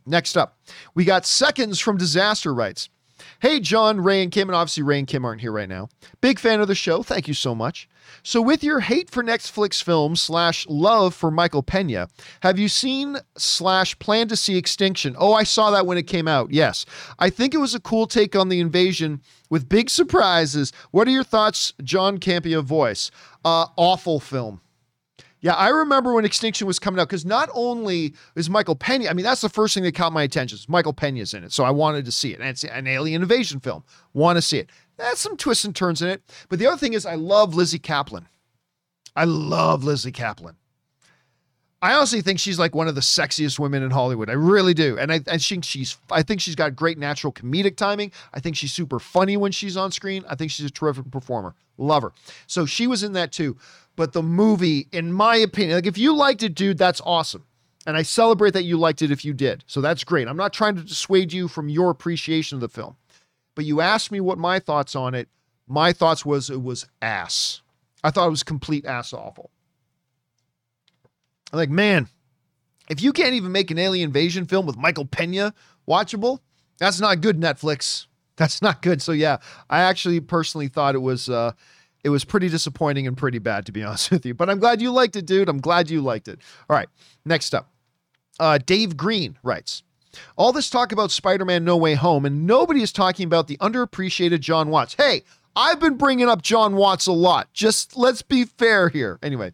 Next 0.05 0.35
up, 0.35 0.57
we 0.93 1.05
got 1.05 1.25
seconds 1.25 1.79
from 1.79 1.97
Disaster 1.97 2.53
writes. 2.53 2.89
Hey, 3.39 3.61
John, 3.61 4.01
Ray, 4.01 4.21
and 4.21 4.31
Kim, 4.31 4.49
and 4.49 4.55
obviously 4.55 4.83
Ray 4.83 4.99
and 4.99 5.07
Kim 5.07 5.23
aren't 5.23 5.39
here 5.39 5.51
right 5.51 5.69
now. 5.69 5.87
Big 6.19 6.39
fan 6.39 6.59
of 6.59 6.67
the 6.67 6.75
show. 6.75 7.03
Thank 7.03 7.29
you 7.29 7.33
so 7.33 7.55
much. 7.55 7.87
So, 8.23 8.41
with 8.41 8.63
your 8.63 8.79
hate 8.79 9.09
for 9.09 9.23
Netflix 9.23 9.83
films 9.83 10.21
slash 10.21 10.65
love 10.67 11.13
for 11.13 11.31
Michael 11.31 11.63
Pena, 11.63 12.07
have 12.41 12.57
you 12.57 12.67
seen 12.67 13.17
slash 13.37 13.97
plan 13.99 14.27
to 14.29 14.35
see 14.35 14.57
Extinction? 14.57 15.15
Oh, 15.17 15.33
I 15.33 15.43
saw 15.43 15.71
that 15.71 15.85
when 15.85 15.97
it 15.97 16.07
came 16.07 16.27
out. 16.27 16.51
Yes. 16.51 16.85
I 17.19 17.29
think 17.29 17.53
it 17.53 17.57
was 17.57 17.75
a 17.75 17.79
cool 17.79 18.07
take 18.07 18.35
on 18.35 18.49
the 18.49 18.59
invasion 18.59 19.21
with 19.49 19.69
big 19.69 19.89
surprises. 19.89 20.71
What 20.91 21.07
are 21.07 21.11
your 21.11 21.23
thoughts, 21.23 21.73
John 21.83 22.17
Campea 22.17 22.63
voice? 22.63 23.11
Uh, 23.45 23.67
awful 23.77 24.19
film. 24.19 24.61
Yeah, 25.43 25.55
I 25.55 25.67
remember 25.67 26.13
when 26.13 26.23
Extinction 26.23 26.67
was 26.67 26.79
coming 26.79 27.01
out 27.01 27.09
because 27.09 27.25
not 27.25 27.49
only 27.53 28.13
is 28.37 28.49
Michael 28.49 28.77
Pena, 28.77 29.09
I 29.09 29.13
mean, 29.13 29.25
that's 29.25 29.41
the 29.41 29.49
first 29.49 29.73
thing 29.73 29.83
that 29.83 29.93
caught 29.93 30.13
my 30.13 30.23
attention. 30.23 30.55
Is 30.55 30.69
Michael 30.69 30.93
Pena's 30.93 31.33
in 31.33 31.43
it, 31.43 31.51
so 31.51 31.65
I 31.65 31.69
wanted 31.69 32.05
to 32.05 32.13
see 32.13 32.31
it. 32.31 32.39
And 32.39 32.47
it's 32.47 32.63
an 32.63 32.87
alien 32.87 33.21
invasion 33.21 33.59
film. 33.59 33.83
Want 34.13 34.37
to 34.37 34.41
see 34.41 34.59
it. 34.59 34.69
That's 34.95 35.19
some 35.19 35.35
twists 35.35 35.65
and 35.65 35.75
turns 35.75 36.01
in 36.01 36.07
it. 36.07 36.23
But 36.47 36.59
the 36.59 36.67
other 36.67 36.77
thing 36.77 36.93
is, 36.93 37.05
I 37.05 37.15
love 37.15 37.55
Lizzy 37.55 37.77
Caplan. 37.77 38.25
I 39.17 39.25
love 39.25 39.83
Lizzy 39.83 40.13
Caplan. 40.13 40.55
I 41.81 41.93
honestly 41.93 42.21
think 42.21 42.39
she's 42.39 42.57
like 42.57 42.73
one 42.73 42.87
of 42.87 42.95
the 42.95 43.01
sexiest 43.01 43.59
women 43.59 43.83
in 43.83 43.91
Hollywood. 43.91 44.29
I 44.29 44.33
really 44.33 44.73
do. 44.73 44.97
And 44.97 45.11
I, 45.11 45.19
I 45.27 45.37
think 45.37 45.65
she's 45.65 45.97
I 46.09 46.23
think 46.23 46.39
she's 46.39 46.55
got 46.55 46.77
great 46.77 46.97
natural 46.97 47.33
comedic 47.33 47.75
timing. 47.75 48.13
I 48.33 48.39
think 48.39 48.55
she's 48.55 48.71
super 48.71 48.97
funny 48.97 49.35
when 49.35 49.51
she's 49.51 49.75
on 49.75 49.91
screen. 49.91 50.23
I 50.29 50.35
think 50.35 50.51
she's 50.51 50.65
a 50.65 50.71
terrific 50.71 51.11
performer. 51.11 51.53
Love 51.77 52.03
her. 52.03 52.13
So 52.47 52.65
she 52.65 52.87
was 52.87 53.03
in 53.03 53.11
that 53.13 53.33
too. 53.33 53.57
But 53.95 54.13
the 54.13 54.23
movie, 54.23 54.87
in 54.91 55.13
my 55.13 55.35
opinion, 55.35 55.75
like 55.75 55.85
if 55.85 55.97
you 55.97 56.15
liked 56.15 56.43
it, 56.43 56.55
dude, 56.55 56.77
that's 56.77 57.01
awesome. 57.05 57.45
And 57.85 57.97
I 57.97 58.01
celebrate 58.01 58.51
that 58.51 58.63
you 58.63 58.77
liked 58.77 59.01
it 59.01 59.11
if 59.11 59.25
you 59.25 59.33
did. 59.33 59.63
So 59.67 59.81
that's 59.81 60.03
great. 60.03 60.27
I'm 60.27 60.37
not 60.37 60.53
trying 60.53 60.75
to 60.75 60.83
dissuade 60.83 61.33
you 61.33 61.47
from 61.47 61.69
your 61.69 61.89
appreciation 61.89 62.55
of 62.55 62.61
the 62.61 62.69
film. 62.69 62.95
But 63.55 63.65
you 63.65 63.81
asked 63.81 64.11
me 64.11 64.19
what 64.19 64.37
my 64.37 64.59
thoughts 64.59 64.95
on 64.95 65.13
it. 65.13 65.27
My 65.67 65.93
thoughts 65.93 66.25
was 66.25 66.49
it 66.49 66.61
was 66.61 66.87
ass. 67.01 67.61
I 68.03 68.09
thought 68.09 68.27
it 68.27 68.31
was 68.31 68.43
complete 68.43 68.85
ass 68.85 69.13
awful. 69.13 69.51
I'm 71.51 71.57
like, 71.57 71.69
man, 71.69 72.07
if 72.89 73.01
you 73.01 73.13
can't 73.13 73.33
even 73.33 73.51
make 73.51 73.69
an 73.69 73.77
alien 73.77 74.09
invasion 74.09 74.45
film 74.45 74.65
with 74.65 74.77
Michael 74.77 75.05
Pena 75.05 75.53
watchable, 75.87 76.39
that's 76.79 76.99
not 76.99 77.21
good, 77.21 77.39
Netflix. 77.39 78.07
That's 78.35 78.61
not 78.61 78.81
good. 78.81 79.01
So 79.01 79.11
yeah, 79.11 79.37
I 79.69 79.81
actually 79.81 80.19
personally 80.19 80.67
thought 80.67 80.95
it 80.95 81.01
was 81.01 81.29
uh 81.29 81.51
it 82.03 82.09
was 82.09 82.25
pretty 82.25 82.49
disappointing 82.49 83.07
and 83.07 83.17
pretty 83.17 83.39
bad 83.39 83.65
to 83.65 83.71
be 83.71 83.83
honest 83.83 84.11
with 84.11 84.25
you. 84.25 84.33
But 84.33 84.49
I'm 84.49 84.59
glad 84.59 84.81
you 84.81 84.91
liked 84.91 85.15
it, 85.15 85.25
dude. 85.25 85.49
I'm 85.49 85.61
glad 85.61 85.89
you 85.89 86.01
liked 86.01 86.27
it. 86.27 86.39
All 86.69 86.75
right, 86.75 86.89
next 87.25 87.53
up. 87.53 87.69
Uh 88.39 88.57
Dave 88.57 88.97
Green 88.97 89.37
writes. 89.43 89.83
All 90.35 90.51
this 90.51 90.69
talk 90.69 90.91
about 90.91 91.09
Spider 91.11 91.43
Man 91.45 91.63
No 91.63 91.75
Way 91.75 91.95
Home, 91.95 92.25
and 92.25 92.45
nobody 92.45 92.83
is 92.83 92.91
talking 92.91 93.25
about 93.25 93.47
the 93.47 93.57
underappreciated 93.57 94.41
Jon 94.41 94.69
Watts. 94.69 94.93
Hey, 94.93 95.23
I've 95.55 95.79
been 95.79 95.97
bringing 95.97 96.29
up 96.29 96.41
Jon 96.41 96.75
Watts 96.75 97.05
a 97.07 97.11
lot. 97.11 97.51
Just 97.53 97.95
let's 97.95 98.21
be 98.21 98.45
fair 98.45 98.89
here. 98.89 99.19
Anyway, 99.21 99.51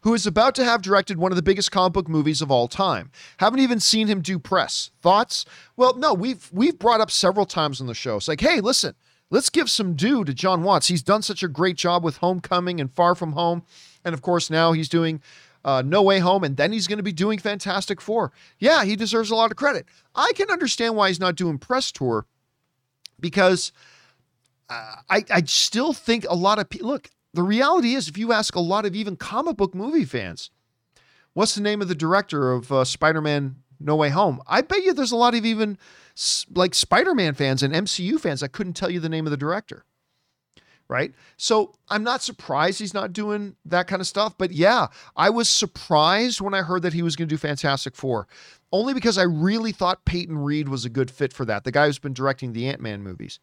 who 0.00 0.14
is 0.14 0.26
about 0.26 0.54
to 0.54 0.64
have 0.64 0.82
directed 0.82 1.18
one 1.18 1.32
of 1.32 1.36
the 1.36 1.42
biggest 1.42 1.70
comic 1.70 1.92
book 1.92 2.08
movies 2.08 2.40
of 2.40 2.50
all 2.50 2.68
time. 2.68 3.10
Haven't 3.38 3.60
even 3.60 3.80
seen 3.80 4.06
him 4.06 4.20
do 4.22 4.38
press. 4.38 4.90
Thoughts? 5.02 5.44
Well, 5.76 5.94
no, 5.96 6.14
we've 6.14 6.48
we've 6.52 6.78
brought 6.78 7.00
up 7.00 7.10
several 7.10 7.46
times 7.46 7.80
on 7.80 7.86
the 7.86 7.94
show. 7.94 8.16
It's 8.16 8.28
like, 8.28 8.40
hey, 8.40 8.60
listen, 8.60 8.94
let's 9.34 9.50
give 9.50 9.68
some 9.68 9.94
due 9.94 10.22
to 10.24 10.32
Jon 10.32 10.62
Watts. 10.62 10.86
He's 10.86 11.02
done 11.02 11.20
such 11.20 11.42
a 11.42 11.48
great 11.48 11.76
job 11.76 12.04
with 12.04 12.18
Homecoming 12.18 12.80
and 12.80 12.90
Far 12.90 13.16
From 13.16 13.32
Home, 13.32 13.64
and 14.04 14.14
of 14.14 14.22
course 14.22 14.48
now 14.48 14.72
he's 14.72 14.88
doing 14.88 15.20
uh, 15.64 15.82
No 15.84 16.02
Way 16.02 16.20
Home, 16.20 16.44
and 16.44 16.56
then 16.56 16.72
he's 16.72 16.86
going 16.86 16.98
to 16.98 17.02
be 17.02 17.12
doing 17.12 17.40
Fantastic 17.40 18.00
Four. 18.00 18.30
Yeah, 18.60 18.84
he 18.84 18.94
deserves 18.94 19.30
a 19.30 19.34
lot 19.34 19.50
of 19.50 19.56
credit. 19.56 19.86
I 20.14 20.30
can 20.36 20.50
understand 20.50 20.94
why 20.94 21.08
he's 21.08 21.18
not 21.18 21.34
doing 21.34 21.58
press 21.58 21.90
tour 21.90 22.26
because 23.18 23.72
uh, 24.70 24.96
I, 25.10 25.24
I 25.28 25.42
still 25.46 25.92
think 25.92 26.24
a 26.28 26.36
lot 26.36 26.60
of 26.60 26.70
people 26.70 26.88
look. 26.88 27.10
The 27.32 27.42
reality 27.42 27.96
is, 27.96 28.06
if 28.06 28.16
you 28.16 28.32
ask 28.32 28.54
a 28.54 28.60
lot 28.60 28.86
of 28.86 28.94
even 28.94 29.16
comic 29.16 29.56
book 29.56 29.74
movie 29.74 30.04
fans, 30.04 30.50
what's 31.32 31.56
the 31.56 31.60
name 31.60 31.82
of 31.82 31.88
the 31.88 31.96
director 31.96 32.52
of 32.52 32.70
uh, 32.70 32.84
Spider 32.84 33.20
Man 33.20 33.56
No 33.80 33.96
Way 33.96 34.10
Home? 34.10 34.40
I 34.46 34.60
bet 34.60 34.82
you 34.82 34.92
there's 34.92 35.12
a 35.12 35.16
lot 35.16 35.34
of 35.34 35.44
even 35.44 35.78
like 36.54 36.74
Spider 36.74 37.14
Man 37.14 37.34
fans 37.34 37.62
and 37.62 37.74
MCU 37.74 38.18
fans 38.20 38.40
that 38.40 38.52
couldn't 38.52 38.74
tell 38.74 38.90
you 38.90 39.00
the 39.00 39.08
name 39.08 39.26
of 39.26 39.30
the 39.30 39.36
director 39.36 39.84
right? 40.88 41.12
So 41.36 41.74
I'm 41.88 42.02
not 42.02 42.22
surprised 42.22 42.78
he's 42.78 42.94
not 42.94 43.12
doing 43.12 43.56
that 43.64 43.86
kind 43.86 44.00
of 44.00 44.06
stuff. 44.06 44.36
But 44.36 44.52
yeah, 44.52 44.88
I 45.16 45.30
was 45.30 45.48
surprised 45.48 46.40
when 46.40 46.54
I 46.54 46.62
heard 46.62 46.82
that 46.82 46.92
he 46.92 47.02
was 47.02 47.16
going 47.16 47.28
to 47.28 47.34
do 47.34 47.38
Fantastic 47.38 47.96
Four, 47.96 48.28
only 48.72 48.94
because 48.94 49.18
I 49.18 49.22
really 49.22 49.72
thought 49.72 50.04
Peyton 50.04 50.38
Reed 50.38 50.68
was 50.68 50.84
a 50.84 50.90
good 50.90 51.10
fit 51.10 51.32
for 51.32 51.44
that, 51.46 51.64
the 51.64 51.72
guy 51.72 51.86
who's 51.86 51.98
been 51.98 52.14
directing 52.14 52.52
the 52.52 52.68
Ant 52.68 52.80
Man 52.80 53.02
movies. 53.02 53.40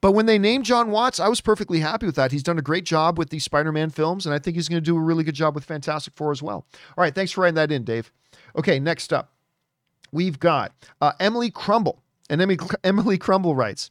But 0.00 0.12
when 0.12 0.24
they 0.24 0.38
named 0.38 0.64
Jon 0.64 0.90
Watts, 0.90 1.20
I 1.20 1.28
was 1.28 1.42
perfectly 1.42 1.80
happy 1.80 2.06
with 2.06 2.14
that. 2.14 2.32
He's 2.32 2.42
done 2.42 2.58
a 2.58 2.62
great 2.62 2.84
job 2.84 3.18
with 3.18 3.28
these 3.28 3.44
Spider 3.44 3.72
Man 3.72 3.90
films, 3.90 4.24
and 4.24 4.34
I 4.34 4.38
think 4.38 4.56
he's 4.56 4.68
going 4.68 4.82
to 4.82 4.84
do 4.84 4.96
a 4.96 5.00
really 5.00 5.24
good 5.24 5.34
job 5.34 5.54
with 5.54 5.64
Fantastic 5.64 6.14
Four 6.14 6.30
as 6.30 6.42
well. 6.42 6.66
All 6.96 7.02
right, 7.02 7.14
thanks 7.14 7.32
for 7.32 7.42
writing 7.42 7.56
that 7.56 7.70
in, 7.70 7.84
Dave. 7.84 8.10
Okay, 8.56 8.80
next 8.80 9.12
up, 9.12 9.32
we've 10.12 10.38
got 10.38 10.72
uh, 11.00 11.12
Emily 11.20 11.50
Crumble. 11.50 12.02
And 12.28 12.40
Emily, 12.40 12.58
Emily 12.84 13.18
Crumble 13.18 13.54
writes, 13.54 13.90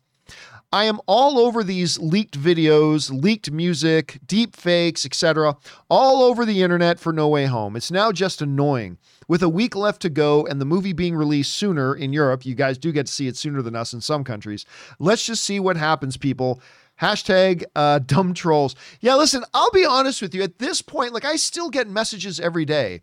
I 0.71 0.83
am 0.83 0.99
all 1.07 1.39
over 1.39 1.63
these 1.63 1.97
leaked 1.97 2.39
videos, 2.39 3.09
leaked 3.11 3.49
music, 3.49 4.19
deep 4.27 4.55
fakes, 4.55 5.03
etc., 5.03 5.57
all 5.89 6.21
over 6.21 6.45
the 6.45 6.61
internet 6.61 6.99
for 6.99 7.11
No 7.11 7.27
Way 7.27 7.47
Home. 7.47 7.75
It's 7.75 7.89
now 7.89 8.11
just 8.11 8.39
annoying. 8.39 8.99
With 9.27 9.41
a 9.41 9.49
week 9.49 9.75
left 9.75 9.99
to 10.03 10.09
go 10.09 10.45
and 10.45 10.61
the 10.61 10.65
movie 10.65 10.93
being 10.93 11.15
released 11.15 11.55
sooner 11.55 11.95
in 11.95 12.13
Europe, 12.13 12.45
you 12.45 12.53
guys 12.53 12.77
do 12.77 12.91
get 12.91 13.07
to 13.07 13.11
see 13.11 13.27
it 13.27 13.35
sooner 13.35 13.63
than 13.63 13.75
us 13.75 13.93
in 13.93 14.01
some 14.01 14.23
countries. 14.23 14.63
Let's 14.99 15.25
just 15.25 15.43
see 15.43 15.59
what 15.59 15.75
happens, 15.75 16.17
people. 16.17 16.61
Hashtag 17.01 17.63
uh, 17.75 17.99
dumb 17.99 18.35
trolls. 18.35 18.75
Yeah, 19.01 19.15
listen, 19.15 19.43
I'll 19.55 19.71
be 19.71 19.85
honest 19.85 20.21
with 20.21 20.35
you. 20.35 20.43
At 20.43 20.59
this 20.59 20.83
point, 20.83 21.13
like 21.13 21.25
I 21.25 21.35
still 21.37 21.71
get 21.71 21.89
messages 21.89 22.39
every 22.39 22.65
day 22.65 23.01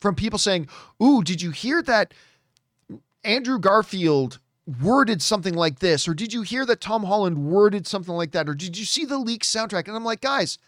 from 0.00 0.14
people 0.14 0.38
saying, 0.38 0.68
Ooh, 1.02 1.22
did 1.22 1.42
you 1.42 1.50
hear 1.50 1.82
that 1.82 2.14
Andrew 3.24 3.58
Garfield 3.58 4.38
worded 4.82 5.22
something 5.22 5.54
like 5.54 5.78
this? 5.78 6.08
Or 6.08 6.14
did 6.14 6.32
you 6.32 6.42
hear 6.42 6.66
that 6.66 6.80
Tom 6.80 7.04
Holland 7.04 7.38
worded 7.38 7.86
something 7.86 8.14
like 8.14 8.32
that? 8.32 8.48
Or 8.48 8.54
did 8.54 8.76
you 8.76 8.84
see 8.84 9.04
the 9.04 9.18
leaked 9.18 9.44
soundtrack? 9.44 9.86
And 9.86 9.96
I'm 9.96 10.04
like, 10.04 10.20
guys, 10.20 10.58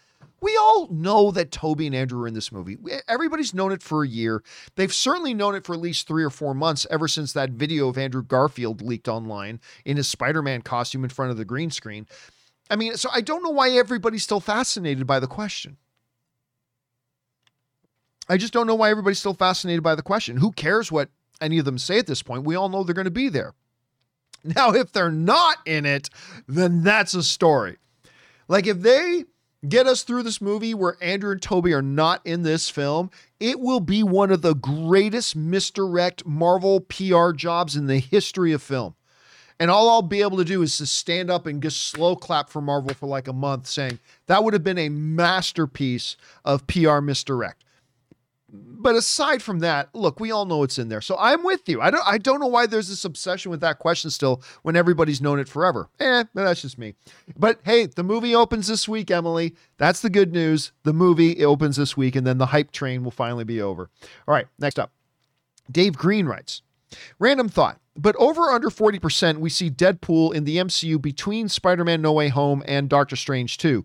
we 0.41 0.55
all 0.57 0.87
know 0.89 1.31
that 1.31 1.51
Tobey 1.51 1.87
and 1.87 1.95
Andrew 1.95 2.21
are 2.23 2.27
in 2.27 2.33
this 2.33 2.51
movie. 2.51 2.77
Everybody's 3.07 3.53
known 3.53 3.71
it 3.71 3.83
for 3.83 4.03
a 4.03 4.07
year. 4.07 4.41
They've 4.75 4.93
certainly 4.93 5.33
known 5.33 5.55
it 5.55 5.65
for 5.65 5.73
at 5.73 5.81
least 5.81 6.07
three 6.07 6.23
or 6.23 6.29
four 6.29 6.53
months 6.53 6.87
ever 6.89 7.07
since 7.07 7.33
that 7.33 7.51
video 7.51 7.89
of 7.89 7.97
Andrew 7.97 8.23
Garfield 8.23 8.81
leaked 8.81 9.07
online 9.07 9.59
in 9.83 9.97
his 9.97 10.07
Spider 10.07 10.41
Man 10.41 10.61
costume 10.61 11.03
in 11.03 11.09
front 11.09 11.31
of 11.31 11.37
the 11.37 11.45
green 11.45 11.71
screen. 11.71 12.07
I 12.69 12.75
mean, 12.75 12.95
so 12.95 13.09
I 13.11 13.21
don't 13.21 13.43
know 13.43 13.49
why 13.49 13.71
everybody's 13.71 14.23
still 14.23 14.39
fascinated 14.39 15.05
by 15.05 15.19
the 15.19 15.27
question. 15.27 15.77
I 18.29 18.37
just 18.37 18.53
don't 18.53 18.67
know 18.67 18.75
why 18.75 18.91
everybody's 18.91 19.19
still 19.19 19.33
fascinated 19.33 19.81
by 19.81 19.95
the 19.95 20.03
question. 20.03 20.37
Who 20.37 20.51
cares 20.51 20.91
what 20.91 21.09
any 21.41 21.57
of 21.57 21.65
them 21.65 21.79
say 21.79 21.97
at 21.97 22.05
this 22.05 22.21
point? 22.21 22.43
We 22.43 22.55
all 22.55 22.69
know 22.69 22.83
they're 22.83 22.93
going 22.93 23.05
to 23.05 23.11
be 23.11 23.29
there. 23.29 23.53
Now, 24.41 24.71
if 24.71 24.93
they're 24.93 25.11
not 25.11 25.57
in 25.65 25.85
it, 25.85 26.09
then 26.47 26.81
that's 26.81 27.13
a 27.13 27.23
story. 27.23 27.75
Like 28.47 28.67
if 28.67 28.79
they 28.79 29.25
get 29.67 29.85
us 29.85 30.03
through 30.03 30.23
this 30.23 30.39
movie 30.39 30.73
where 30.73 30.95
Andrew 31.01 31.31
and 31.31 31.41
Tobey 31.41 31.73
are 31.73 31.81
not 31.81 32.25
in 32.25 32.43
this 32.43 32.69
film, 32.69 33.11
it 33.41 33.59
will 33.59 33.81
be 33.81 34.01
one 34.01 34.31
of 34.31 34.41
the 34.41 34.55
greatest 34.55 35.35
misdirect 35.35 36.25
Marvel 36.25 36.79
PR 36.79 37.31
jobs 37.31 37.75
in 37.75 37.87
the 37.87 37.99
history 37.99 38.53
of 38.53 38.61
film. 38.61 38.95
And 39.59 39.69
all 39.69 39.89
I'll 39.89 40.01
be 40.01 40.21
able 40.21 40.37
to 40.37 40.45
do 40.45 40.61
is 40.61 40.77
to 40.77 40.85
stand 40.85 41.29
up 41.29 41.45
and 41.45 41.61
just 41.61 41.87
slow 41.87 42.15
clap 42.15 42.49
for 42.49 42.61
Marvel 42.61 42.93
for 42.93 43.07
like 43.07 43.27
a 43.27 43.33
month 43.33 43.67
saying 43.67 43.99
that 44.27 44.41
would 44.43 44.53
have 44.53 44.63
been 44.63 44.77
a 44.77 44.87
masterpiece 44.87 46.15
of 46.45 46.65
PR 46.67 47.01
misdirect 47.01 47.65
but 48.51 48.95
aside 48.95 49.41
from 49.41 49.59
that, 49.59 49.93
look, 49.93 50.19
we 50.19 50.31
all 50.31 50.45
know 50.45 50.63
it's 50.63 50.79
in 50.79 50.89
there. 50.89 51.01
So 51.01 51.17
I'm 51.19 51.43
with 51.43 51.67
you. 51.67 51.81
I 51.81 51.91
don't 51.91 52.03
I 52.05 52.17
don't 52.17 52.39
know 52.39 52.47
why 52.47 52.65
there's 52.65 52.87
this 52.87 53.05
obsession 53.05 53.51
with 53.51 53.61
that 53.61 53.79
question 53.79 54.09
still 54.09 54.41
when 54.63 54.75
everybody's 54.75 55.21
known 55.21 55.39
it 55.39 55.49
forever. 55.49 55.89
Eh, 55.99 56.23
that's 56.33 56.61
just 56.61 56.77
me. 56.77 56.95
But 57.37 57.59
hey, 57.63 57.87
the 57.87 58.03
movie 58.03 58.33
opens 58.33 58.67
this 58.67 58.87
week, 58.87 59.11
Emily. 59.11 59.55
That's 59.77 60.01
the 60.01 60.09
good 60.09 60.31
news. 60.31 60.71
The 60.83 60.93
movie 60.93 61.43
opens 61.43 61.75
this 61.75 61.97
week, 61.97 62.15
and 62.15 62.25
then 62.25 62.37
the 62.37 62.47
hype 62.47 62.71
train 62.71 63.03
will 63.03 63.11
finally 63.11 63.43
be 63.43 63.61
over. 63.61 63.89
All 64.27 64.33
right, 64.33 64.47
next 64.57 64.79
up. 64.79 64.91
Dave 65.71 65.97
Green 65.97 66.25
writes. 66.25 66.61
Random 67.19 67.49
thought, 67.49 67.79
but 67.95 68.15
over 68.15 68.43
under 68.49 68.69
40%, 68.69 69.37
we 69.37 69.49
see 69.49 69.69
Deadpool 69.69 70.33
in 70.33 70.43
the 70.43 70.57
MCU 70.57 70.99
between 70.99 71.49
Spider 71.49 71.83
Man 71.83 72.01
No 72.01 72.13
Way 72.13 72.29
Home 72.29 72.63
and 72.65 72.89
Doctor 72.89 73.15
Strange 73.15 73.57
2. 73.59 73.83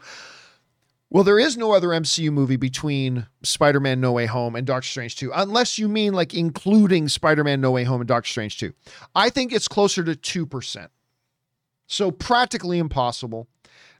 Well, 1.14 1.22
there 1.22 1.38
is 1.38 1.56
no 1.56 1.70
other 1.70 1.90
MCU 1.90 2.32
movie 2.32 2.56
between 2.56 3.28
Spider 3.44 3.78
Man 3.78 4.00
No 4.00 4.10
Way 4.10 4.26
Home 4.26 4.56
and 4.56 4.66
Doctor 4.66 4.88
Strange 4.88 5.14
2, 5.14 5.30
unless 5.32 5.78
you 5.78 5.88
mean 5.88 6.12
like 6.12 6.34
including 6.34 7.08
Spider 7.08 7.44
Man 7.44 7.60
No 7.60 7.70
Way 7.70 7.84
Home 7.84 8.00
and 8.00 8.08
Doctor 8.08 8.28
Strange 8.28 8.58
2. 8.58 8.72
I 9.14 9.30
think 9.30 9.52
it's 9.52 9.68
closer 9.68 10.02
to 10.02 10.16
2%. 10.16 10.88
So 11.86 12.10
practically 12.10 12.80
impossible. 12.80 13.46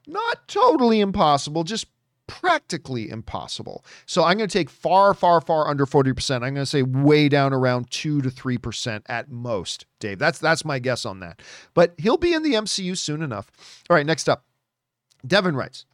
Not 0.09 0.49
totally 0.49 0.99
impossible, 0.99 1.63
just 1.63 1.87
practically 2.27 3.09
impossible. 3.09 3.85
So 4.07 4.25
I'm 4.25 4.37
going 4.37 4.49
to 4.49 4.59
take 4.59 4.69
far, 4.69 5.15
far, 5.15 5.41
far 5.41 5.69
under 5.69 5.87
40%. 5.87 6.35
I'm 6.35 6.41
going 6.41 6.57
to 6.57 6.67
say 6.67 6.83
way 6.83 7.29
down 7.29 7.53
around 7.53 7.93
2 7.93 8.23
to 8.23 8.29
3% 8.29 9.03
at 9.07 9.31
most, 9.31 9.87
Dave. 10.01 10.19
That's 10.19 10.41
that's 10.41 10.65
my 10.65 10.81
guess 10.81 11.07
on 11.07 11.21
that. 11.21 11.43
But 11.75 11.95
he'll 11.97 12.17
be 12.17 12.35
in 12.35 12.43
the 12.43 12.55
MCU 12.55 12.99
soon 12.99 13.23
enough. 13.23 13.53
All 13.89 13.95
right, 13.95 14.05
next 14.05 14.29
up. 14.29 14.45
Devin 15.25 15.55
writes, 15.55 15.87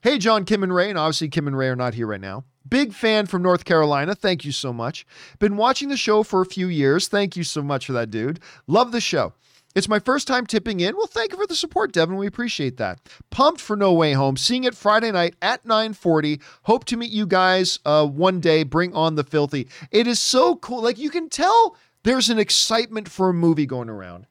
Hey, 0.00 0.18
John, 0.18 0.44
Kim, 0.44 0.62
and 0.62 0.74
Ray, 0.74 0.90
and 0.90 0.98
obviously 0.98 1.28
Kim 1.28 1.46
and 1.46 1.56
Ray 1.56 1.68
are 1.68 1.76
not 1.76 1.94
here 1.94 2.06
right 2.06 2.20
now. 2.20 2.44
Big 2.68 2.92
fan 2.92 3.26
from 3.26 3.42
North 3.42 3.64
Carolina. 3.64 4.14
Thank 4.14 4.44
you 4.44 4.52
so 4.52 4.72
much. 4.72 5.06
Been 5.38 5.56
watching 5.56 5.88
the 5.88 5.96
show 5.96 6.22
for 6.22 6.40
a 6.40 6.46
few 6.46 6.66
years. 6.68 7.08
Thank 7.08 7.36
you 7.36 7.44
so 7.44 7.62
much 7.62 7.86
for 7.86 7.92
that, 7.92 8.10
dude. 8.10 8.40
Love 8.66 8.92
the 8.92 9.00
show. 9.00 9.34
It's 9.76 9.88
my 9.88 9.98
first 9.98 10.26
time 10.26 10.46
tipping 10.46 10.80
in. 10.80 10.96
Well, 10.96 11.06
thank 11.06 11.32
you 11.32 11.38
for 11.38 11.46
the 11.46 11.54
support, 11.54 11.92
Devin. 11.92 12.16
We 12.16 12.26
appreciate 12.26 12.78
that. 12.78 12.98
Pumped 13.30 13.60
for 13.60 13.76
No 13.76 13.92
Way 13.92 14.14
Home. 14.14 14.38
Seeing 14.38 14.64
it 14.64 14.74
Friday 14.74 15.12
night 15.12 15.36
at 15.42 15.64
9:40. 15.64 16.40
Hope 16.62 16.84
to 16.86 16.96
meet 16.96 17.10
you 17.10 17.26
guys 17.26 17.78
uh, 17.84 18.06
one 18.06 18.40
day. 18.40 18.62
Bring 18.62 18.94
on 18.94 19.16
the 19.16 19.24
filthy. 19.24 19.68
It 19.90 20.06
is 20.06 20.18
so 20.18 20.56
cool. 20.56 20.82
Like 20.82 20.98
you 20.98 21.10
can 21.10 21.28
tell 21.28 21.76
there's 22.04 22.30
an 22.30 22.38
excitement 22.38 23.08
for 23.10 23.28
a 23.28 23.34
movie 23.34 23.66
going 23.66 23.90
around 23.90 24.26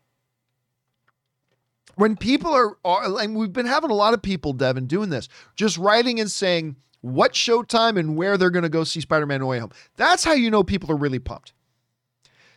when 1.96 2.16
people 2.16 2.52
are, 2.52 2.78
are 2.84 3.20
and 3.20 3.36
we've 3.36 3.54
been 3.54 3.66
having 3.66 3.90
a 3.90 3.96
lot 3.96 4.14
of 4.14 4.22
people, 4.22 4.54
Devin, 4.54 4.88
doing 4.88 5.10
this, 5.10 5.28
just 5.56 5.78
writing 5.78 6.20
and 6.20 6.30
saying 6.30 6.76
what 7.02 7.34
showtime 7.34 8.00
and 8.00 8.18
where 8.18 8.38
they're 8.38 8.50
going 8.50 8.64
to 8.64 8.70
go 8.70 8.84
see 8.84 9.00
Spider-Man 9.00 9.40
No 9.40 9.48
Way 9.48 9.60
Home. 9.60 9.72
That's 9.96 10.24
how 10.24 10.34
you 10.34 10.50
know 10.50 10.64
people 10.64 10.92
are 10.92 10.98
really 10.98 11.20
pumped. 11.20 11.54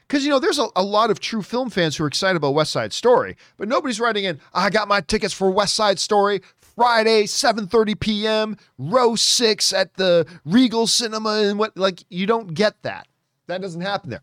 Because, 0.07 0.25
you 0.25 0.31
know, 0.31 0.39
there's 0.39 0.59
a, 0.59 0.69
a, 0.75 0.83
lot 0.83 1.11
of 1.11 1.21
true 1.21 1.43
film 1.43 1.69
fans 1.69 1.97
who 1.97 2.05
are 2.05 2.07
excited 2.07 2.37
about 2.37 2.55
West 2.55 2.73
Side 2.73 2.95
Story, 2.95 3.37
but 3.59 3.69
nobody's 3.69 4.01
writing 4.01 4.25
in, 4.25 4.41
I 4.55 4.71
got 4.71 4.89
my 4.89 5.03
tickets 5.03 5.35
for 5.35 5.51
West 5.51 5.75
Side 5.75 5.99
Story 5.99 6.41
Friday, 6.79 7.25
7.30 7.25 8.01
p.m., 8.01 8.57
row 8.79 9.17
six 9.17 9.71
at 9.71 9.95
the 9.95 10.27
Regal 10.47 10.87
Cinema. 10.87 11.43
And 11.43 11.59
what, 11.59 11.77
like, 11.77 12.05
you 12.09 12.27
don't 12.27 12.55
get 12.55 12.81
that. 12.83 13.07
That 13.49 13.61
doesn't 13.61 13.83
happen 13.83 14.09
there. 14.09 14.23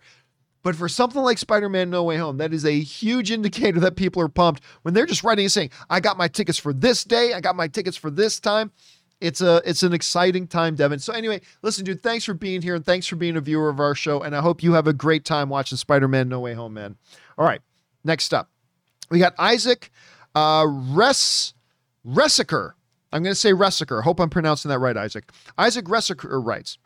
But 0.66 0.76
for 0.76 0.90
something 0.90 1.22
like 1.22 1.38
Spider 1.38 1.70
Man 1.70 1.92
No 1.92 2.02
Way 2.02 2.18
Home, 2.18 2.38
that 2.38 2.52
is 2.52 2.66
a 2.66 2.80
huge 2.80 3.30
indicator 3.30 3.80
that 3.82 3.96
people 3.96 4.20
are 4.24 4.28
pumped 4.28 4.64
when 4.82 4.96
they're 4.96 5.06
just 5.06 5.24
writing 5.24 5.46
and 5.46 5.52
saying, 5.52 5.70
I 5.92 6.00
got 6.00 6.18
my 6.18 6.28
tickets 6.28 6.58
for 6.58 6.74
this 6.74 7.04
day, 7.04 7.34
I 7.34 7.40
got 7.40 7.56
my 7.56 7.68
tickets 7.68 7.96
for 7.96 8.10
this 8.10 8.40
time. 8.40 8.72
It's 9.22 9.42
a 9.42 9.62
it's 9.64 9.84
an 9.84 9.94
exciting 9.94 10.48
time, 10.48 10.74
Devin. 10.74 10.98
So 10.98 11.14
anyway, 11.14 11.42
listen, 11.62 11.86
dude, 11.86 12.02
thanks 12.02 12.26
for 12.26 12.34
being 12.34 12.64
here 12.64 12.74
and 12.74 12.84
thanks 12.84 13.06
for 13.06 13.16
being 13.16 13.38
a 13.38 13.42
viewer 13.42 13.70
of 13.70 13.80
our 13.80 13.94
show. 13.94 14.24
And 14.24 14.36
I 14.36 14.42
hope 14.42 14.64
you 14.64 14.74
have 14.74 14.88
a 14.88 14.94
great 14.94 15.24
time 15.24 15.50
watching 15.50 15.78
Spider-Man 15.78 16.30
No 16.30 16.40
Way 16.40 16.56
Home, 16.56 16.74
man. 16.74 16.96
All 17.38 17.46
right, 17.46 17.62
next 18.04 18.34
up. 18.34 18.50
We 19.12 19.20
got 19.20 19.36
Isaac 19.38 19.92
uh 20.34 20.66
Res 20.68 21.54
Resiker. 22.04 22.72
I'm 23.14 23.22
gonna 23.22 23.36
say 23.36 23.52
Resiker. 23.52 24.02
Hope 24.02 24.20
I'm 24.20 24.32
pronouncing 24.32 24.70
that 24.70 24.80
right, 24.80 24.98
Isaac. 24.98 25.30
Isaac 25.60 25.86
Resiker 25.86 26.44
writes. 26.44 26.80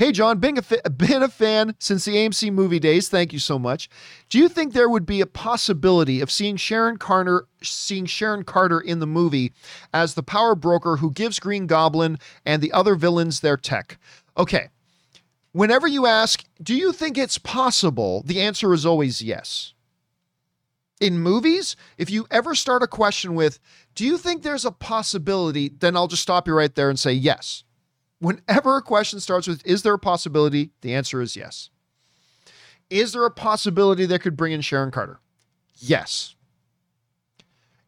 Hey, 0.00 0.12
John, 0.12 0.38
being 0.38 0.56
a 0.56 0.62
fa- 0.62 0.88
been 0.88 1.22
a 1.22 1.28
fan 1.28 1.74
since 1.78 2.06
the 2.06 2.16
AMC 2.16 2.50
movie 2.54 2.78
days. 2.78 3.10
Thank 3.10 3.34
you 3.34 3.38
so 3.38 3.58
much. 3.58 3.90
Do 4.30 4.38
you 4.38 4.48
think 4.48 4.72
there 4.72 4.88
would 4.88 5.04
be 5.04 5.20
a 5.20 5.26
possibility 5.26 6.22
of 6.22 6.30
seeing 6.30 6.56
Sharon 6.56 6.96
Carter, 6.96 7.46
seeing 7.62 8.06
Sharon 8.06 8.44
Carter 8.44 8.80
in 8.80 9.00
the 9.00 9.06
movie 9.06 9.52
as 9.92 10.14
the 10.14 10.22
power 10.22 10.54
broker 10.54 10.96
who 10.96 11.10
gives 11.10 11.38
Green 11.38 11.66
Goblin 11.66 12.18
and 12.46 12.62
the 12.62 12.72
other 12.72 12.94
villains 12.94 13.40
their 13.40 13.58
tech? 13.58 13.98
Okay. 14.38 14.68
Whenever 15.52 15.86
you 15.86 16.06
ask, 16.06 16.46
do 16.62 16.74
you 16.74 16.92
think 16.92 17.18
it's 17.18 17.36
possible? 17.36 18.22
The 18.24 18.40
answer 18.40 18.72
is 18.72 18.86
always 18.86 19.20
yes. 19.20 19.74
In 20.98 21.18
movies, 21.18 21.76
if 21.98 22.08
you 22.08 22.26
ever 22.30 22.54
start 22.54 22.82
a 22.82 22.86
question 22.86 23.34
with, 23.34 23.58
do 23.94 24.06
you 24.06 24.16
think 24.16 24.44
there's 24.44 24.64
a 24.64 24.72
possibility? 24.72 25.68
Then 25.68 25.94
I'll 25.94 26.08
just 26.08 26.22
stop 26.22 26.48
you 26.48 26.54
right 26.54 26.74
there 26.74 26.88
and 26.88 26.98
say 26.98 27.12
yes. 27.12 27.64
Whenever 28.20 28.76
a 28.76 28.82
question 28.82 29.18
starts 29.18 29.48
with, 29.48 29.66
is 29.66 29.82
there 29.82 29.94
a 29.94 29.98
possibility? 29.98 30.70
The 30.82 30.94
answer 30.94 31.20
is 31.20 31.36
yes. 31.36 31.70
Is 32.90 33.12
there 33.12 33.24
a 33.24 33.30
possibility 33.30 34.04
they 34.04 34.18
could 34.18 34.36
bring 34.36 34.52
in 34.52 34.60
Sharon 34.60 34.90
Carter? 34.90 35.20
Yes. 35.76 36.34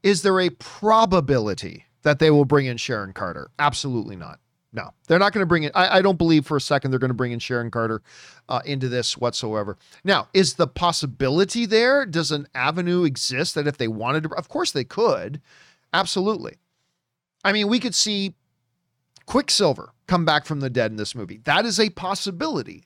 Is 0.03 0.23
there 0.23 0.41
a 0.41 0.51
probability 0.51 1.85
that 2.03 2.19
they 2.19 2.31
will 2.31 2.45
bring 2.45 2.67
in 2.67 2.77
Sharon 2.77 3.13
Carter? 3.13 3.51
Absolutely 3.59 4.17
not. 4.17 4.41
No, 4.73 4.91
they're 5.07 5.19
not 5.19 5.35
going 5.35 5.43
to 5.43 5.47
bring 5.47 5.65
in. 5.65 5.71
I, 5.75 5.99
I, 5.99 6.03
don't 6.03 6.17
believe 6.17 6.47
for 6.47 6.57
a 6.57 6.61
second 6.61 6.91
they're 6.91 6.99
going 6.99 7.11
to 7.11 7.15
bring 7.15 7.33
in 7.33 7.39
Sharon 7.39 7.71
Carter 7.71 8.01
uh, 8.49 8.63
into 8.65 8.89
this 8.89 9.19
whatsoever. 9.19 9.77
Now, 10.03 10.29
is 10.33 10.55
the 10.55 10.67
possibility 10.67 11.67
there? 11.67 12.07
Does 12.07 12.31
an 12.31 12.49
avenue 12.55 13.05
exist 13.05 13.55
that 13.55 13.67
if 13.67 13.77
they 13.77 13.89
wanted 13.89 14.23
to, 14.23 14.31
of 14.31 14.49
course 14.49 14.73
they 14.73 14.85
could. 14.85 15.43
Absolutely. 15.93 16.57
I 17.45 17.53
mean, 17.53 17.69
we 17.69 17.81
could 17.81 17.95
see 17.95 18.35
Quicksilver 19.27 19.93
come 20.13 20.25
back 20.27 20.45
from 20.45 20.61
the 20.61 20.69
dead 20.69 20.91
in 20.91 20.99
this 20.99 21.15
movie. 21.15 21.41
That 21.45 21.65
is 21.65 21.81
a 21.81 21.89
possibility. 21.89 22.85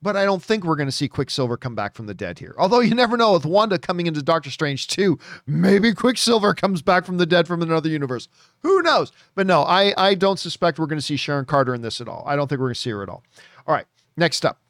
But 0.00 0.16
I 0.16 0.24
don't 0.24 0.40
think 0.40 0.62
we're 0.62 0.76
going 0.76 0.86
to 0.86 0.92
see 0.92 1.08
Quicksilver 1.08 1.56
come 1.56 1.74
back 1.74 1.96
from 1.96 2.06
the 2.06 2.14
dead 2.14 2.38
here. 2.38 2.54
Although 2.56 2.78
you 2.78 2.94
never 2.94 3.16
know 3.16 3.32
with 3.32 3.44
Wanda 3.44 3.76
coming 3.76 4.06
into 4.06 4.22
Doctor 4.22 4.50
Strange 4.50 4.86
2, 4.86 5.18
maybe 5.48 5.92
Quicksilver 5.92 6.54
comes 6.54 6.80
back 6.80 7.04
from 7.04 7.18
the 7.18 7.26
dead 7.26 7.48
from 7.48 7.60
another 7.60 7.88
universe. 7.88 8.28
Who 8.60 8.82
knows? 8.82 9.10
But 9.34 9.48
no, 9.48 9.62
I, 9.62 9.92
I 9.96 10.14
don't 10.14 10.38
suspect 10.38 10.78
we're 10.78 10.86
going 10.86 11.00
to 11.00 11.04
see 11.04 11.16
Sharon 11.16 11.44
Carter 11.44 11.74
in 11.74 11.82
this 11.82 12.00
at 12.00 12.06
all. 12.06 12.22
I 12.24 12.36
don't 12.36 12.46
think 12.46 12.60
we're 12.60 12.68
going 12.68 12.74
to 12.74 12.80
see 12.80 12.90
her 12.90 13.02
at 13.02 13.08
all. 13.08 13.24
All 13.66 13.74
right, 13.74 13.86
next 14.16 14.46
up. 14.46 14.60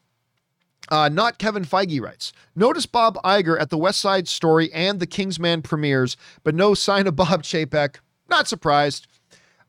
Uh, 0.89 1.11
not 1.11 1.37
Kevin 1.37 1.67
Feige 1.67 2.01
writes. 2.01 2.33
Notice 2.57 2.87
Bob 2.87 3.19
Iger 3.23 3.61
at 3.61 3.69
the 3.69 3.79
West 3.79 4.01
Side 4.01 4.27
Story 4.27 4.73
and 4.73 5.01
the 5.01 5.07
Kingsman 5.07 5.61
premieres, 5.61 6.17
but 6.45 6.55
no 6.55 6.73
sign 6.73 7.07
of 7.07 7.15
Bob 7.15 7.43
Chapek. 7.43 7.97
Not 8.31 8.49
surprised. 8.49 9.07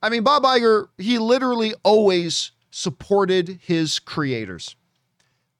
I 0.02 0.10
mean, 0.10 0.24
Bob 0.24 0.43
Iger, 0.43 0.88
he 0.97 1.18
literally 1.18 1.74
always 1.84 2.52
supported 2.72 3.60
his 3.62 3.99
creators. 3.99 4.76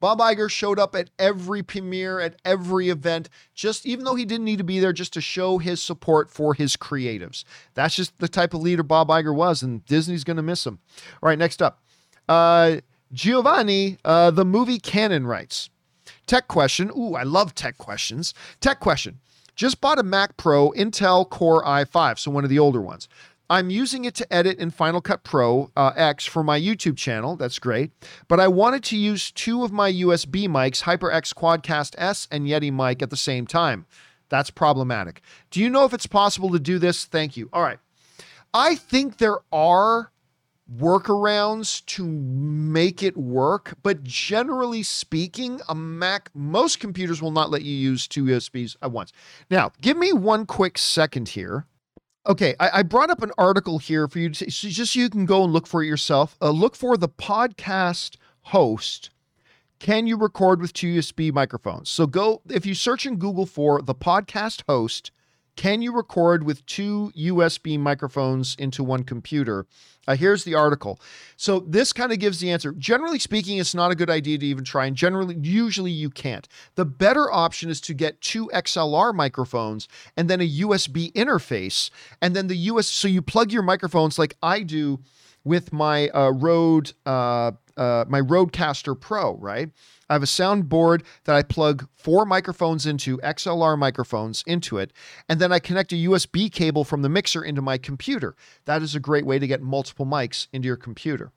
Bob 0.00 0.18
Iger 0.18 0.50
showed 0.50 0.80
up 0.80 0.96
at 0.96 1.10
every 1.16 1.62
premiere, 1.62 2.18
at 2.18 2.34
every 2.44 2.88
event, 2.88 3.28
just 3.54 3.86
even 3.86 4.04
though 4.04 4.16
he 4.16 4.24
didn't 4.24 4.44
need 4.44 4.58
to 4.58 4.64
be 4.64 4.80
there, 4.80 4.92
just 4.92 5.12
to 5.12 5.20
show 5.20 5.58
his 5.58 5.80
support 5.80 6.28
for 6.28 6.54
his 6.54 6.76
creatives. 6.76 7.44
That's 7.74 7.94
just 7.94 8.18
the 8.18 8.26
type 8.26 8.52
of 8.52 8.62
leader 8.62 8.82
Bob 8.82 9.08
Iger 9.08 9.32
was, 9.32 9.62
and 9.62 9.86
Disney's 9.86 10.24
going 10.24 10.38
to 10.38 10.42
miss 10.42 10.66
him. 10.66 10.80
All 11.22 11.28
right, 11.28 11.38
next 11.38 11.62
up. 11.62 11.80
Uh, 12.28 12.78
Giovanni, 13.12 13.98
uh, 14.04 14.32
the 14.32 14.44
movie 14.44 14.80
canon 14.80 15.24
writes 15.24 15.70
Tech 16.26 16.48
question. 16.48 16.90
Ooh, 16.96 17.14
I 17.14 17.22
love 17.22 17.54
tech 17.54 17.78
questions. 17.78 18.34
Tech 18.60 18.80
question. 18.80 19.20
Just 19.54 19.80
bought 19.80 19.98
a 19.98 20.02
Mac 20.02 20.36
Pro 20.36 20.70
Intel 20.70 21.28
Core 21.28 21.62
i5, 21.64 22.18
so 22.18 22.30
one 22.30 22.42
of 22.42 22.50
the 22.50 22.58
older 22.58 22.80
ones. 22.80 23.06
I'm 23.52 23.68
using 23.68 24.06
it 24.06 24.14
to 24.14 24.32
edit 24.32 24.58
in 24.58 24.70
Final 24.70 25.02
Cut 25.02 25.24
Pro 25.24 25.70
uh, 25.76 25.92
X 25.94 26.24
for 26.24 26.42
my 26.42 26.58
YouTube 26.58 26.96
channel. 26.96 27.36
That's 27.36 27.58
great. 27.58 27.90
But 28.26 28.40
I 28.40 28.48
wanted 28.48 28.82
to 28.84 28.96
use 28.96 29.30
two 29.30 29.62
of 29.62 29.70
my 29.70 29.92
USB 29.92 30.48
mics, 30.48 30.84
HyperX 30.84 31.34
Quadcast 31.34 31.94
S 31.98 32.26
and 32.30 32.46
Yeti 32.46 32.72
mic 32.72 33.02
at 33.02 33.10
the 33.10 33.16
same 33.16 33.46
time. 33.46 33.84
That's 34.30 34.48
problematic. 34.48 35.20
Do 35.50 35.60
you 35.60 35.68
know 35.68 35.84
if 35.84 35.92
it's 35.92 36.06
possible 36.06 36.48
to 36.52 36.58
do 36.58 36.78
this? 36.78 37.04
Thank 37.04 37.36
you. 37.36 37.50
All 37.52 37.62
right. 37.62 37.78
I 38.54 38.74
think 38.74 39.18
there 39.18 39.40
are 39.52 40.12
workarounds 40.74 41.84
to 41.84 42.06
make 42.06 43.02
it 43.02 43.18
work, 43.18 43.74
but 43.82 44.02
generally 44.02 44.82
speaking, 44.82 45.60
a 45.68 45.74
Mac, 45.74 46.30
most 46.32 46.80
computers 46.80 47.20
will 47.20 47.30
not 47.30 47.50
let 47.50 47.60
you 47.60 47.74
use 47.74 48.08
two 48.08 48.24
USBs 48.24 48.76
at 48.80 48.92
once. 48.92 49.12
Now, 49.50 49.72
give 49.82 49.98
me 49.98 50.14
one 50.14 50.46
quick 50.46 50.78
second 50.78 51.28
here. 51.28 51.66
Okay, 52.24 52.54
I, 52.60 52.78
I, 52.78 52.82
brought 52.84 53.10
up 53.10 53.20
an 53.22 53.32
article 53.36 53.78
here 53.78 54.06
for 54.06 54.20
you 54.20 54.30
to 54.30 54.50
so 54.50 54.68
just 54.68 54.92
so 54.92 55.00
you 55.00 55.10
can 55.10 55.26
go 55.26 55.42
and 55.42 55.52
look 55.52 55.66
for 55.66 55.82
it 55.82 55.88
yourself. 55.88 56.36
Uh, 56.40 56.50
look 56.50 56.76
for 56.76 56.96
the 56.96 57.08
podcast 57.08 58.16
host. 58.42 59.10
Can 59.80 60.06
you 60.06 60.16
record 60.16 60.60
with 60.60 60.72
two 60.72 60.86
USB 60.86 61.32
microphones? 61.32 61.90
So 61.90 62.06
go 62.06 62.40
if 62.48 62.64
you 62.64 62.74
search 62.74 63.06
in 63.06 63.16
Google 63.16 63.46
for 63.46 63.82
the 63.82 63.94
podcast 63.94 64.62
host 64.68 65.10
can 65.56 65.82
you 65.82 65.92
record 65.92 66.44
with 66.44 66.64
two 66.66 67.12
USB 67.16 67.78
microphones 67.78 68.56
into 68.58 68.82
one 68.82 69.04
computer? 69.04 69.66
Uh, 70.08 70.16
here's 70.16 70.44
the 70.44 70.54
article. 70.54 70.98
So 71.36 71.60
this 71.60 71.92
kind 71.92 72.10
of 72.10 72.18
gives 72.18 72.40
the 72.40 72.50
answer. 72.50 72.72
Generally 72.72 73.20
speaking, 73.20 73.58
it's 73.58 73.74
not 73.74 73.92
a 73.92 73.94
good 73.94 74.10
idea 74.10 74.38
to 74.38 74.46
even 74.46 74.64
try, 74.64 74.86
and 74.86 74.96
generally, 74.96 75.36
usually 75.40 75.92
you 75.92 76.10
can't. 76.10 76.48
The 76.74 76.84
better 76.84 77.30
option 77.30 77.70
is 77.70 77.80
to 77.82 77.94
get 77.94 78.20
two 78.20 78.50
XLR 78.52 79.14
microphones 79.14 79.86
and 80.16 80.28
then 80.28 80.40
a 80.40 80.48
USB 80.48 81.12
interface, 81.12 81.90
and 82.20 82.34
then 82.34 82.48
the 82.48 82.56
US. 82.56 82.88
So 82.88 83.06
you 83.06 83.22
plug 83.22 83.52
your 83.52 83.62
microphones 83.62 84.18
like 84.18 84.36
I 84.42 84.62
do 84.62 85.00
with 85.44 85.72
my 85.72 86.08
uh, 86.08 86.30
Rode, 86.30 86.92
uh, 87.04 87.52
uh, 87.76 88.04
my 88.08 88.20
Rodecaster 88.20 88.98
Pro, 88.98 89.36
right? 89.36 89.70
I 90.08 90.14
have 90.14 90.22
a 90.22 90.26
soundboard 90.26 91.04
that 91.24 91.36
I 91.36 91.42
plug 91.42 91.88
four 91.94 92.26
microphones 92.26 92.84
into, 92.84 93.16
XLR 93.18 93.78
microphones 93.78 94.44
into 94.46 94.76
it, 94.76 94.92
and 95.28 95.40
then 95.40 95.52
I 95.52 95.58
connect 95.58 95.92
a 95.92 95.96
USB 95.96 96.52
cable 96.52 96.84
from 96.84 97.00
the 97.02 97.08
mixer 97.08 97.42
into 97.42 97.62
my 97.62 97.78
computer. 97.78 98.36
That 98.66 98.82
is 98.82 98.94
a 98.94 99.00
great 99.00 99.24
way 99.24 99.38
to 99.38 99.46
get 99.46 99.62
multiple 99.62 100.04
mics 100.04 100.48
into 100.52 100.66
your 100.66 100.76
computer. 100.76 101.32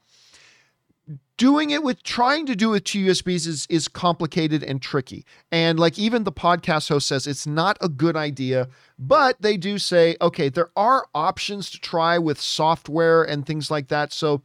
Doing 1.37 1.69
it 1.69 1.83
with 1.83 2.01
trying 2.03 2.45
to 2.47 2.55
do 2.55 2.69
it 2.69 2.71
with 2.71 2.83
two 2.85 3.05
USBs 3.05 3.47
is 3.47 3.67
is 3.69 3.87
complicated 3.87 4.63
and 4.63 4.81
tricky. 4.81 5.25
And 5.51 5.79
like 5.79 5.99
even 5.99 6.23
the 6.23 6.31
podcast 6.31 6.89
host 6.89 7.07
says 7.07 7.27
it's 7.27 7.45
not 7.45 7.77
a 7.79 7.89
good 7.89 8.15
idea, 8.15 8.69
but 8.97 9.41
they 9.41 9.55
do 9.55 9.77
say, 9.77 10.15
okay, 10.21 10.49
there 10.49 10.71
are 10.75 11.05
options 11.13 11.69
to 11.71 11.79
try 11.79 12.17
with 12.17 12.41
software 12.41 13.21
and 13.23 13.45
things 13.45 13.69
like 13.69 13.89
that. 13.89 14.13
So 14.13 14.41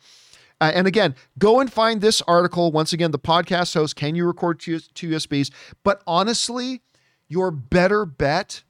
uh, 0.60 0.70
and 0.74 0.86
again, 0.86 1.14
go 1.38 1.60
and 1.60 1.72
find 1.72 2.00
this 2.00 2.20
article. 2.22 2.70
Once 2.70 2.92
again, 2.92 3.10
the 3.10 3.18
podcast 3.18 3.74
host, 3.74 3.96
can 3.96 4.14
you 4.14 4.26
record 4.26 4.60
two, 4.60 4.78
two 4.94 5.10
USBs? 5.10 5.50
But 5.82 6.02
honestly, 6.06 6.82
your 7.28 7.50
better 7.50 8.04
bet 8.04 8.62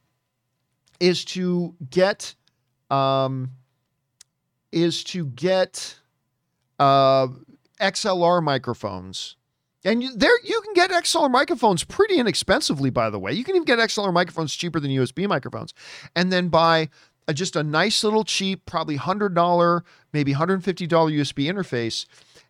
is 0.99 1.25
to 1.25 1.75
get 1.89 2.35
um, 2.89 3.51
is 4.71 5.03
to 5.03 5.25
get 5.25 5.97
uh, 6.79 7.27
XLR 7.81 8.41
microphones. 8.41 9.35
And 9.83 10.03
you, 10.03 10.15
there 10.15 10.31
you 10.43 10.61
can 10.61 10.73
get 10.73 10.91
XLR 10.91 11.31
microphones 11.31 11.83
pretty 11.83 12.17
inexpensively, 12.17 12.91
by 12.91 13.09
the 13.09 13.17
way. 13.17 13.33
You 13.33 13.43
can 13.43 13.55
even 13.55 13.65
get 13.65 13.79
XLR 13.79 14.13
microphones 14.13 14.55
cheaper 14.55 14.79
than 14.79 14.91
USB 14.91 15.27
microphones. 15.27 15.73
And 16.15 16.31
then 16.31 16.49
buy 16.49 16.89
a, 17.31 17.33
just 17.33 17.55
a 17.55 17.63
nice 17.63 18.03
little 18.03 18.23
cheap, 18.23 18.65
probably 18.65 18.97
$100, 18.97 19.81
maybe 20.13 20.33
$150 20.33 20.61
USB 20.87 21.51
interface. 21.51 22.05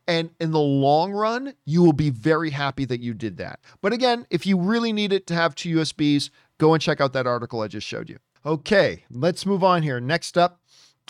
And 0.07 0.31
in 0.39 0.51
the 0.51 0.59
long 0.59 1.13
run, 1.13 1.53
you 1.65 1.83
will 1.83 1.93
be 1.93 2.09
very 2.09 2.49
happy 2.49 2.85
that 2.85 2.99
you 2.99 3.13
did 3.13 3.37
that. 3.37 3.59
But 3.81 3.93
again, 3.93 4.25
if 4.29 4.45
you 4.45 4.59
really 4.59 4.91
need 4.91 5.13
it 5.13 5.27
to 5.27 5.35
have 5.35 5.55
two 5.55 5.77
USBs, 5.77 6.31
go 6.57 6.73
and 6.73 6.81
check 6.81 6.99
out 6.99 7.13
that 7.13 7.27
article 7.27 7.61
I 7.61 7.67
just 7.67 7.87
showed 7.87 8.09
you. 8.09 8.17
Okay, 8.45 9.05
let's 9.11 9.45
move 9.45 9.63
on 9.63 9.83
here. 9.83 9.99
Next 9.99 10.37
up, 10.37 10.59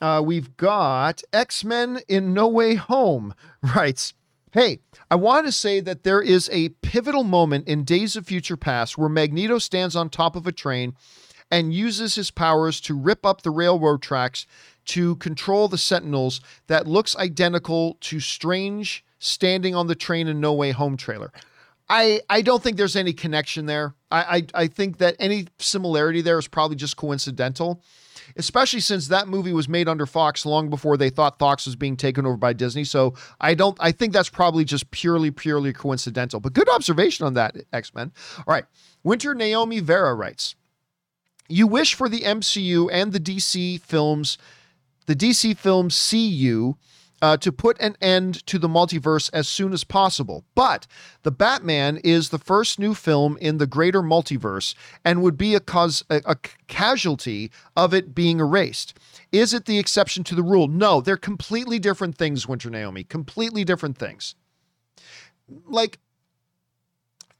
uh, 0.01 0.22
we've 0.24 0.57
got 0.57 1.24
X 1.32 1.63
Men 1.63 2.01
in 2.07 2.34
No 2.34 2.47
Way 2.47 2.76
Home 2.76 3.34
writes, 3.76 4.13
Hey, 4.51 4.80
I 5.09 5.15
want 5.15 5.45
to 5.45 5.51
say 5.51 5.80
that 5.80 6.03
there 6.03 6.22
is 6.22 6.49
a 6.51 6.69
pivotal 6.82 7.24
moment 7.24 7.69
in 7.69 7.86
Days 7.86 8.17
of 8.17 8.26
Future 8.26 8.57
Past 8.57 8.97
where 8.97 9.07
Magneto 9.07 9.59
stands 9.59 9.95
on 9.95 10.09
top 10.09 10.36
of 10.36 10.45
a 10.45 10.51
train 10.51 10.93
and 11.51 11.73
uses 11.73 12.15
his 12.15 12.31
powers 12.31 12.79
to 12.81 12.97
rip 12.97 13.25
up 13.25 13.41
the 13.41 13.51
railroad 13.51 14.01
tracks 14.01 14.47
to 14.85 15.17
control 15.17 15.67
the 15.67 15.77
Sentinels 15.77 16.41
that 16.67 16.87
looks 16.87 17.15
identical 17.17 17.97
to 18.01 18.19
Strange 18.19 19.05
standing 19.19 19.75
on 19.75 19.87
the 19.87 19.95
train 19.95 20.27
in 20.27 20.39
No 20.39 20.53
Way 20.53 20.71
Home 20.71 20.97
trailer. 20.97 21.31
I, 21.89 22.21
I 22.29 22.41
don't 22.41 22.63
think 22.63 22.77
there's 22.77 22.95
any 22.95 23.11
connection 23.11 23.65
there. 23.65 23.95
I, 24.09 24.21
I, 24.55 24.63
I 24.63 24.67
think 24.67 24.97
that 24.99 25.17
any 25.19 25.47
similarity 25.59 26.21
there 26.21 26.39
is 26.39 26.47
probably 26.47 26.77
just 26.77 26.95
coincidental, 26.95 27.83
especially 28.37 28.79
since 28.79 29.09
that 29.09 29.27
movie 29.27 29.51
was 29.51 29.67
made 29.67 29.89
under 29.89 30.05
Fox 30.05 30.45
long 30.45 30.69
before 30.69 30.95
they 30.95 31.09
thought 31.09 31.37
Fox 31.37 31.65
was 31.65 31.75
being 31.75 31.97
taken 31.97 32.25
over 32.25 32.37
by 32.37 32.53
Disney. 32.53 32.85
So 32.85 33.13
I 33.41 33.55
don't 33.55 33.77
I 33.81 33.91
think 33.91 34.13
that's 34.13 34.29
probably 34.29 34.63
just 34.63 34.89
purely, 34.91 35.31
purely 35.31 35.73
coincidental. 35.73 36.39
But 36.39 36.53
good 36.53 36.69
observation 36.69 37.25
on 37.25 37.33
that, 37.33 37.57
X-Men. 37.73 38.13
All 38.37 38.43
right. 38.47 38.63
Winter 39.03 39.35
Naomi 39.35 39.81
Vera 39.81 40.15
writes 40.15 40.55
you 41.51 41.67
wish 41.67 41.93
for 41.93 42.09
the 42.09 42.21
MCU 42.21 42.89
and 42.91 43.11
the 43.11 43.19
DC 43.19 43.81
films, 43.81 44.37
the 45.05 45.15
DC 45.15 45.57
films 45.57 45.95
see 45.95 46.27
you 46.27 46.77
uh, 47.21 47.37
to 47.37 47.51
put 47.51 47.79
an 47.79 47.95
end 48.01 48.45
to 48.47 48.57
the 48.57 48.67
multiverse 48.67 49.29
as 49.31 49.47
soon 49.47 49.73
as 49.73 49.83
possible. 49.83 50.43
But 50.55 50.87
The 51.23 51.31
Batman 51.31 51.97
is 51.97 52.29
the 52.29 52.39
first 52.39 52.79
new 52.79 52.95
film 52.95 53.37
in 53.39 53.57
the 53.57 53.67
greater 53.67 54.01
multiverse 54.01 54.73
and 55.05 55.21
would 55.21 55.37
be 55.37 55.53
a, 55.53 55.59
cause, 55.59 56.03
a, 56.09 56.21
a 56.25 56.35
casualty 56.67 57.51
of 57.75 57.93
it 57.93 58.15
being 58.15 58.39
erased. 58.39 58.97
Is 59.31 59.53
it 59.53 59.65
the 59.65 59.77
exception 59.77 60.23
to 60.25 60.35
the 60.35 60.43
rule? 60.43 60.67
No, 60.67 60.99
they're 60.99 61.17
completely 61.17 61.77
different 61.77 62.17
things, 62.17 62.47
Winter 62.47 62.69
Naomi. 62.69 63.03
Completely 63.03 63.63
different 63.63 63.97
things. 63.97 64.33
Like, 65.67 65.99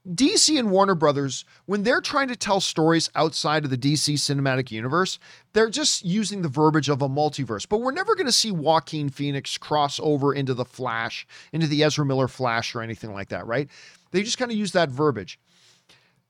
DC 0.08 0.58
and 0.58 0.70
Warner 0.70 0.96
Brothers, 0.96 1.44
when 1.66 1.84
they're 1.84 2.00
trying 2.00 2.26
to 2.28 2.36
tell 2.36 2.60
stories 2.60 3.08
outside 3.14 3.64
of 3.64 3.70
the 3.70 3.78
DC 3.78 4.14
cinematic 4.14 4.70
universe, 4.72 5.20
they're 5.52 5.70
just 5.70 6.04
using 6.04 6.42
the 6.42 6.48
verbiage 6.48 6.88
of 6.88 7.02
a 7.02 7.08
multiverse. 7.08 7.68
But 7.68 7.80
we're 7.80 7.92
never 7.92 8.16
going 8.16 8.26
to 8.26 8.32
see 8.32 8.50
Joaquin 8.50 9.10
Phoenix 9.10 9.56
cross 9.58 10.00
over 10.02 10.34
into 10.34 10.54
the 10.54 10.64
Flash, 10.64 11.26
into 11.52 11.68
the 11.68 11.84
Ezra 11.84 12.04
Miller 12.04 12.26
Flash, 12.26 12.74
or 12.74 12.82
anything 12.82 13.12
like 13.12 13.28
that, 13.28 13.46
right? 13.46 13.68
They 14.10 14.22
just 14.22 14.38
kind 14.38 14.50
of 14.50 14.56
use 14.56 14.72
that 14.72 14.90
verbiage. 14.90 15.38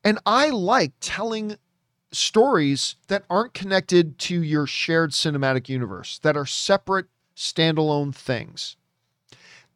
And 0.04 0.18
I 0.26 0.50
like 0.50 0.92
telling 1.00 1.56
stories 2.10 2.96
that 3.08 3.24
aren't 3.30 3.54
connected 3.54 4.18
to 4.18 4.42
your 4.42 4.66
shared 4.66 5.12
cinematic 5.12 5.70
universe, 5.70 6.18
that 6.18 6.36
are 6.36 6.44
separate, 6.44 7.06
standalone 7.34 8.14
things. 8.14 8.76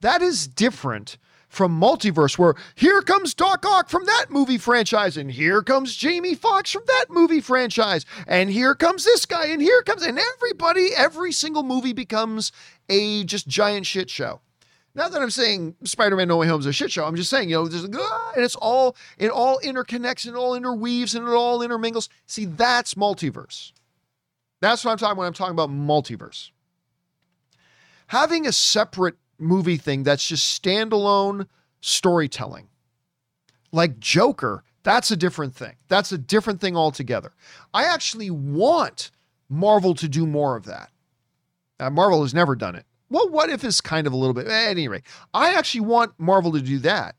That 0.02 0.20
is 0.20 0.46
different 0.46 1.16
from 1.56 1.80
multiverse, 1.80 2.38
where 2.38 2.54
here 2.74 3.00
comes 3.00 3.34
Doc 3.34 3.64
Ock 3.66 3.88
from 3.88 4.04
that 4.04 4.26
movie 4.28 4.58
franchise, 4.58 5.16
and 5.16 5.30
here 5.30 5.62
comes 5.62 5.96
Jamie 5.96 6.34
Foxx 6.34 6.70
from 6.70 6.82
that 6.86 7.06
movie 7.08 7.40
franchise, 7.40 8.04
and 8.26 8.50
here 8.50 8.74
comes 8.74 9.04
this 9.04 9.24
guy, 9.24 9.46
and 9.46 9.62
here 9.62 9.82
comes, 9.82 10.02
and 10.02 10.18
everybody, 10.18 10.90
every 10.94 11.32
single 11.32 11.62
movie 11.62 11.94
becomes 11.94 12.52
a 12.88 13.24
just 13.24 13.48
giant 13.48 13.86
shit 13.86 14.10
show. 14.10 14.40
Not 14.94 15.12
that 15.12 15.20
I'm 15.20 15.30
saying 15.30 15.76
Spider-Man 15.84 16.28
No 16.28 16.38
Way 16.38 16.46
Home 16.46 16.60
is 16.60 16.66
a 16.66 16.72
shit 16.72 16.90
show. 16.90 17.04
I'm 17.04 17.16
just 17.16 17.28
saying, 17.28 17.50
you 17.50 17.56
know, 17.56 17.68
there's 17.68 17.84
a, 17.84 17.90
ah, 17.94 18.32
and 18.34 18.44
it's 18.44 18.56
all 18.56 18.96
it 19.18 19.30
all 19.30 19.60
interconnects 19.60 20.26
and 20.26 20.34
it 20.34 20.38
all 20.38 20.54
interweaves 20.54 21.14
and 21.14 21.28
it 21.28 21.32
all 21.32 21.60
intermingles. 21.60 22.08
See, 22.26 22.46
that's 22.46 22.94
multiverse. 22.94 23.72
That's 24.62 24.84
what 24.84 24.92
I'm 24.92 24.98
talking 24.98 25.18
when 25.18 25.26
I'm 25.26 25.34
talking 25.34 25.52
about 25.52 25.68
multiverse. 25.68 26.50
Having 28.06 28.46
a 28.46 28.52
separate 28.52 29.16
movie 29.38 29.76
thing 29.76 30.02
that's 30.02 30.26
just 30.26 30.62
standalone 30.62 31.46
storytelling. 31.80 32.68
Like 33.72 33.98
Joker, 33.98 34.64
that's 34.82 35.10
a 35.10 35.16
different 35.16 35.54
thing. 35.54 35.76
That's 35.88 36.12
a 36.12 36.18
different 36.18 36.60
thing 36.60 36.76
altogether. 36.76 37.32
I 37.74 37.84
actually 37.84 38.30
want 38.30 39.10
Marvel 39.48 39.94
to 39.94 40.08
do 40.08 40.26
more 40.26 40.56
of 40.56 40.64
that. 40.66 40.90
Marvel 41.92 42.22
has 42.22 42.34
never 42.34 42.56
done 42.56 42.74
it. 42.74 42.86
Well, 43.08 43.28
what 43.28 43.50
if 43.50 43.62
it's 43.62 43.80
kind 43.80 44.06
of 44.06 44.12
a 44.12 44.16
little 44.16 44.34
bit? 44.34 44.46
At 44.46 44.70
any 44.70 44.88
rate, 44.88 45.04
I 45.32 45.54
actually 45.54 45.82
want 45.82 46.12
Marvel 46.18 46.52
to 46.52 46.60
do 46.60 46.78
that. 46.80 47.16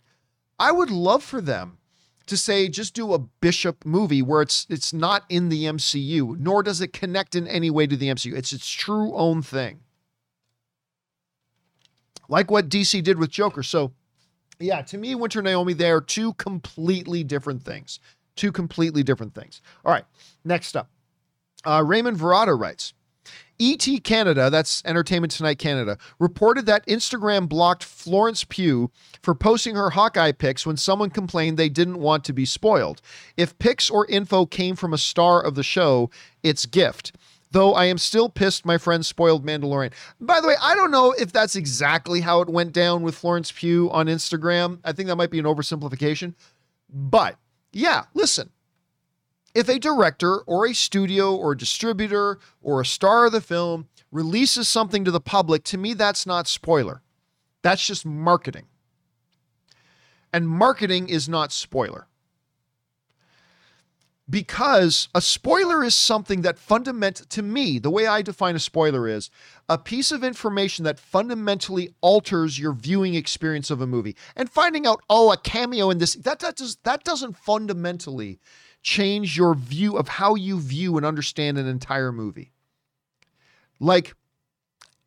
I 0.59 0.72
would 0.72 0.89
love 0.89 1.24
for 1.24 1.39
them 1.39 1.78
to 2.26 2.36
say 2.36 2.68
just 2.68 2.93
do 2.93 3.13
a 3.13 3.20
Bishop 3.20 3.86
movie 3.86 4.22
where 4.22 4.41
it's 4.41 4.65
it's 4.70 4.91
not 4.91 5.24
in 5.30 5.49
the 5.49 5.63
MCU, 5.65 6.38
nor 6.39 6.63
does 6.63 6.82
it 6.82 6.93
connect 6.93 7.36
in 7.36 7.47
any 7.47 7.70
way 7.70 7.88
to 7.88 7.95
the 7.95 8.07
MCU. 8.07 8.36
It's 8.36 8.51
its 8.51 8.70
true 8.70 9.15
own 9.15 9.41
thing 9.41 9.82
like 12.28 12.51
what 12.51 12.69
DC 12.69 13.03
did 13.03 13.19
with 13.19 13.30
Joker. 13.30 13.63
So, 13.63 13.93
yeah, 14.59 14.82
to 14.84 14.97
me, 14.97 15.15
Winter 15.15 15.41
Naomi, 15.41 15.73
they 15.73 15.91
are 15.91 16.01
two 16.01 16.34
completely 16.34 17.23
different 17.23 17.63
things. 17.63 17.99
Two 18.36 18.51
completely 18.51 19.03
different 19.03 19.34
things. 19.34 19.61
All 19.86 19.91
right, 19.91 20.05
next 20.43 20.75
up. 20.75 20.89
Uh, 21.65 21.84
Raymond 21.86 22.17
Verada 22.17 22.59
writes 22.59 22.93
ET 23.59 23.88
Canada, 24.03 24.49
that's 24.49 24.84
Entertainment 24.86 25.32
Tonight 25.32 25.57
Canada, 25.57 25.97
reported 26.19 26.67
that 26.67 26.86
Instagram 26.86 27.49
blocked 27.49 27.84
Florence 27.84 28.43
Pugh 28.43 28.91
for 29.23 29.34
posting 29.34 29.75
her 29.75 29.91
Hawkeye 29.91 30.32
pics 30.32 30.65
when 30.65 30.78
someone 30.78 31.09
complained 31.09 31.57
they 31.57 31.69
didn't 31.69 31.99
want 31.99 32.23
to 32.25 32.34
be 32.34 32.45
spoiled. 32.45 33.01
If 33.36 33.57
pics 33.57 33.89
or 33.89 34.05
info 34.07 34.45
came 34.45 34.75
from 34.75 34.93
a 34.93 34.97
star 34.97 35.41
of 35.41 35.55
the 35.55 35.63
show, 35.63 36.11
it's 36.43 36.67
gift 36.67 37.13
though 37.58 37.74
I 37.74 37.86
am 37.86 37.97
still 37.97 38.30
pissed 38.30 38.68
my 38.68 38.78
friend 38.78 39.03
spoiled 39.03 39.43
Mandalorian. 39.43 39.91
By 40.22 40.39
the 40.41 40.47
way, 40.47 40.53
I 40.62 40.76
don't 40.76 40.91
know 40.91 41.14
if 41.14 41.32
that's 41.32 41.55
exactly 41.55 42.22
how 42.22 42.41
it 42.41 42.49
went 42.49 42.72
down 42.72 43.01
with 43.01 43.16
Florence 43.16 43.51
Pugh 43.51 43.89
on 43.89 44.05
Instagram. 44.05 44.80
I 44.84 44.91
think 44.91 45.08
that 45.08 45.16
might 45.16 45.32
be 45.32 45.39
an 45.39 45.45
oversimplification. 45.45 46.36
But 46.88 47.39
yeah, 47.74 48.03
listen. 48.14 48.51
If 49.55 49.70
a 49.70 49.80
director 49.80 50.41
or 50.41 50.68
a 50.68 50.74
studio 50.74 51.36
or 51.36 51.53
a 51.53 51.58
distributor 51.58 52.38
or 52.62 52.80
a 52.80 52.86
star 52.86 53.26
of 53.26 53.32
the 53.32 53.41
film 53.41 53.88
releases 54.12 54.70
something 54.70 55.03
to 55.03 55.10
the 55.10 55.20
public, 55.20 55.64
to 55.64 55.80
me, 55.80 55.95
that's 55.95 56.28
not 56.28 56.47
spoiler. 56.47 57.01
That's 57.64 57.84
just 57.84 58.05
marketing. 58.05 58.68
And 60.32 60.47
marketing 60.47 61.10
is 61.10 61.28
not 61.28 61.51
spoiler 61.51 62.05
because 64.30 65.07
a 65.15 65.21
spoiler 65.21 65.84
is 65.84 65.95
something 65.95 66.41
that 66.41 66.59
fundament 66.59 67.30
to 67.30 67.41
me 67.41 67.80
the 67.80 67.89
way 67.89 68.07
i 68.07 68.21
define 68.21 68.55
a 68.55 68.59
spoiler 68.59 69.07
is 69.07 69.30
a 69.69 69.78
piece 69.78 70.11
of 70.11 70.23
information 70.23 70.86
that 70.86 70.99
fundamentally 70.99 71.93
alters 72.01 72.57
your 72.57 72.71
viewing 72.71 73.15
experience 73.15 73.69
of 73.69 73.82
a 73.82 73.88
movie. 73.88 74.15
And 74.36 74.49
finding 74.49 74.86
out 74.86 75.01
oh 75.09 75.32
a 75.32 75.38
cameo 75.38 75.89
in 75.89 75.97
this 75.97 76.13
that 76.15 76.39
that 76.39 76.55
does 76.55 76.78
that 76.84 77.03
doesn't 77.03 77.38
fundamentally 77.38 78.39
change 78.82 79.38
your 79.38 79.55
view 79.55 79.97
of 79.97 80.07
how 80.07 80.36
you 80.36 80.59
view 80.59 80.95
and 80.97 81.05
understand 81.05 81.57
an 81.57 81.67
entire 81.67 82.11
movie. 82.11 82.51
Like 83.80 84.15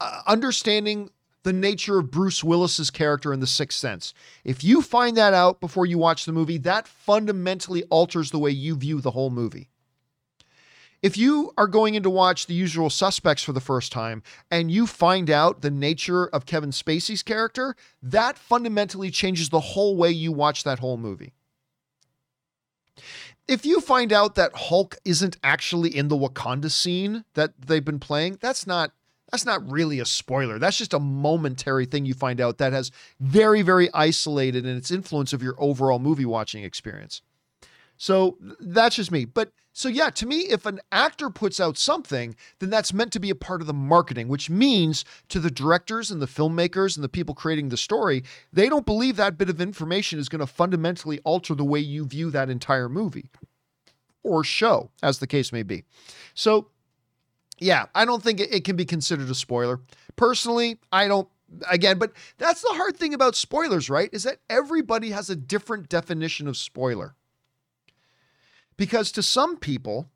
uh, 0.00 0.22
understanding 0.26 1.10
the 1.42 1.52
nature 1.52 1.98
of 1.98 2.10
Bruce 2.10 2.44
Willis's 2.44 2.90
character 2.90 3.32
in 3.32 3.40
The 3.40 3.46
Sixth 3.46 3.78
Sense. 3.78 4.12
If 4.44 4.62
you 4.62 4.82
find 4.82 5.16
that 5.16 5.34
out 5.34 5.60
before 5.60 5.86
you 5.86 5.98
watch 5.98 6.24
the 6.24 6.32
movie, 6.32 6.58
that 6.58 6.86
fundamentally 6.86 7.84
alters 7.84 8.30
the 8.30 8.38
way 8.38 8.50
you 8.50 8.76
view 8.76 9.00
the 9.00 9.12
whole 9.12 9.30
movie. 9.30 9.68
If 11.02 11.16
you 11.16 11.52
are 11.56 11.66
going 11.66 11.94
in 11.94 12.02
to 12.02 12.10
watch 12.10 12.46
The 12.46 12.54
Usual 12.54 12.90
Suspects 12.90 13.42
for 13.42 13.52
the 13.52 13.60
first 13.60 13.90
time 13.90 14.22
and 14.50 14.70
you 14.70 14.86
find 14.86 15.30
out 15.30 15.62
the 15.62 15.70
nature 15.70 16.26
of 16.26 16.44
Kevin 16.44 16.70
Spacey's 16.70 17.22
character, 17.22 17.74
that 18.02 18.36
fundamentally 18.36 19.10
changes 19.10 19.48
the 19.48 19.60
whole 19.60 19.96
way 19.96 20.10
you 20.10 20.30
watch 20.30 20.62
that 20.64 20.80
whole 20.80 20.98
movie. 20.98 21.32
If 23.48 23.64
you 23.64 23.80
find 23.80 24.12
out 24.12 24.34
that 24.34 24.54
Hulk 24.54 24.98
isn't 25.04 25.38
actually 25.42 25.96
in 25.96 26.08
the 26.08 26.16
Wakanda 26.16 26.70
scene 26.70 27.24
that 27.32 27.52
they've 27.58 27.84
been 27.84 27.98
playing, 27.98 28.38
that's 28.40 28.66
not 28.66 28.92
that's 29.30 29.46
not 29.46 29.70
really 29.70 30.00
a 30.00 30.04
spoiler. 30.04 30.58
That's 30.58 30.78
just 30.78 30.94
a 30.94 31.00
momentary 31.00 31.86
thing 31.86 32.04
you 32.04 32.14
find 32.14 32.40
out 32.40 32.58
that 32.58 32.72
has 32.72 32.90
very, 33.20 33.62
very 33.62 33.88
isolated 33.94 34.66
in 34.66 34.76
its 34.76 34.90
influence 34.90 35.32
of 35.32 35.42
your 35.42 35.54
overall 35.58 35.98
movie 35.98 36.24
watching 36.24 36.64
experience. 36.64 37.22
So 37.96 38.38
that's 38.60 38.96
just 38.96 39.12
me. 39.12 39.26
But 39.26 39.52
so, 39.72 39.88
yeah, 39.88 40.10
to 40.10 40.26
me, 40.26 40.40
if 40.40 40.66
an 40.66 40.80
actor 40.90 41.30
puts 41.30 41.60
out 41.60 41.78
something, 41.78 42.34
then 42.58 42.70
that's 42.70 42.92
meant 42.92 43.12
to 43.12 43.20
be 43.20 43.30
a 43.30 43.34
part 43.34 43.60
of 43.60 43.66
the 43.66 43.74
marketing, 43.74 44.28
which 44.28 44.50
means 44.50 45.04
to 45.28 45.38
the 45.38 45.50
directors 45.50 46.10
and 46.10 46.20
the 46.20 46.26
filmmakers 46.26 46.96
and 46.96 47.04
the 47.04 47.08
people 47.08 47.34
creating 47.34 47.68
the 47.68 47.76
story, 47.76 48.24
they 48.52 48.68
don't 48.68 48.86
believe 48.86 49.16
that 49.16 49.38
bit 49.38 49.48
of 49.48 49.60
information 49.60 50.18
is 50.18 50.28
going 50.28 50.40
to 50.40 50.46
fundamentally 50.46 51.20
alter 51.20 51.54
the 51.54 51.64
way 51.64 51.78
you 51.78 52.04
view 52.04 52.30
that 52.30 52.50
entire 52.50 52.88
movie 52.88 53.28
or 54.22 54.42
show, 54.42 54.90
as 55.02 55.18
the 55.18 55.26
case 55.26 55.52
may 55.52 55.62
be. 55.62 55.84
So, 56.34 56.68
yeah, 57.60 57.86
I 57.94 58.04
don't 58.04 58.22
think 58.22 58.40
it, 58.40 58.64
can 58.64 58.74
be 58.74 58.84
considered 58.86 59.30
a 59.30 59.34
spoiler. 59.34 59.80
Personally, 60.16 60.78
I 60.90 61.06
don't 61.08 61.28
again, 61.70 61.98
but 61.98 62.12
that's 62.38 62.62
the 62.62 62.72
hard 62.72 62.96
thing 62.96 63.12
about 63.14 63.36
spoilers, 63.36 63.90
right? 63.90 64.08
Is 64.12 64.22
that 64.22 64.38
everybody 64.48 65.10
has 65.10 65.30
a 65.30 65.36
different 65.36 65.88
definition 65.88 66.48
of 66.48 66.56
spoiler. 66.56 67.14
Because 68.76 69.12
to 69.12 69.22
some 69.22 69.58
people, 69.58 70.08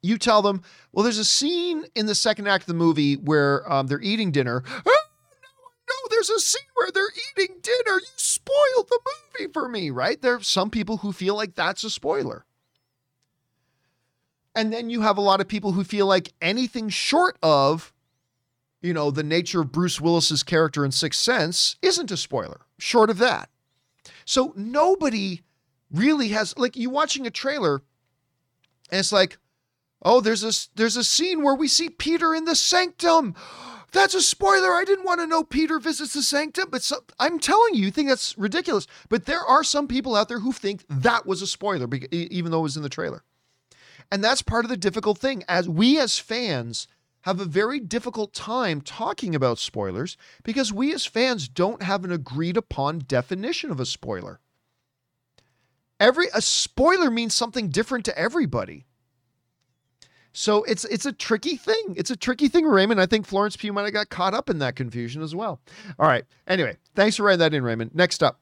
you 0.00 0.16
tell 0.16 0.40
them, 0.40 0.62
well, 0.90 1.02
there's 1.02 1.18
a 1.18 1.24
scene 1.24 1.84
in 1.94 2.06
the 2.06 2.14
second 2.14 2.48
act 2.48 2.62
of 2.62 2.68
the 2.68 2.74
movie 2.74 3.16
where 3.16 3.70
um, 3.70 3.88
they're 3.88 4.00
eating 4.00 4.32
dinner. 4.32 4.62
Oh, 4.66 4.80
no, 4.86 5.48
no, 5.88 5.94
there's 6.10 6.30
a 6.30 6.40
scene 6.40 6.62
where 6.74 6.90
they're 6.90 7.12
eating 7.36 7.56
dinner. 7.60 8.00
You 8.00 8.06
spoiled 8.16 8.88
the 8.88 9.00
movie 9.38 9.52
for 9.52 9.68
me, 9.68 9.90
right? 9.90 10.20
There 10.20 10.36
are 10.36 10.42
some 10.42 10.70
people 10.70 10.98
who 10.98 11.12
feel 11.12 11.36
like 11.36 11.54
that's 11.54 11.84
a 11.84 11.90
spoiler. 11.90 12.46
And 14.54 14.72
then 14.72 14.90
you 14.90 15.00
have 15.00 15.16
a 15.16 15.22
lot 15.22 15.40
of 15.40 15.48
people 15.48 15.72
who 15.72 15.84
feel 15.84 16.06
like 16.06 16.32
anything 16.40 16.88
short 16.88 17.38
of, 17.42 17.92
you 18.82 18.92
know, 18.92 19.10
the 19.10 19.22
nature 19.22 19.62
of 19.62 19.72
Bruce 19.72 20.00
Willis's 20.00 20.42
character 20.42 20.84
in 20.84 20.92
Sixth 20.92 21.20
Sense 21.20 21.76
isn't 21.80 22.10
a 22.10 22.16
spoiler, 22.16 22.60
short 22.78 23.08
of 23.08 23.18
that. 23.18 23.48
So 24.24 24.52
nobody 24.56 25.42
really 25.90 26.28
has 26.28 26.56
like 26.58 26.76
you 26.76 26.90
watching 26.90 27.26
a 27.26 27.30
trailer 27.30 27.82
and 28.92 28.98
it's 28.98 29.10
like, 29.10 29.38
oh, 30.02 30.20
there's 30.20 30.44
a 30.44 30.52
there's 30.76 30.96
a 30.96 31.02
scene 31.02 31.42
where 31.42 31.54
we 31.54 31.66
see 31.66 31.88
Peter 31.88 32.34
in 32.34 32.44
the 32.44 32.54
sanctum. 32.54 33.34
That's 33.92 34.14
a 34.14 34.22
spoiler. 34.22 34.72
I 34.72 34.84
didn't 34.86 35.04
want 35.04 35.20
to 35.20 35.26
know 35.26 35.44
Peter 35.44 35.78
visits 35.78 36.14
the 36.14 36.22
sanctum, 36.22 36.68
but 36.70 36.82
so, 36.82 37.04
I'm 37.18 37.38
telling 37.38 37.74
you, 37.74 37.84
you 37.84 37.90
think 37.90 38.08
that's 38.08 38.38
ridiculous. 38.38 38.86
But 39.10 39.26
there 39.26 39.42
are 39.42 39.62
some 39.62 39.86
people 39.86 40.16
out 40.16 40.30
there 40.30 40.38
who 40.38 40.50
think 40.50 40.82
that 40.88 41.26
was 41.26 41.42
a 41.42 41.46
spoiler, 41.46 41.86
even 42.10 42.50
though 42.50 42.60
it 42.60 42.62
was 42.62 42.78
in 42.78 42.82
the 42.82 42.88
trailer. 42.88 43.22
And 44.12 44.22
that's 44.22 44.42
part 44.42 44.66
of 44.66 44.68
the 44.68 44.76
difficult 44.76 45.16
thing. 45.16 45.42
As 45.48 45.70
we 45.70 45.98
as 45.98 46.18
fans, 46.18 46.86
have 47.22 47.40
a 47.40 47.46
very 47.46 47.80
difficult 47.80 48.34
time 48.34 48.82
talking 48.82 49.34
about 49.34 49.58
spoilers 49.58 50.18
because 50.42 50.70
we 50.70 50.92
as 50.92 51.06
fans 51.06 51.48
don't 51.48 51.82
have 51.82 52.04
an 52.04 52.12
agreed 52.12 52.58
upon 52.58 53.04
definition 53.06 53.70
of 53.70 53.80
a 53.80 53.86
spoiler. 53.86 54.40
Every 55.98 56.26
a 56.34 56.42
spoiler 56.42 57.10
means 57.10 57.34
something 57.34 57.70
different 57.70 58.04
to 58.04 58.18
everybody. 58.18 58.84
So 60.34 60.62
it's 60.64 60.84
it's 60.84 61.06
a 61.06 61.12
tricky 61.12 61.56
thing. 61.56 61.94
It's 61.96 62.10
a 62.10 62.16
tricky 62.16 62.48
thing, 62.48 62.66
Raymond. 62.66 63.00
I 63.00 63.06
think 63.06 63.26
Florence 63.26 63.56
Pugh 63.56 63.72
might 63.72 63.84
have 63.84 63.94
got 63.94 64.10
caught 64.10 64.34
up 64.34 64.50
in 64.50 64.58
that 64.58 64.76
confusion 64.76 65.22
as 65.22 65.34
well. 65.34 65.58
All 65.98 66.08
right. 66.08 66.24
Anyway, 66.46 66.76
thanks 66.94 67.16
for 67.16 67.22
writing 67.22 67.38
that 67.38 67.54
in, 67.54 67.64
Raymond. 67.64 67.94
Next 67.94 68.22
up, 68.22 68.40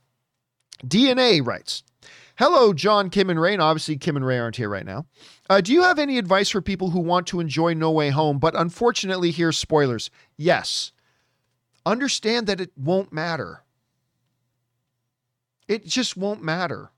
DNA 0.84 1.46
writes, 1.46 1.84
Hello, 2.40 2.72
John, 2.72 3.10
Kim, 3.10 3.28
and 3.28 3.38
Ray. 3.38 3.52
And 3.52 3.60
obviously, 3.60 3.98
Kim 3.98 4.16
and 4.16 4.24
Ray 4.24 4.38
aren't 4.38 4.56
here 4.56 4.70
right 4.70 4.86
now. 4.86 5.04
Uh, 5.50 5.60
do 5.60 5.74
you 5.74 5.82
have 5.82 5.98
any 5.98 6.16
advice 6.16 6.48
for 6.48 6.62
people 6.62 6.88
who 6.88 7.00
want 7.00 7.26
to 7.26 7.38
enjoy 7.38 7.74
No 7.74 7.90
Way 7.90 8.08
Home, 8.08 8.38
but 8.38 8.58
unfortunately 8.58 9.30
hear 9.30 9.52
spoilers? 9.52 10.10
Yes. 10.38 10.92
Understand 11.84 12.46
that 12.46 12.58
it 12.58 12.70
won't 12.78 13.12
matter. 13.12 13.62
It 15.68 15.84
just 15.84 16.16
won't 16.16 16.42
matter. 16.42 16.92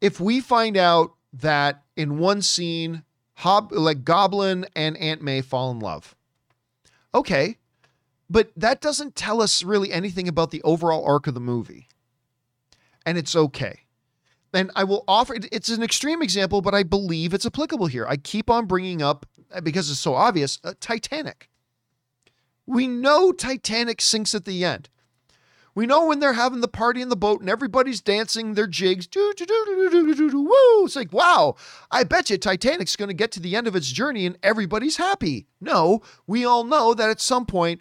If 0.00 0.20
we 0.20 0.40
find 0.40 0.76
out 0.76 1.14
that 1.32 1.82
in 1.96 2.18
one 2.18 2.40
scene, 2.40 3.02
Hob 3.38 3.72
like 3.72 4.04
Goblin 4.04 4.64
and 4.76 4.96
Aunt 4.98 5.22
May 5.22 5.40
fall 5.40 5.72
in 5.72 5.80
love, 5.80 6.14
okay, 7.12 7.58
but 8.30 8.52
that 8.56 8.80
doesn't 8.80 9.16
tell 9.16 9.42
us 9.42 9.64
really 9.64 9.90
anything 9.90 10.28
about 10.28 10.52
the 10.52 10.62
overall 10.62 11.04
arc 11.04 11.26
of 11.26 11.34
the 11.34 11.40
movie 11.40 11.88
and 13.06 13.18
it's 13.18 13.36
okay. 13.36 13.80
And 14.52 14.70
I 14.76 14.84
will 14.84 15.04
offer 15.08 15.36
it's 15.50 15.68
an 15.68 15.82
extreme 15.82 16.22
example, 16.22 16.62
but 16.62 16.74
I 16.74 16.84
believe 16.84 17.34
it's 17.34 17.46
applicable 17.46 17.86
here. 17.86 18.06
I 18.06 18.16
keep 18.16 18.48
on 18.48 18.66
bringing 18.66 19.02
up, 19.02 19.26
uh, 19.52 19.60
because 19.60 19.90
it's 19.90 19.98
so 19.98 20.14
obvious, 20.14 20.60
uh, 20.62 20.74
Titanic. 20.78 21.48
We 22.66 22.86
know 22.86 23.32
Titanic 23.32 24.00
sinks 24.00 24.34
at 24.34 24.44
the 24.44 24.64
end. 24.64 24.88
We 25.74 25.86
know 25.86 26.06
when 26.06 26.20
they're 26.20 26.34
having 26.34 26.60
the 26.60 26.68
party 26.68 27.02
in 27.02 27.08
the 27.08 27.16
boat 27.16 27.40
and 27.40 27.50
everybody's 27.50 28.00
dancing 28.00 28.54
their 28.54 28.68
jigs. 28.68 29.08
It's 29.12 30.96
like, 30.96 31.12
wow, 31.12 31.56
I 31.90 32.04
bet 32.04 32.30
you 32.30 32.38
Titanic's 32.38 32.94
going 32.94 33.08
to 33.08 33.14
get 33.14 33.32
to 33.32 33.40
the 33.40 33.56
end 33.56 33.66
of 33.66 33.74
its 33.74 33.90
journey 33.90 34.24
and 34.24 34.38
everybody's 34.40 34.98
happy. 34.98 35.48
No, 35.60 36.00
we 36.28 36.44
all 36.44 36.62
know 36.62 36.94
that 36.94 37.10
at 37.10 37.20
some 37.20 37.44
point 37.44 37.80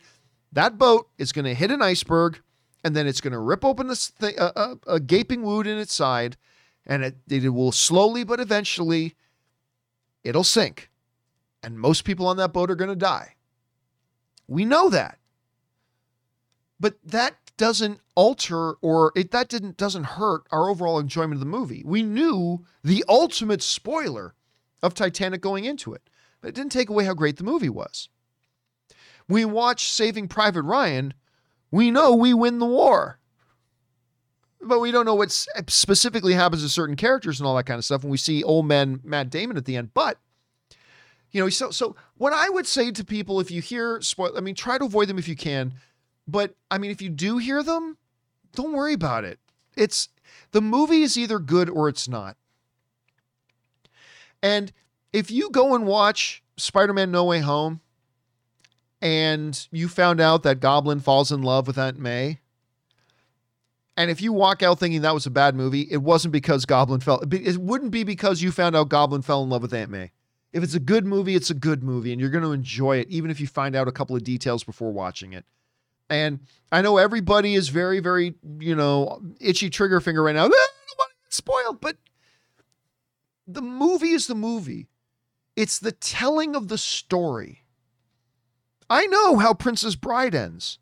that 0.51 0.80
boat 0.80 1.07
is 1.19 1.32
going 1.32 1.45
to 1.45 1.53
hit 1.53 1.69
an 1.69 1.84
iceberg 1.84 2.41
and 2.84 2.96
then 2.96 3.08
it's 3.08 3.22
going 3.22 3.34
to 3.34 3.40
rip 3.40 3.64
open 3.64 3.88
this 3.88 4.10
thing, 4.10 4.36
a, 4.38 4.52
a, 4.56 4.78
a, 4.96 5.00
gaping 5.00 5.42
wound 5.44 5.68
in 5.68 5.78
its 5.78 5.94
side, 5.94 6.38
and 6.86 7.04
it, 7.04 7.16
it 7.30 7.50
will 7.50 7.72
slowly 7.72 8.24
but 8.24 8.40
eventually 8.40 9.16
it'll 10.24 10.44
sink, 10.44 10.90
and 11.62 11.80
most 11.80 12.04
people 12.04 12.28
on 12.28 12.38
that 12.38 12.54
boat 12.54 12.70
are 12.70 12.76
going 12.76 12.90
to 12.90 12.96
die. 12.96 13.36
We 14.48 14.66
know 14.66 14.90
that, 14.90 15.20
but 16.80 16.96
that 17.06 17.36
doesn't 17.56 18.00
alter 18.16 18.74
or 18.82 19.12
it 19.16 19.32
that 19.32 19.48
didn't 19.48 19.78
doesn't 19.78 20.04
hurt 20.04 20.46
our 20.52 20.70
overall 20.70 21.00
enjoyment 21.00 21.36
of 21.36 21.40
the 21.40 21.46
movie. 21.46 21.84
We 21.86 22.04
knew 22.04 22.66
the 22.84 23.06
ultimate 23.08 23.62
spoiler 23.62 24.34
of 24.82 24.94
Titanic 24.94 25.40
going 25.40 25.66
into 25.66 25.94
it, 25.94 26.10
but 26.42 26.50
it 26.50 26.56
didn't 26.56 26.72
take 26.72 26.90
away 26.90 27.06
how 27.06 27.14
great 27.14 27.38
the 27.38 27.44
movie 27.44 27.70
was. 27.70 28.10
We 29.30 29.46
watched 29.46 29.94
Saving 29.94 30.28
Private 30.28 30.64
Ryan 30.64 31.14
we 31.74 31.89
know 31.89 32.13
we 32.13 32.36
win 32.36 32.59
the 32.59 32.67
war. 32.67 33.17
But 34.61 34.80
we 34.80 34.91
don't 34.91 35.07
know 35.07 35.15
what 35.15 35.32
specifically 35.32 36.34
happens 36.34 36.61
to 36.61 36.69
certain 36.69 36.95
characters 36.95 37.39
and 37.39 37.47
all 37.47 37.55
that 37.55 37.63
kind 37.63 37.80
of 37.80 37.84
stuff. 37.84 38.03
And 38.03 38.11
we 38.11 38.17
see 38.17 38.43
old 38.43 38.67
man 38.67 38.99
Matt 39.03 39.32
Damon 39.32 39.57
at 39.57 39.65
the 39.65 39.76
end. 39.76 39.91
But, 39.95 40.19
you 41.32 41.41
know, 41.41 41.49
so 41.49 41.71
so 41.71 41.95
what 42.15 42.32
I 42.32 42.47
would 42.47 42.67
say 42.67 42.91
to 42.91 43.03
people 43.03 43.39
if 43.39 43.49
you 43.49 43.59
hear 43.59 43.99
spoil, 44.01 44.38
I 44.38 44.41
mean, 44.41 44.53
try 44.53 44.78
to 44.78 44.86
avoid 44.86 45.07
them 45.07 45.17
if 45.17 45.28
you 45.28 45.36
can. 45.36 45.74
But 46.28 46.53
I 46.69 46.78
mean, 46.78 46.91
if 46.91 47.01
you 47.01 47.09
do 47.09 47.39
hear 47.39 47.63
them, 47.63 47.97
don't 48.53 48.74
worry 48.74 48.93
about 48.93 49.24
it. 49.24 49.39
It's 49.76 50.09
the 50.51 50.61
movie 50.61 51.01
is 51.01 51.17
either 51.17 51.39
good 51.39 51.71
or 51.71 51.89
it's 51.89 52.07
not. 52.07 52.38
And 54.43 54.71
if 55.11 55.32
you 55.32 55.49
go 55.49 55.74
and 55.74 55.88
watch 55.88 56.43
Spider 56.55 56.93
Man 56.93 57.09
No 57.09 57.24
Way 57.26 57.39
Home 57.39 57.82
and 59.04 59.68
you 59.70 59.89
found 59.89 60.22
out 60.22 60.43
that 60.43 60.62
Goblin 60.62 61.01
falls 61.01 61.30
in 61.30 61.43
love 61.43 61.68
with 61.68 61.78
Aunt 61.78 61.99
May, 61.99 62.39
and 63.97 64.10
if 64.10 64.22
you 64.22 64.32
walk 64.32 64.64
out 64.64 64.80
thinking 64.80 65.01
that 65.01 65.14
was 65.14 65.26
a 65.26 65.30
bad 65.30 65.56
movie, 65.56 65.82
it 65.91 65.97
wasn't 65.97 66.32
because 66.32 66.66
Goblin 66.66 67.01
fell. 67.01 67.22
It 67.30 67.58
wouldn't 67.58 67.91
be 67.91 68.06
because 68.06 68.41
you 68.41 68.51
found 68.51 68.78
out 68.78 68.88
Goblin 68.88 69.22
fell 69.22 69.43
in 69.43 69.49
love 69.49 69.62
with 69.62 69.74
Aunt 69.74 69.91
May. 69.91 70.12
If 70.54 70.64
it's 70.64 70.74
a 70.74 70.80
good 70.80 71.06
movie, 71.06 71.36
it's 71.36 71.49
a 71.49 71.56
good 71.56 71.84
movie, 71.84 72.14
and 72.14 72.22
you're 72.22 72.30
going 72.30 72.45
to 72.45 72.54
enjoy 72.54 72.97
it, 72.97 73.10
even 73.10 73.30
if 73.30 73.41
you 73.41 73.47
find 73.47 73.76
out 73.76 73.89
a 73.89 73.91
couple 73.91 74.16
of 74.16 74.24
details 74.24 74.64
before 74.64 74.93
watching 74.93 75.34
it. 75.34 75.45
And 76.10 76.39
I 76.72 76.82
know 76.82 76.97
everybody 76.97 77.56
is 77.56 77.70
very, 77.70 77.99
very, 77.99 78.36
you 78.60 78.76
know, 78.76 79.22
itchy 79.41 79.70
trigger 79.70 79.99
finger 79.99 80.24
right 80.24 80.36
now. 80.36 80.45
Ah, 80.45 80.47
get 80.47 81.10
spoiled, 81.30 81.82
but 81.82 81.97
the 83.47 83.62
movie 83.62 84.12
is 84.12 84.28
the 84.28 84.36
movie. 84.36 84.88
It's 85.58 85.80
the 85.80 85.91
telling 85.91 86.56
of 86.56 86.70
the 86.70 86.78
story. 86.78 87.62
I 88.90 89.06
know 89.06 89.38
how 89.38 89.54
Princess 89.54 89.96
Bride 89.96 90.36
ends, 90.36 90.80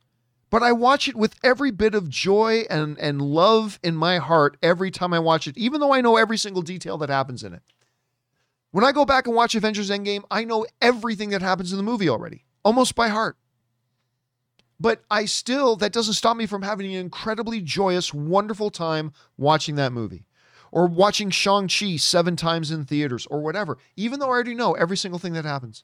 but 0.50 0.64
I 0.64 0.72
watch 0.72 1.08
it 1.08 1.16
with 1.16 1.36
every 1.44 1.72
bit 1.72 1.96
of 1.96 2.10
joy 2.10 2.66
and, 2.70 2.98
and 3.00 3.22
love 3.22 3.80
in 3.84 3.96
my 3.96 4.18
heart 4.18 4.58
every 4.62 4.92
time 4.92 5.14
I 5.14 5.20
watch 5.20 5.48
it, 5.48 5.58
even 5.58 5.80
though 5.80 5.94
I 5.94 6.02
know 6.02 6.18
every 6.18 6.38
single 6.38 6.62
detail 6.62 6.98
that 7.00 7.10
happens 7.10 7.44
in 7.44 7.54
it. 7.54 7.62
When 8.72 8.86
I 8.86 8.92
go 8.92 9.06
back 9.06 9.28
and 9.28 9.36
watch 9.36 9.56
Avengers 9.56 9.90
Endgame, 9.90 10.24
I 10.32 10.44
know 10.44 10.66
everything 10.82 11.30
that 11.30 11.42
happens 11.42 11.72
in 11.72 11.78
the 11.78 11.84
movie 11.84 12.10
already, 12.10 12.46
almost 12.64 12.96
by 12.96 13.10
heart. 13.10 13.38
But 14.80 15.04
I 15.12 15.26
still, 15.26 15.76
that 15.76 15.94
doesn't 15.94 16.16
stop 16.16 16.36
me 16.36 16.48
from 16.48 16.64
having 16.64 16.94
an 16.94 17.00
incredibly 17.00 17.62
joyous, 17.62 18.14
wonderful 18.14 18.72
time 18.72 19.14
watching 19.38 19.76
that 19.76 19.94
movie 19.94 20.26
or 20.72 20.88
watching 20.88 21.30
Shang-Chi 21.30 21.98
seven 21.98 22.36
times 22.36 22.72
in 22.72 22.86
theaters 22.86 23.28
or 23.28 23.42
whatever, 23.42 23.78
even 23.96 24.20
though 24.20 24.28
I 24.28 24.30
already 24.30 24.56
know 24.56 24.74
every 24.74 24.98
single 24.98 25.20
thing 25.20 25.34
that 25.34 25.46
happens. 25.46 25.84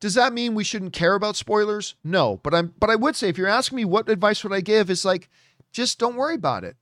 Does 0.00 0.14
that 0.14 0.32
mean 0.32 0.54
we 0.54 0.64
shouldn't 0.64 0.94
care 0.94 1.14
about 1.14 1.36
spoilers? 1.36 1.94
No, 2.02 2.40
but 2.42 2.54
I'm 2.54 2.74
but 2.80 2.90
I 2.90 2.96
would 2.96 3.14
say 3.16 3.28
if 3.28 3.36
you're 3.36 3.46
asking 3.46 3.76
me 3.76 3.84
what 3.84 4.08
advice 4.08 4.42
would 4.42 4.52
I 4.52 4.62
give 4.62 4.90
is 4.90 5.04
like 5.04 5.28
just 5.72 5.98
don't 5.98 6.16
worry 6.16 6.34
about 6.34 6.64
it. 6.64 6.76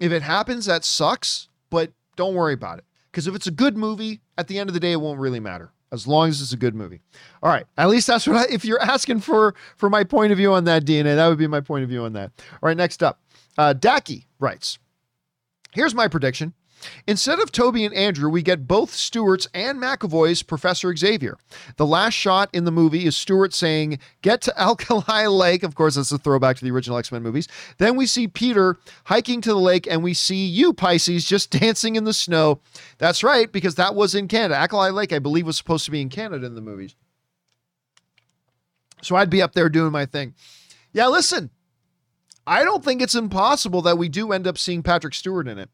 If 0.00 0.12
it 0.12 0.22
happens 0.22 0.66
that 0.66 0.84
sucks, 0.84 1.48
but 1.70 1.92
don't 2.16 2.34
worry 2.34 2.54
about 2.54 2.78
it. 2.78 2.84
Cuz 3.12 3.26
if 3.26 3.34
it's 3.34 3.46
a 3.46 3.52
good 3.52 3.76
movie, 3.76 4.20
at 4.36 4.48
the 4.48 4.58
end 4.58 4.70
of 4.70 4.74
the 4.74 4.80
day 4.80 4.92
it 4.92 5.00
won't 5.00 5.20
really 5.20 5.40
matter 5.40 5.72
as 5.92 6.06
long 6.06 6.28
as 6.28 6.40
it's 6.40 6.52
a 6.52 6.56
good 6.56 6.74
movie. 6.74 7.00
All 7.42 7.50
right, 7.50 7.66
at 7.76 7.88
least 7.88 8.06
that's 8.06 8.26
what 8.26 8.36
I 8.36 8.46
if 8.52 8.64
you're 8.64 8.80
asking 8.80 9.20
for 9.20 9.54
for 9.76 9.90
my 9.90 10.04
point 10.04 10.32
of 10.32 10.38
view 10.38 10.52
on 10.54 10.64
that 10.64 10.84
DNA, 10.84 11.16
that 11.16 11.28
would 11.28 11.38
be 11.38 11.46
my 11.46 11.60
point 11.60 11.84
of 11.84 11.90
view 11.90 12.04
on 12.04 12.14
that. 12.14 12.32
All 12.62 12.68
right, 12.68 12.76
next 12.76 13.02
up. 13.02 13.20
Uh 13.58 13.74
writes, 14.38 14.78
Here's 15.72 15.94
my 15.94 16.08
prediction. 16.08 16.54
Instead 17.06 17.40
of 17.40 17.52
Tobey 17.52 17.84
and 17.84 17.94
Andrew, 17.94 18.30
we 18.30 18.42
get 18.42 18.66
both 18.66 18.92
Stewart's 18.92 19.48
and 19.54 19.80
McAvoy's 19.80 20.42
Professor 20.42 20.94
Xavier. 20.94 21.36
The 21.76 21.86
last 21.86 22.14
shot 22.14 22.50
in 22.52 22.64
the 22.64 22.70
movie 22.70 23.06
is 23.06 23.16
Stewart 23.16 23.54
saying, 23.54 23.98
Get 24.22 24.40
to 24.42 24.60
Alkali 24.60 25.26
Lake. 25.26 25.62
Of 25.62 25.74
course, 25.74 25.96
that's 25.96 26.12
a 26.12 26.18
throwback 26.18 26.56
to 26.56 26.64
the 26.64 26.70
original 26.70 26.98
X 26.98 27.10
Men 27.12 27.22
movies. 27.22 27.48
Then 27.78 27.96
we 27.96 28.06
see 28.06 28.28
Peter 28.28 28.76
hiking 29.04 29.40
to 29.42 29.50
the 29.50 29.56
lake, 29.56 29.86
and 29.90 30.02
we 30.02 30.14
see 30.14 30.46
you, 30.46 30.72
Pisces, 30.72 31.24
just 31.24 31.50
dancing 31.58 31.96
in 31.96 32.04
the 32.04 32.12
snow. 32.12 32.60
That's 32.98 33.22
right, 33.22 33.50
because 33.50 33.76
that 33.76 33.94
was 33.94 34.14
in 34.14 34.28
Canada. 34.28 34.56
Alkali 34.56 34.90
Lake, 34.90 35.12
I 35.12 35.18
believe, 35.18 35.46
was 35.46 35.56
supposed 35.56 35.84
to 35.86 35.90
be 35.90 36.00
in 36.00 36.08
Canada 36.08 36.46
in 36.46 36.54
the 36.54 36.60
movies. 36.60 36.94
So 39.02 39.16
I'd 39.16 39.30
be 39.30 39.42
up 39.42 39.52
there 39.52 39.68
doing 39.68 39.92
my 39.92 40.06
thing. 40.06 40.34
Yeah, 40.92 41.06
listen, 41.06 41.50
I 42.46 42.64
don't 42.64 42.84
think 42.84 43.02
it's 43.02 43.14
impossible 43.14 43.82
that 43.82 43.98
we 43.98 44.08
do 44.08 44.32
end 44.32 44.46
up 44.46 44.58
seeing 44.58 44.82
Patrick 44.82 45.14
Stewart 45.14 45.46
in 45.46 45.58
it. 45.58 45.70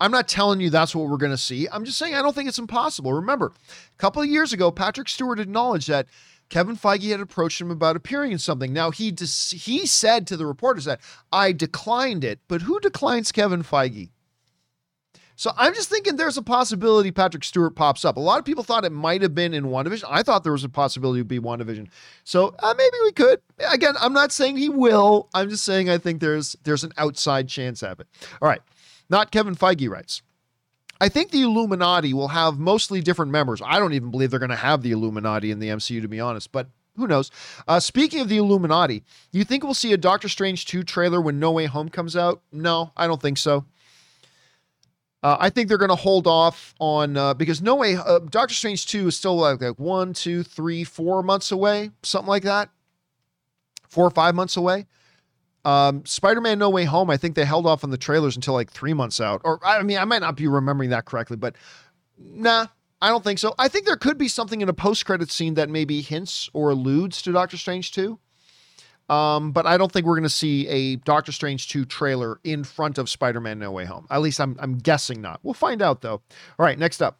I'm 0.00 0.10
not 0.10 0.28
telling 0.28 0.60
you 0.60 0.70
that's 0.70 0.94
what 0.94 1.08
we're 1.08 1.18
going 1.18 1.32
to 1.32 1.38
see. 1.38 1.68
I'm 1.70 1.84
just 1.84 1.98
saying 1.98 2.14
I 2.14 2.22
don't 2.22 2.34
think 2.34 2.48
it's 2.48 2.58
impossible. 2.58 3.12
Remember, 3.12 3.46
a 3.46 3.98
couple 3.98 4.22
of 4.22 4.28
years 4.28 4.52
ago, 4.52 4.70
Patrick 4.70 5.08
Stewart 5.08 5.38
acknowledged 5.38 5.88
that 5.88 6.06
Kevin 6.48 6.76
Feige 6.76 7.10
had 7.10 7.20
approached 7.20 7.60
him 7.60 7.70
about 7.70 7.96
appearing 7.96 8.32
in 8.32 8.38
something. 8.38 8.72
Now 8.72 8.90
he 8.90 9.10
dis- 9.10 9.52
he 9.52 9.86
said 9.86 10.26
to 10.26 10.36
the 10.36 10.46
reporters 10.46 10.84
that 10.86 11.00
I 11.32 11.52
declined 11.52 12.24
it, 12.24 12.40
but 12.48 12.62
who 12.62 12.80
declines 12.80 13.30
Kevin 13.30 13.62
Feige? 13.62 14.10
So 15.36 15.52
I'm 15.56 15.72
just 15.72 15.88
thinking 15.88 16.16
there's 16.16 16.36
a 16.36 16.42
possibility 16.42 17.10
Patrick 17.10 17.44
Stewart 17.44 17.74
pops 17.74 18.04
up. 18.04 18.18
A 18.18 18.20
lot 18.20 18.38
of 18.38 18.44
people 18.44 18.62
thought 18.62 18.84
it 18.84 18.92
might 18.92 19.22
have 19.22 19.34
been 19.34 19.54
in 19.54 19.64
WandaVision. 19.64 20.04
I 20.06 20.22
thought 20.22 20.42
there 20.42 20.52
was 20.52 20.64
a 20.64 20.68
possibility 20.68 21.20
it 21.20 21.22
would 21.22 21.28
be 21.28 21.38
WandaVision. 21.38 21.88
So 22.24 22.54
uh, 22.58 22.74
maybe 22.76 22.96
we 23.04 23.12
could. 23.12 23.40
Again, 23.70 23.94
I'm 24.02 24.12
not 24.12 24.32
saying 24.32 24.58
he 24.58 24.68
will. 24.68 25.30
I'm 25.32 25.48
just 25.48 25.64
saying 25.64 25.88
I 25.88 25.96
think 25.96 26.20
there's 26.20 26.56
there's 26.64 26.84
an 26.84 26.92
outside 26.98 27.48
chance 27.48 27.82
of 27.82 28.00
it. 28.00 28.06
All 28.42 28.48
right. 28.48 28.60
Not 29.10 29.30
Kevin 29.30 29.56
Feige 29.56 29.90
writes. 29.90 30.22
I 31.00 31.08
think 31.08 31.30
the 31.30 31.42
Illuminati 31.42 32.14
will 32.14 32.28
have 32.28 32.58
mostly 32.58 33.00
different 33.00 33.32
members. 33.32 33.60
I 33.64 33.78
don't 33.78 33.94
even 33.94 34.10
believe 34.10 34.30
they're 34.30 34.38
going 34.38 34.50
to 34.50 34.56
have 34.56 34.82
the 34.82 34.92
Illuminati 34.92 35.50
in 35.50 35.58
the 35.58 35.68
MCU, 35.68 36.00
to 36.02 36.08
be 36.08 36.20
honest, 36.20 36.52
but 36.52 36.68
who 36.96 37.06
knows? 37.06 37.30
Uh, 37.66 37.80
speaking 37.80 38.20
of 38.20 38.28
the 38.28 38.36
Illuminati, 38.36 39.02
you 39.32 39.44
think 39.44 39.64
we'll 39.64 39.74
see 39.74 39.92
a 39.92 39.96
Doctor 39.96 40.28
Strange 40.28 40.66
2 40.66 40.82
trailer 40.82 41.20
when 41.20 41.40
No 41.40 41.52
Way 41.52 41.66
Home 41.66 41.88
comes 41.88 42.16
out? 42.16 42.42
No, 42.52 42.92
I 42.96 43.06
don't 43.06 43.20
think 43.20 43.38
so. 43.38 43.64
Uh, 45.22 45.36
I 45.38 45.50
think 45.50 45.68
they're 45.68 45.78
going 45.78 45.90
to 45.90 45.96
hold 45.96 46.26
off 46.26 46.74
on 46.78 47.16
uh, 47.16 47.34
because 47.34 47.60
no 47.60 47.74
way 47.74 47.94
uh, 47.94 48.20
Doctor 48.20 48.54
Strange 48.54 48.86
two 48.86 49.08
is 49.08 49.16
still 49.16 49.36
like, 49.36 49.60
like 49.60 49.78
one, 49.78 50.14
two, 50.14 50.42
three, 50.42 50.82
four 50.82 51.22
months 51.22 51.52
away, 51.52 51.90
something 52.02 52.28
like 52.28 52.44
that, 52.44 52.70
four 53.88 54.06
or 54.06 54.10
five 54.10 54.34
months 54.34 54.56
away. 54.56 54.86
Um, 55.64 56.04
Spider 56.06 56.40
Man 56.40 56.58
No 56.58 56.70
Way 56.70 56.84
Home, 56.84 57.10
I 57.10 57.16
think 57.16 57.34
they 57.34 57.44
held 57.44 57.66
off 57.66 57.84
on 57.84 57.90
the 57.90 57.98
trailers 57.98 58.36
until 58.36 58.54
like 58.54 58.70
three 58.70 58.94
months 58.94 59.20
out, 59.20 59.42
or 59.44 59.60
I 59.64 59.82
mean, 59.82 59.98
I 59.98 60.04
might 60.04 60.20
not 60.20 60.36
be 60.36 60.48
remembering 60.48 60.90
that 60.90 61.04
correctly, 61.04 61.36
but 61.36 61.54
nah, 62.18 62.66
I 63.02 63.08
don't 63.08 63.22
think 63.22 63.38
so. 63.38 63.54
I 63.58 63.68
think 63.68 63.86
there 63.86 63.96
could 63.96 64.16
be 64.16 64.28
something 64.28 64.60
in 64.60 64.68
a 64.68 64.72
post 64.72 65.04
credit 65.04 65.30
scene 65.30 65.54
that 65.54 65.68
maybe 65.68 66.00
hints 66.00 66.48
or 66.52 66.70
alludes 66.70 67.20
to 67.22 67.32
Doctor 67.32 67.56
Strange 67.56 67.92
two. 67.92 68.18
Um, 69.10 69.50
but 69.50 69.66
I 69.66 69.76
don't 69.76 69.90
think 69.90 70.06
we're 70.06 70.14
going 70.14 70.22
to 70.22 70.28
see 70.28 70.68
a 70.68 70.94
Doctor 70.94 71.32
Strange 71.32 71.68
2 71.68 71.84
trailer 71.84 72.38
in 72.44 72.62
front 72.62 72.96
of 72.96 73.10
Spider 73.10 73.40
Man 73.40 73.58
No 73.58 73.72
Way 73.72 73.84
Home. 73.84 74.06
At 74.08 74.20
least 74.20 74.40
I'm, 74.40 74.56
I'm 74.60 74.78
guessing 74.78 75.20
not. 75.20 75.40
We'll 75.42 75.52
find 75.52 75.82
out, 75.82 76.00
though. 76.00 76.22
All 76.58 76.64
right, 76.64 76.78
next 76.78 77.02
up. 77.02 77.18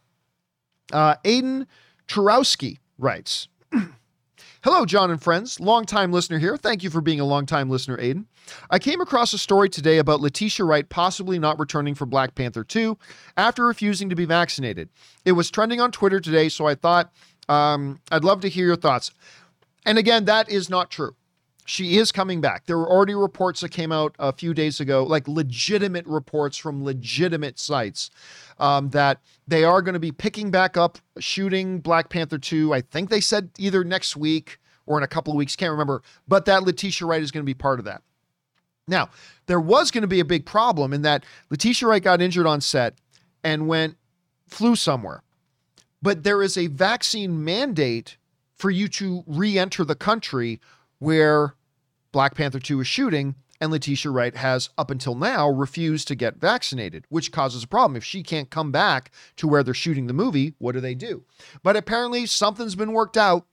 Uh, 0.92 1.16
Aiden 1.24 1.66
Turowski 2.06 2.78
writes 2.96 3.48
Hello, 4.62 4.84
John 4.84 5.10
and 5.10 5.22
friends. 5.22 5.58
Long-time 5.58 6.12
listener 6.12 6.38
here. 6.38 6.54
Thank 6.58 6.82
you 6.82 6.90
for 6.90 7.00
being 7.00 7.18
a 7.18 7.24
long-time 7.24 7.70
listener, 7.70 7.96
Aiden. 7.96 8.26
I 8.68 8.78
came 8.78 9.00
across 9.00 9.32
a 9.32 9.38
story 9.38 9.70
today 9.70 9.96
about 9.96 10.20
Letitia 10.20 10.66
Wright 10.66 10.86
possibly 10.86 11.38
not 11.38 11.58
returning 11.58 11.94
for 11.94 12.04
Black 12.04 12.34
Panther 12.34 12.62
2 12.62 12.98
after 13.38 13.64
refusing 13.64 14.10
to 14.10 14.14
be 14.14 14.26
vaccinated. 14.26 14.90
It 15.24 15.32
was 15.32 15.50
trending 15.50 15.80
on 15.80 15.92
Twitter 15.92 16.20
today, 16.20 16.50
so 16.50 16.66
I 16.66 16.74
thought 16.74 17.10
um, 17.48 18.00
I'd 18.12 18.22
love 18.22 18.42
to 18.42 18.50
hear 18.50 18.66
your 18.66 18.76
thoughts. 18.76 19.12
And 19.86 19.96
again, 19.96 20.26
that 20.26 20.50
is 20.50 20.68
not 20.68 20.90
true 20.90 21.16
she 21.66 21.98
is 21.98 22.10
coming 22.10 22.40
back. 22.40 22.66
There 22.66 22.78
were 22.78 22.90
already 22.90 23.14
reports 23.14 23.60
that 23.60 23.70
came 23.70 23.92
out 23.92 24.14
a 24.18 24.32
few 24.32 24.54
days 24.54 24.80
ago, 24.80 25.04
like 25.04 25.28
legitimate 25.28 26.06
reports 26.06 26.56
from 26.56 26.84
legitimate 26.84 27.58
sites, 27.58 28.10
um, 28.58 28.90
that 28.90 29.20
they 29.46 29.64
are 29.64 29.82
going 29.82 29.94
to 29.94 30.00
be 30.00 30.12
picking 30.12 30.50
back 30.50 30.76
up 30.76 30.98
shooting 31.18 31.78
Black 31.78 32.08
Panther 32.08 32.38
2. 32.38 32.74
I 32.74 32.80
think 32.80 33.10
they 33.10 33.20
said 33.20 33.50
either 33.58 33.84
next 33.84 34.16
week 34.16 34.58
or 34.86 34.98
in 34.98 35.04
a 35.04 35.08
couple 35.08 35.32
of 35.32 35.36
weeks, 35.36 35.54
can't 35.54 35.70
remember, 35.70 36.02
but 36.26 36.44
that 36.46 36.64
Letitia 36.64 37.06
Wright 37.06 37.22
is 37.22 37.30
going 37.30 37.44
to 37.44 37.46
be 37.46 37.54
part 37.54 37.78
of 37.78 37.84
that. 37.84 38.02
Now, 38.88 39.10
there 39.46 39.60
was 39.60 39.90
going 39.90 40.02
to 40.02 40.08
be 40.08 40.20
a 40.20 40.24
big 40.24 40.44
problem 40.44 40.92
in 40.92 41.02
that 41.02 41.24
Letitia 41.50 41.88
Wright 41.88 42.02
got 42.02 42.20
injured 42.20 42.46
on 42.46 42.60
set 42.60 42.94
and 43.44 43.68
went, 43.68 43.96
flew 44.48 44.74
somewhere. 44.74 45.22
But 46.02 46.24
there 46.24 46.42
is 46.42 46.58
a 46.58 46.66
vaccine 46.66 47.44
mandate 47.44 48.16
for 48.56 48.70
you 48.70 48.88
to 48.88 49.22
re 49.26 49.58
enter 49.58 49.84
the 49.84 49.94
country 49.94 50.60
where 51.00 51.56
Black 52.12 52.36
Panther 52.36 52.60
2 52.60 52.80
is 52.80 52.86
shooting, 52.86 53.34
and 53.60 53.70
Letitia 53.70 54.10
Wright 54.10 54.34
has, 54.36 54.70
up 54.78 54.90
until 54.90 55.14
now, 55.14 55.50
refused 55.50 56.08
to 56.08 56.14
get 56.14 56.36
vaccinated, 56.36 57.04
which 57.08 57.32
causes 57.32 57.64
a 57.64 57.68
problem. 57.68 57.96
If 57.96 58.04
she 58.04 58.22
can't 58.22 58.48
come 58.48 58.72
back 58.72 59.10
to 59.36 59.46
where 59.46 59.62
they're 59.62 59.74
shooting 59.74 60.06
the 60.06 60.14
movie, 60.14 60.54
what 60.58 60.72
do 60.72 60.80
they 60.80 60.94
do? 60.94 61.24
But 61.62 61.76
apparently, 61.76 62.24
something's 62.26 62.74
been 62.74 62.92
worked 62.92 63.16
out. 63.16 63.46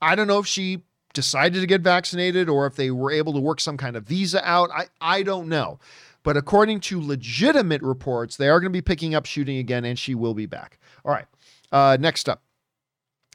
I 0.00 0.14
don't 0.14 0.28
know 0.28 0.38
if 0.38 0.46
she 0.46 0.84
decided 1.12 1.60
to 1.60 1.66
get 1.66 1.82
vaccinated 1.82 2.48
or 2.48 2.66
if 2.66 2.74
they 2.74 2.90
were 2.90 3.10
able 3.10 3.32
to 3.34 3.40
work 3.40 3.60
some 3.60 3.76
kind 3.76 3.96
of 3.96 4.04
visa 4.04 4.46
out. 4.48 4.70
I, 4.72 4.86
I 5.00 5.22
don't 5.22 5.48
know. 5.48 5.78
But 6.22 6.38
according 6.38 6.80
to 6.80 7.00
legitimate 7.00 7.82
reports, 7.82 8.36
they 8.36 8.48
are 8.48 8.58
going 8.60 8.72
to 8.72 8.76
be 8.76 8.82
picking 8.82 9.14
up 9.14 9.26
shooting 9.26 9.58
again, 9.58 9.84
and 9.84 9.98
she 9.98 10.14
will 10.14 10.34
be 10.34 10.46
back. 10.46 10.78
All 11.04 11.12
right. 11.12 11.26
Uh, 11.70 11.98
next 12.00 12.28
up. 12.28 12.42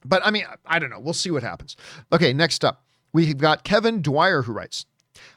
But 0.04 0.26
I 0.26 0.32
mean, 0.32 0.46
I 0.66 0.80
don't 0.80 0.90
know. 0.90 1.00
We'll 1.00 1.14
see 1.14 1.30
what 1.30 1.44
happens. 1.44 1.76
Okay, 2.12 2.34
next 2.34 2.66
up. 2.66 2.84
We've 3.12 3.38
got 3.38 3.64
Kevin 3.64 4.02
Dwyer 4.02 4.44
who 4.44 4.54
writes 4.54 4.86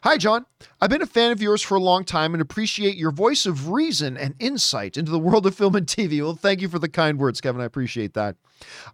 Hi, 0.03 0.17
John. 0.17 0.47
I've 0.81 0.91
been 0.91 1.03
a 1.03 1.07
fan 1.07 1.33
of 1.33 1.43
yours 1.43 1.63
for 1.63 1.77
a 1.77 1.81
long 1.81 2.05
time 2.05 2.35
and 2.35 2.41
appreciate 2.41 2.97
your 2.97 3.11
voice 3.11 3.47
of 3.47 3.71
reason 3.71 4.17
and 4.17 4.35
insight 4.39 4.97
into 4.97 5.11
the 5.11 5.19
world 5.19 5.47
of 5.47 5.55
film 5.55 5.75
and 5.75 5.87
TV. 5.87 6.21
Well, 6.21 6.35
thank 6.35 6.61
you 6.61 6.69
for 6.69 6.79
the 6.79 6.89
kind 6.89 7.19
words, 7.19 7.41
Kevin. 7.41 7.61
I 7.61 7.65
appreciate 7.65 8.15
that. 8.15 8.37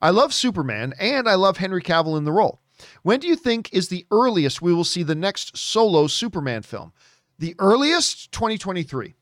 I 0.01 0.11
love 0.11 0.33
Superman 0.33 0.95
and 0.99 1.29
I 1.29 1.35
love 1.35 1.57
Henry 1.57 1.83
Cavill 1.83 2.16
in 2.16 2.24
the 2.24 2.33
role. 2.33 2.61
When 3.03 3.20
do 3.20 3.26
you 3.26 3.37
think 3.37 3.72
is 3.72 3.89
the 3.89 4.07
earliest 4.11 4.62
we 4.62 4.72
will 4.72 4.85
see 4.85 5.03
the 5.03 5.14
next 5.14 5.57
solo 5.57 6.07
Superman 6.07 6.62
film? 6.62 6.93
The 7.39 7.55
earliest, 7.59 8.33
2023. 8.33 9.14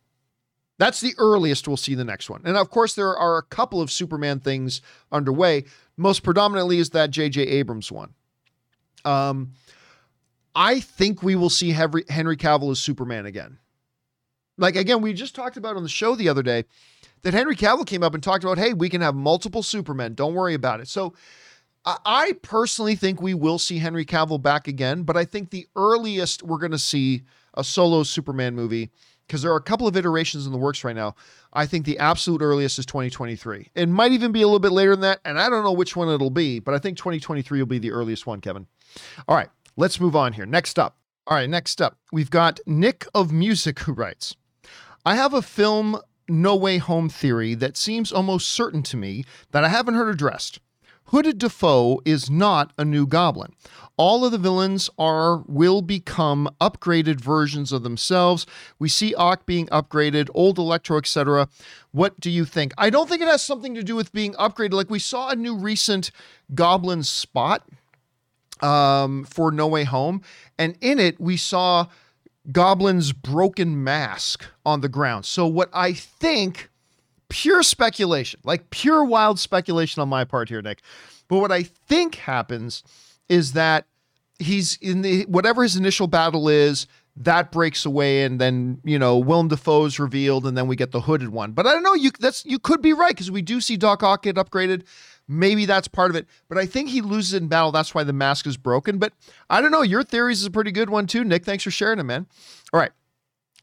That's 0.79 1.01
the 1.01 1.15
earliest 1.17 1.67
we'll 1.67 1.79
see 1.79 1.95
the 1.95 2.05
next 2.05 2.29
one. 2.29 2.43
And 2.45 2.57
of 2.57 2.71
course, 2.71 2.95
there 2.95 3.17
are 3.17 3.39
a 3.39 3.43
couple 3.43 3.81
of 3.81 3.91
Superman 3.91 4.41
things 4.41 4.83
underway. 5.11 5.65
Most 5.97 6.23
predominantly 6.23 6.79
is 6.79 6.91
that 6.91 7.11
J.J. 7.11 7.43
Abrams 7.43 7.91
one. 7.91 8.13
Um, 9.07 9.53
I 10.55 10.81
think 10.81 11.23
we 11.23 11.37
will 11.37 11.51
see 11.51 11.71
Henry, 11.71 12.05
Henry 12.09 12.37
Cavill 12.37 12.71
as 12.71 12.79
Superman 12.79 13.27
again. 13.27 13.59
Like, 14.59 14.77
again, 14.77 15.03
we 15.03 15.13
just 15.13 15.35
talked 15.35 15.57
about 15.57 15.77
on 15.77 15.83
the 15.83 15.89
show 15.89 16.15
the 16.15 16.29
other 16.29 16.43
day 16.43 16.65
that 17.23 17.35
Henry 17.35 17.57
Cavill 17.57 17.87
came 17.87 18.03
up 18.03 18.15
and 18.15 18.23
talked 18.23 18.43
about, 18.43 18.59
hey, 18.59 18.73
we 18.73 18.89
can 18.89 19.03
have 19.03 19.15
multiple 19.15 19.63
Supermen. 19.63 20.15
Don't 20.15 20.35
worry 20.35 20.55
about 20.55 20.81
it. 20.81 20.89
So 20.89 21.15
I 21.85 22.35
personally 22.43 22.97
think 22.97 23.23
we 23.23 23.35
will 23.35 23.59
see 23.59 23.79
Henry 23.79 24.05
Cavill 24.05 24.43
back 24.43 24.67
again, 24.67 25.05
but 25.05 25.17
I 25.17 25.25
think 25.25 25.51
the 25.51 25.67
earliest 25.77 26.43
we're 26.43 26.59
going 26.59 26.73
to 26.73 26.79
see 26.79 27.23
a 27.55 27.63
solo 27.63 28.03
Superman 28.03 28.57
movie, 28.57 28.91
because 29.27 29.43
there 29.43 29.53
are 29.53 29.57
a 29.57 29.63
couple 29.63 29.87
of 29.87 29.97
iterations 29.97 30.47
in 30.47 30.53
the 30.53 30.59
works 30.59 30.83
right 30.83 30.97
now. 30.97 31.15
I 31.53 31.65
think 31.67 31.87
the 31.87 31.99
absolute 31.99 32.43
earliest 32.43 32.79
is 32.81 32.87
2023. 32.87 33.71
It 33.75 33.89
might 33.89 34.13
even 34.13 34.33
be 34.33 34.43
a 34.43 34.47
little 34.47 34.59
bit 34.59 34.73
later 34.73 34.93
than 34.93 35.03
that, 35.03 35.21
and 35.25 35.39
I 35.39 35.49
don't 35.49 35.63
know 35.63 35.73
which 35.73 35.95
one 35.95 36.09
it'll 36.09 36.29
be, 36.29 36.59
but 36.59 36.75
I 36.75 36.79
think 36.79 36.99
2023 36.99 37.61
will 37.61 37.67
be 37.67 37.79
the 37.79 37.93
earliest 37.93 38.27
one, 38.27 38.41
Kevin. 38.41 38.67
All 39.29 39.37
right, 39.37 39.49
let's 39.77 40.01
move 40.01 40.17
on 40.17 40.33
here. 40.33 40.47
Next 40.47 40.79
up. 40.79 40.97
All 41.29 41.37
right, 41.37 41.51
next 41.51 41.83
up, 41.83 41.99
we've 42.13 42.31
got 42.31 42.61
Nick 42.67 43.05
of 43.13 43.33
Music 43.33 43.81
who 43.81 43.93
writes 43.93 44.37
I 45.05 45.17
have 45.17 45.35
a 45.35 45.43
film 45.43 46.01
No 46.29 46.55
Way 46.55 46.79
Home 46.79 47.09
theory 47.09 47.55
that 47.55 47.77
seems 47.77 48.13
almost 48.13 48.49
certain 48.49 48.83
to 48.85 48.97
me 48.97 49.25
that 49.51 49.65
I 49.65 49.69
haven't 49.69 49.95
heard 49.95 50.15
addressed. 50.15 50.61
Hooded 51.07 51.39
Defoe 51.39 52.01
is 52.05 52.29
not 52.29 52.73
a 52.77 52.85
new 52.85 53.07
goblin. 53.07 53.55
All 53.97 54.25
of 54.25 54.33
the 54.33 54.39
villains 54.39 54.91
are 54.99 55.39
will 55.47 55.81
become 55.81 56.49
upgraded 56.61 57.21
versions 57.21 57.73
of 57.73 57.83
themselves. 57.83 58.47
We 58.79 58.89
see 58.89 59.15
Ock 59.15 59.47
being 59.47 59.67
upgraded, 59.69 60.29
old 60.35 60.59
Electro, 60.59 60.99
etc. 60.99 61.49
What 61.93 62.19
do 62.21 62.31
you 62.31 62.45
think? 62.45 62.73
I 62.77 62.91
don't 62.91 63.09
think 63.09 63.23
it 63.23 63.29
has 63.29 63.43
something 63.43 63.75
to 63.75 63.83
do 63.83 63.95
with 63.95 64.13
being 64.13 64.35
upgraded. 64.35 64.73
Like 64.73 64.91
we 64.91 64.99
saw 64.99 65.29
a 65.29 65.37
new 65.37 65.57
recent 65.57 66.11
Goblin 66.55 67.05
spot 67.05 67.63
um, 68.61 69.25
for 69.25 69.51
No 69.51 69.67
Way 69.67 69.85
Home. 69.85 70.23
And 70.59 70.77
in 70.81 70.99
it, 70.99 71.21
we 71.21 71.37
saw 71.37 71.87
Goblin's 72.53 73.13
broken 73.13 73.83
mask 73.83 74.45
on 74.65 74.81
the 74.81 74.89
ground. 74.89 75.25
So, 75.27 75.47
what 75.47 75.69
I 75.73 75.93
think, 75.93 76.71
pure 77.29 77.63
speculation, 77.63 78.41
like 78.45 78.71
pure 78.71 79.05
wild 79.05 79.39
speculation 79.39 80.01
on 80.01 80.09
my 80.09 80.25
part 80.25 80.49
here, 80.49 80.63
Nick, 80.63 80.81
but 81.29 81.39
what 81.39 81.53
I 81.53 81.65
think 81.65 82.17
happens 82.17 82.83
is 83.29 83.53
that 83.53 83.87
he's 84.39 84.77
in 84.81 85.03
the 85.03 85.25
whatever 85.25 85.63
his 85.63 85.77
initial 85.77 86.07
battle 86.07 86.49
is, 86.49 86.87
that 87.17 87.51
breaks 87.51 87.85
away, 87.87 88.25
and 88.25 88.41
then 88.41 88.81
you 88.85 88.99
know 88.99 89.19
Willem 89.19 89.49
Dafoe's 89.49 89.99
revealed, 89.99 90.47
and 90.47 90.57
then 90.57 90.67
we 90.67 90.77
get 90.77 90.93
the 90.93 91.01
hooded 91.01 91.31
one. 91.31 91.53
But 91.53 91.67
I 91.67 91.73
don't 91.73 91.83
know. 91.83 91.95
You 91.95 92.11
that's 92.21 92.45
you 92.45 92.59
could 92.59 92.83
be 92.83 92.93
right 92.93 93.15
because 93.15 93.31
we 93.31 93.43
do 93.43 93.61
see 93.61 93.77
Doc 93.77 94.03
Ock 94.03 94.23
get 94.23 94.37
upgraded. 94.37 94.85
Maybe 95.29 95.67
that's 95.67 95.89
part 95.89 96.11
of 96.11 96.17
it. 96.17 96.27
But 96.49 96.59
I 96.59 96.67
think 96.67 96.89
he 96.89 97.01
loses 97.01 97.35
in 97.35 97.49
battle. 97.49 97.73
That's 97.73 97.95
why 97.95 98.05
the 98.05 98.13
mask 98.13 98.47
is 98.47 98.57
broken. 98.57 98.99
But 98.99 99.13
I 99.51 99.61
don't 99.61 99.73
know. 99.73 99.83
Your 99.83 100.05
theories 100.05 100.41
is 100.41 100.47
a 100.47 100.51
pretty 100.51 100.73
good 100.73 100.91
one, 100.91 101.07
too, 101.07 101.25
Nick. 101.25 101.45
Thanks 101.45 101.65
for 101.65 101.71
sharing 101.71 101.99
it, 101.99 102.05
man. 102.05 102.27
All 102.73 102.81
right. 102.81 102.93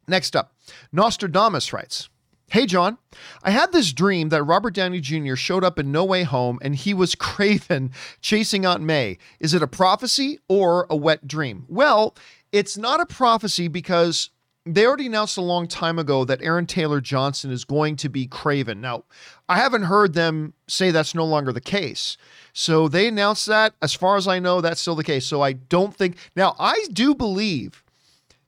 Next 0.07 0.36
up, 0.36 0.53
Nostradamus 0.91 1.72
writes 1.72 2.09
Hey, 2.49 2.66
John, 2.66 2.97
I 3.41 3.51
had 3.51 3.72
this 3.72 3.93
dream 3.93 4.30
that 4.30 4.43
Robert 4.43 4.74
Downey 4.74 4.99
Jr. 4.99 5.36
showed 5.36 5.64
up 5.64 5.80
in 5.80 5.91
No 5.91 6.03
Way 6.03 6.24
Home 6.24 6.59
and 6.61 6.76
he 6.76 6.93
was 6.93 7.16
Kraven 7.16 7.91
chasing 8.22 8.66
Aunt 8.66 8.84
May. 8.84 9.18
Is 9.39 9.53
it 9.53 9.64
a 9.64 9.68
prophecy 9.68 10.39
or 10.49 10.86
a 10.89 10.95
wet 10.95 11.28
dream? 11.28 11.66
Well, 11.68 12.16
it's 12.51 12.78
not 12.78 12.99
a 12.99 13.05
prophecy 13.05 13.68
because 13.70 14.30
they 14.66 14.86
already 14.86 15.07
announced 15.07 15.38
a 15.38 15.41
long 15.41 15.68
time 15.68 15.99
ago 15.99 16.24
that 16.24 16.41
Aaron 16.41 16.66
Taylor 16.66 17.01
Johnson 17.01 17.51
is 17.51 17.66
going 17.66 17.97
to 17.97 18.09
be 18.09 18.28
Kraven. 18.28 18.78
Now, 18.78 19.03
I 19.49 19.57
haven't 19.57 19.84
heard 19.84 20.14
them 20.14 20.53
say 20.68 20.89
that's 20.91 21.14
no 21.14 21.26
longer 21.26 21.51
the 21.51 21.61
case. 21.61 22.18
So 22.53 22.88
they 22.88 23.07
announced 23.07 23.45
that. 23.47 23.74
As 23.82 23.93
far 23.93 24.16
as 24.16 24.28
I 24.28 24.39
know, 24.39 24.61
that's 24.61 24.80
still 24.80 24.95
the 24.95 25.03
case. 25.03 25.26
So 25.26 25.41
I 25.41 25.53
don't 25.53 25.93
think. 25.93 26.18
Now, 26.36 26.55
I 26.59 26.86
do 26.93 27.14
believe 27.14 27.84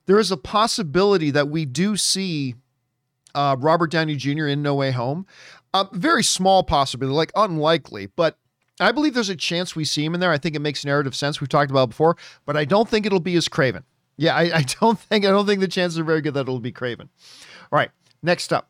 there 0.06 0.18
is 0.18 0.30
a 0.30 0.36
possibility 0.36 1.30
that 1.32 1.48
we 1.48 1.66
do 1.66 1.96
see 1.96 2.54
uh, 3.34 3.56
Robert 3.58 3.90
Downey 3.90 4.16
Jr. 4.16 4.46
in 4.46 4.62
No 4.62 4.74
Way 4.74 4.92
Home. 4.92 5.26
A 5.74 5.86
very 5.92 6.24
small 6.24 6.62
possibility, 6.62 7.14
like 7.14 7.32
unlikely, 7.36 8.06
but 8.06 8.38
I 8.80 8.92
believe 8.92 9.12
there's 9.12 9.28
a 9.28 9.36
chance 9.36 9.76
we 9.76 9.84
see 9.84 10.04
him 10.04 10.14
in 10.14 10.20
there. 10.20 10.30
I 10.30 10.38
think 10.38 10.54
it 10.54 10.60
makes 10.60 10.84
narrative 10.84 11.14
sense. 11.14 11.40
We've 11.40 11.48
talked 11.48 11.70
about 11.70 11.90
before, 11.90 12.16
but 12.46 12.56
I 12.56 12.64
don't 12.64 12.88
think 12.88 13.04
it'll 13.04 13.20
be 13.20 13.36
as 13.36 13.48
Kraven. 13.48 13.82
Yeah, 14.16 14.34
I, 14.34 14.58
I 14.58 14.62
don't 14.80 14.98
think 14.98 15.24
I 15.24 15.28
don't 15.28 15.46
think 15.46 15.60
the 15.60 15.68
chances 15.68 15.98
are 15.98 16.04
very 16.04 16.20
good 16.20 16.34
that 16.34 16.40
it'll 16.40 16.60
be 16.60 16.72
Kraven. 16.72 17.08
All 17.72 17.78
right, 17.78 17.90
next 18.22 18.52
up, 18.52 18.68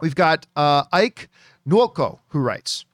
we've 0.00 0.14
got 0.14 0.46
uh, 0.56 0.84
Ike 0.92 1.28
Nuoko 1.68 2.20
who 2.28 2.38
writes, 2.40 2.84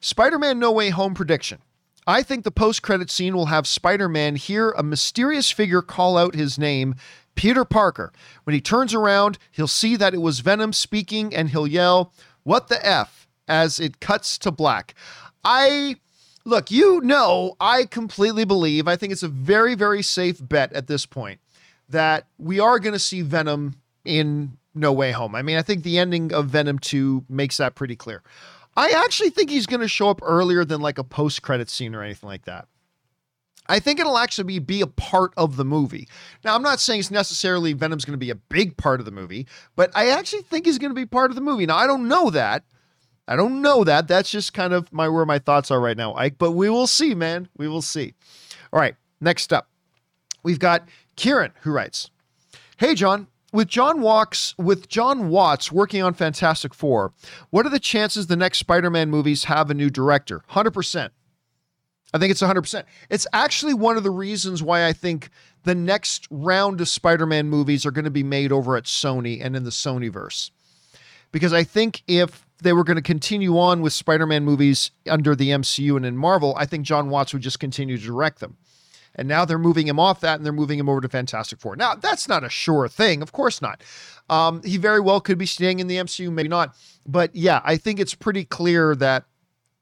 Spider-Man 0.00 0.58
No 0.58 0.72
Way 0.72 0.90
Home 0.90 1.14
prediction. 1.14 1.58
I 2.06 2.22
think 2.22 2.44
the 2.44 2.50
post-credit 2.50 3.10
scene 3.10 3.36
will 3.36 3.46
have 3.46 3.66
Spider-Man 3.66 4.36
hear 4.36 4.70
a 4.70 4.82
mysterious 4.82 5.50
figure 5.50 5.82
call 5.82 6.16
out 6.16 6.34
his 6.34 6.58
name, 6.58 6.94
Peter 7.34 7.66
Parker. 7.66 8.12
When 8.44 8.54
he 8.54 8.62
turns 8.62 8.94
around, 8.94 9.36
he'll 9.50 9.68
see 9.68 9.94
that 9.96 10.14
it 10.14 10.22
was 10.22 10.40
Venom 10.40 10.72
speaking 10.72 11.34
and 11.34 11.50
he'll 11.50 11.66
yell, 11.66 12.12
What 12.44 12.68
the 12.68 12.84
F? 12.86 13.28
as 13.48 13.80
it 13.80 14.00
cuts 14.00 14.38
to 14.38 14.50
black. 14.50 14.94
I. 15.44 15.96
Look, 16.48 16.70
you 16.70 17.02
know, 17.02 17.56
I 17.60 17.84
completely 17.84 18.46
believe, 18.46 18.88
I 18.88 18.96
think 18.96 19.12
it's 19.12 19.22
a 19.22 19.28
very, 19.28 19.74
very 19.74 20.02
safe 20.02 20.40
bet 20.40 20.72
at 20.72 20.86
this 20.86 21.04
point 21.04 21.40
that 21.90 22.26
we 22.38 22.58
are 22.58 22.78
going 22.78 22.94
to 22.94 22.98
see 22.98 23.20
Venom 23.20 23.76
in 24.02 24.56
No 24.74 24.90
Way 24.90 25.12
Home. 25.12 25.34
I 25.34 25.42
mean, 25.42 25.58
I 25.58 25.62
think 25.62 25.82
the 25.82 25.98
ending 25.98 26.32
of 26.32 26.46
Venom 26.46 26.78
2 26.78 27.26
makes 27.28 27.58
that 27.58 27.74
pretty 27.74 27.96
clear. 27.96 28.22
I 28.78 28.92
actually 29.04 29.28
think 29.28 29.50
he's 29.50 29.66
going 29.66 29.82
to 29.82 29.88
show 29.88 30.08
up 30.08 30.20
earlier 30.22 30.64
than 30.64 30.80
like 30.80 30.96
a 30.96 31.04
post 31.04 31.42
credit 31.42 31.68
scene 31.68 31.94
or 31.94 32.02
anything 32.02 32.28
like 32.28 32.46
that. 32.46 32.66
I 33.68 33.78
think 33.78 34.00
it'll 34.00 34.16
actually 34.16 34.44
be, 34.44 34.58
be 34.58 34.80
a 34.80 34.86
part 34.86 35.34
of 35.36 35.56
the 35.56 35.66
movie. 35.66 36.08
Now, 36.44 36.54
I'm 36.54 36.62
not 36.62 36.80
saying 36.80 37.00
it's 37.00 37.10
necessarily 37.10 37.74
Venom's 37.74 38.06
going 38.06 38.14
to 38.14 38.24
be 38.24 38.30
a 38.30 38.34
big 38.34 38.78
part 38.78 39.00
of 39.00 39.04
the 39.04 39.12
movie, 39.12 39.46
but 39.76 39.90
I 39.94 40.08
actually 40.08 40.42
think 40.42 40.64
he's 40.64 40.78
going 40.78 40.92
to 40.92 40.94
be 40.94 41.04
part 41.04 41.30
of 41.30 41.34
the 41.34 41.42
movie. 41.42 41.66
Now, 41.66 41.76
I 41.76 41.86
don't 41.86 42.08
know 42.08 42.30
that. 42.30 42.64
I 43.28 43.36
don't 43.36 43.62
know 43.62 43.84
that. 43.84 44.08
That's 44.08 44.30
just 44.30 44.54
kind 44.54 44.72
of 44.72 44.92
my 44.92 45.08
where 45.08 45.26
my 45.26 45.38
thoughts 45.38 45.70
are 45.70 45.80
right 45.80 45.96
now, 45.96 46.14
Ike, 46.14 46.36
but 46.38 46.52
we 46.52 46.70
will 46.70 46.86
see, 46.86 47.14
man. 47.14 47.48
We 47.56 47.68
will 47.68 47.82
see. 47.82 48.14
All 48.72 48.80
right, 48.80 48.96
next 49.20 49.52
up. 49.52 49.68
We've 50.42 50.58
got 50.58 50.88
Kieran 51.16 51.52
who 51.60 51.70
writes, 51.70 52.10
"Hey 52.78 52.94
John, 52.94 53.28
with 53.52 53.68
John 53.68 54.00
Walks 54.00 54.54
with 54.58 54.88
Jon 54.88 55.28
Watts 55.28 55.72
working 55.72 56.02
on 56.02 56.14
Fantastic 56.14 56.74
Four, 56.74 57.12
what 57.50 57.66
are 57.66 57.70
the 57.70 57.78
chances 57.78 58.26
the 58.26 58.36
next 58.36 58.58
Spider-Man 58.58 59.10
movies 59.10 59.44
have 59.44 59.70
a 59.70 59.74
new 59.74 59.90
director? 59.90 60.42
100%. 60.50 61.10
I 62.14 62.18
think 62.18 62.30
it's 62.30 62.42
100%. 62.42 62.84
It's 63.10 63.26
actually 63.32 63.74
one 63.74 63.96
of 63.96 64.02
the 64.02 64.10
reasons 64.10 64.62
why 64.62 64.86
I 64.86 64.92
think 64.92 65.30
the 65.64 65.74
next 65.74 66.26
round 66.30 66.80
of 66.80 66.88
Spider 66.88 67.26
Man 67.26 67.48
movies 67.48 67.84
are 67.84 67.90
going 67.90 68.06
to 68.06 68.10
be 68.10 68.22
made 68.22 68.52
over 68.52 68.76
at 68.76 68.84
Sony 68.84 69.44
and 69.44 69.54
in 69.54 69.64
the 69.64 69.70
Sonyverse. 69.70 70.50
Because 71.32 71.52
I 71.52 71.64
think 71.64 72.02
if 72.06 72.46
they 72.62 72.72
were 72.72 72.84
going 72.84 72.96
to 72.96 73.02
continue 73.02 73.58
on 73.58 73.82
with 73.82 73.92
Spider 73.92 74.26
Man 74.26 74.44
movies 74.44 74.90
under 75.08 75.34
the 75.34 75.50
MCU 75.50 75.96
and 75.96 76.04
in 76.04 76.16
Marvel, 76.16 76.54
I 76.56 76.66
think 76.66 76.84
Jon 76.84 77.10
Watts 77.10 77.32
would 77.32 77.42
just 77.42 77.60
continue 77.60 77.98
to 77.98 78.04
direct 78.04 78.40
them. 78.40 78.56
And 79.14 79.26
now 79.26 79.44
they're 79.44 79.58
moving 79.58 79.88
him 79.88 79.98
off 79.98 80.20
that 80.20 80.36
and 80.36 80.46
they're 80.46 80.52
moving 80.52 80.78
him 80.78 80.88
over 80.88 81.00
to 81.00 81.08
Fantastic 81.08 81.60
Four. 81.60 81.76
Now, 81.76 81.94
that's 81.94 82.28
not 82.28 82.44
a 82.44 82.48
sure 82.48 82.88
thing. 82.88 83.20
Of 83.20 83.32
course 83.32 83.60
not. 83.60 83.82
Um, 84.30 84.62
he 84.62 84.76
very 84.76 85.00
well 85.00 85.20
could 85.20 85.38
be 85.38 85.46
staying 85.46 85.80
in 85.80 85.86
the 85.86 85.96
MCU, 85.96 86.30
maybe 86.30 86.48
not. 86.48 86.76
But 87.06 87.34
yeah, 87.34 87.60
I 87.64 87.76
think 87.76 87.98
it's 87.98 88.14
pretty 88.14 88.44
clear 88.44 88.94
that 88.96 89.24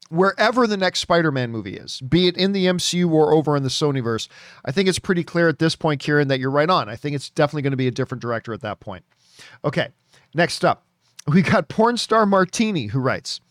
wherever 0.09 0.65
the 0.65 0.77
next 0.77 0.99
Spider-Man 0.99 1.51
movie 1.51 1.75
is, 1.75 2.01
be 2.01 2.27
it 2.27 2.37
in 2.37 2.53
the 2.53 2.65
MCU 2.65 3.11
or 3.11 3.33
over 3.33 3.55
in 3.55 3.63
the 3.63 3.69
Sonyverse, 3.69 4.27
I 4.65 4.71
think 4.71 4.87
it's 4.87 4.99
pretty 4.99 5.23
clear 5.23 5.49
at 5.49 5.59
this 5.59 5.75
point, 5.75 5.99
Kieran, 5.99 6.29
that 6.29 6.39
you're 6.39 6.49
right 6.49 6.69
on. 6.69 6.89
I 6.89 6.95
think 6.95 7.15
it's 7.15 7.29
definitely 7.29 7.63
going 7.63 7.71
to 7.71 7.77
be 7.77 7.87
a 7.87 7.91
different 7.91 8.21
director 8.21 8.53
at 8.53 8.61
that 8.61 8.79
point. 8.79 9.03
Okay, 9.63 9.89
next 10.33 10.63
up, 10.65 10.86
we 11.27 11.41
got 11.41 11.67
porn 11.67 11.97
star 11.97 12.25
Martini 12.25 12.87
who 12.87 12.99
writes, 12.99 13.41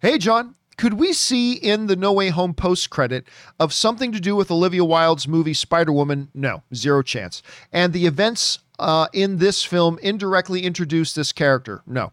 "Hey 0.00 0.18
John, 0.18 0.54
could 0.76 0.94
we 0.94 1.12
see 1.12 1.52
in 1.52 1.86
the 1.86 1.96
No 1.96 2.12
Way 2.12 2.30
Home 2.30 2.54
post 2.54 2.90
credit 2.90 3.26
of 3.60 3.72
something 3.72 4.12
to 4.12 4.20
do 4.20 4.34
with 4.34 4.50
Olivia 4.50 4.84
Wilde's 4.84 5.28
movie 5.28 5.54
Spider 5.54 5.92
Woman? 5.92 6.28
No, 6.34 6.62
zero 6.74 7.02
chance. 7.02 7.42
And 7.72 7.92
the 7.92 8.06
events 8.06 8.58
uh, 8.78 9.06
in 9.12 9.38
this 9.38 9.62
film 9.62 9.98
indirectly 10.02 10.62
introduce 10.62 11.14
this 11.14 11.32
character? 11.32 11.82
No. 11.86 12.12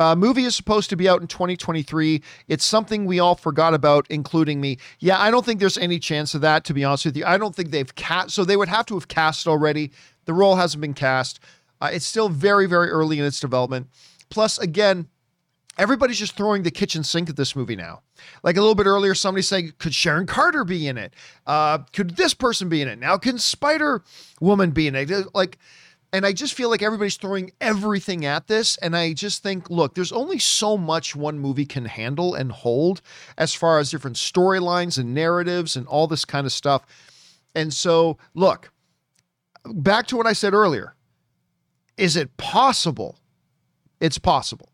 Uh, 0.00 0.14
movie 0.14 0.44
is 0.44 0.54
supposed 0.54 0.88
to 0.90 0.96
be 0.96 1.08
out 1.08 1.20
in 1.20 1.26
2023. 1.26 2.22
It's 2.46 2.64
something 2.64 3.04
we 3.04 3.18
all 3.18 3.34
forgot 3.34 3.74
about, 3.74 4.06
including 4.08 4.60
me. 4.60 4.78
Yeah, 5.00 5.20
I 5.20 5.30
don't 5.30 5.44
think 5.44 5.58
there's 5.58 5.76
any 5.76 5.98
chance 5.98 6.34
of 6.34 6.40
that, 6.42 6.64
to 6.64 6.74
be 6.74 6.84
honest 6.84 7.04
with 7.04 7.16
you. 7.16 7.24
I 7.26 7.36
don't 7.36 7.54
think 7.54 7.70
they've 7.70 7.92
cast, 7.96 8.30
so 8.30 8.44
they 8.44 8.56
would 8.56 8.68
have 8.68 8.86
to 8.86 8.94
have 8.94 9.08
cast 9.08 9.48
already. 9.48 9.90
The 10.24 10.32
role 10.32 10.54
hasn't 10.54 10.80
been 10.80 10.94
cast. 10.94 11.40
Uh, 11.80 11.90
it's 11.92 12.06
still 12.06 12.28
very, 12.28 12.66
very 12.66 12.90
early 12.90 13.18
in 13.18 13.24
its 13.24 13.40
development. 13.40 13.88
Plus, 14.30 14.58
again, 14.58 15.08
everybody's 15.78 16.18
just 16.18 16.36
throwing 16.36 16.62
the 16.62 16.70
kitchen 16.70 17.02
sink 17.02 17.30
at 17.30 17.36
this 17.36 17.54
movie 17.54 17.76
now. 17.76 18.02
Like 18.42 18.56
a 18.56 18.60
little 18.60 18.74
bit 18.74 18.86
earlier, 18.86 19.14
somebody 19.14 19.42
saying, 19.42 19.72
could 19.78 19.94
Sharon 19.94 20.26
Carter 20.26 20.64
be 20.64 20.88
in 20.88 20.98
it? 20.98 21.14
Uh, 21.46 21.78
could 21.92 22.16
this 22.16 22.34
person 22.34 22.68
be 22.68 22.82
in 22.82 22.88
it? 22.88 22.98
Now, 22.98 23.16
can 23.16 23.38
Spider 23.38 24.02
Woman 24.40 24.72
be 24.72 24.88
in 24.88 24.94
it? 24.94 25.10
Like, 25.34 25.58
and 26.12 26.24
I 26.24 26.32
just 26.32 26.54
feel 26.54 26.70
like 26.70 26.82
everybody's 26.82 27.16
throwing 27.16 27.52
everything 27.60 28.24
at 28.24 28.46
this. 28.46 28.76
And 28.78 28.96
I 28.96 29.12
just 29.12 29.42
think, 29.42 29.68
look, 29.68 29.94
there's 29.94 30.12
only 30.12 30.38
so 30.38 30.76
much 30.78 31.14
one 31.14 31.38
movie 31.38 31.66
can 31.66 31.84
handle 31.84 32.34
and 32.34 32.50
hold 32.50 33.02
as 33.36 33.54
far 33.54 33.78
as 33.78 33.90
different 33.90 34.16
storylines 34.16 34.98
and 34.98 35.14
narratives 35.14 35.76
and 35.76 35.86
all 35.86 36.06
this 36.06 36.24
kind 36.24 36.46
of 36.46 36.52
stuff. 36.52 36.82
And 37.54 37.72
so, 37.72 38.16
look, 38.34 38.72
back 39.66 40.06
to 40.08 40.16
what 40.16 40.26
I 40.26 40.32
said 40.32 40.54
earlier 40.54 40.94
is 41.96 42.16
it 42.16 42.36
possible? 42.36 43.18
It's 44.00 44.18
possible. 44.18 44.70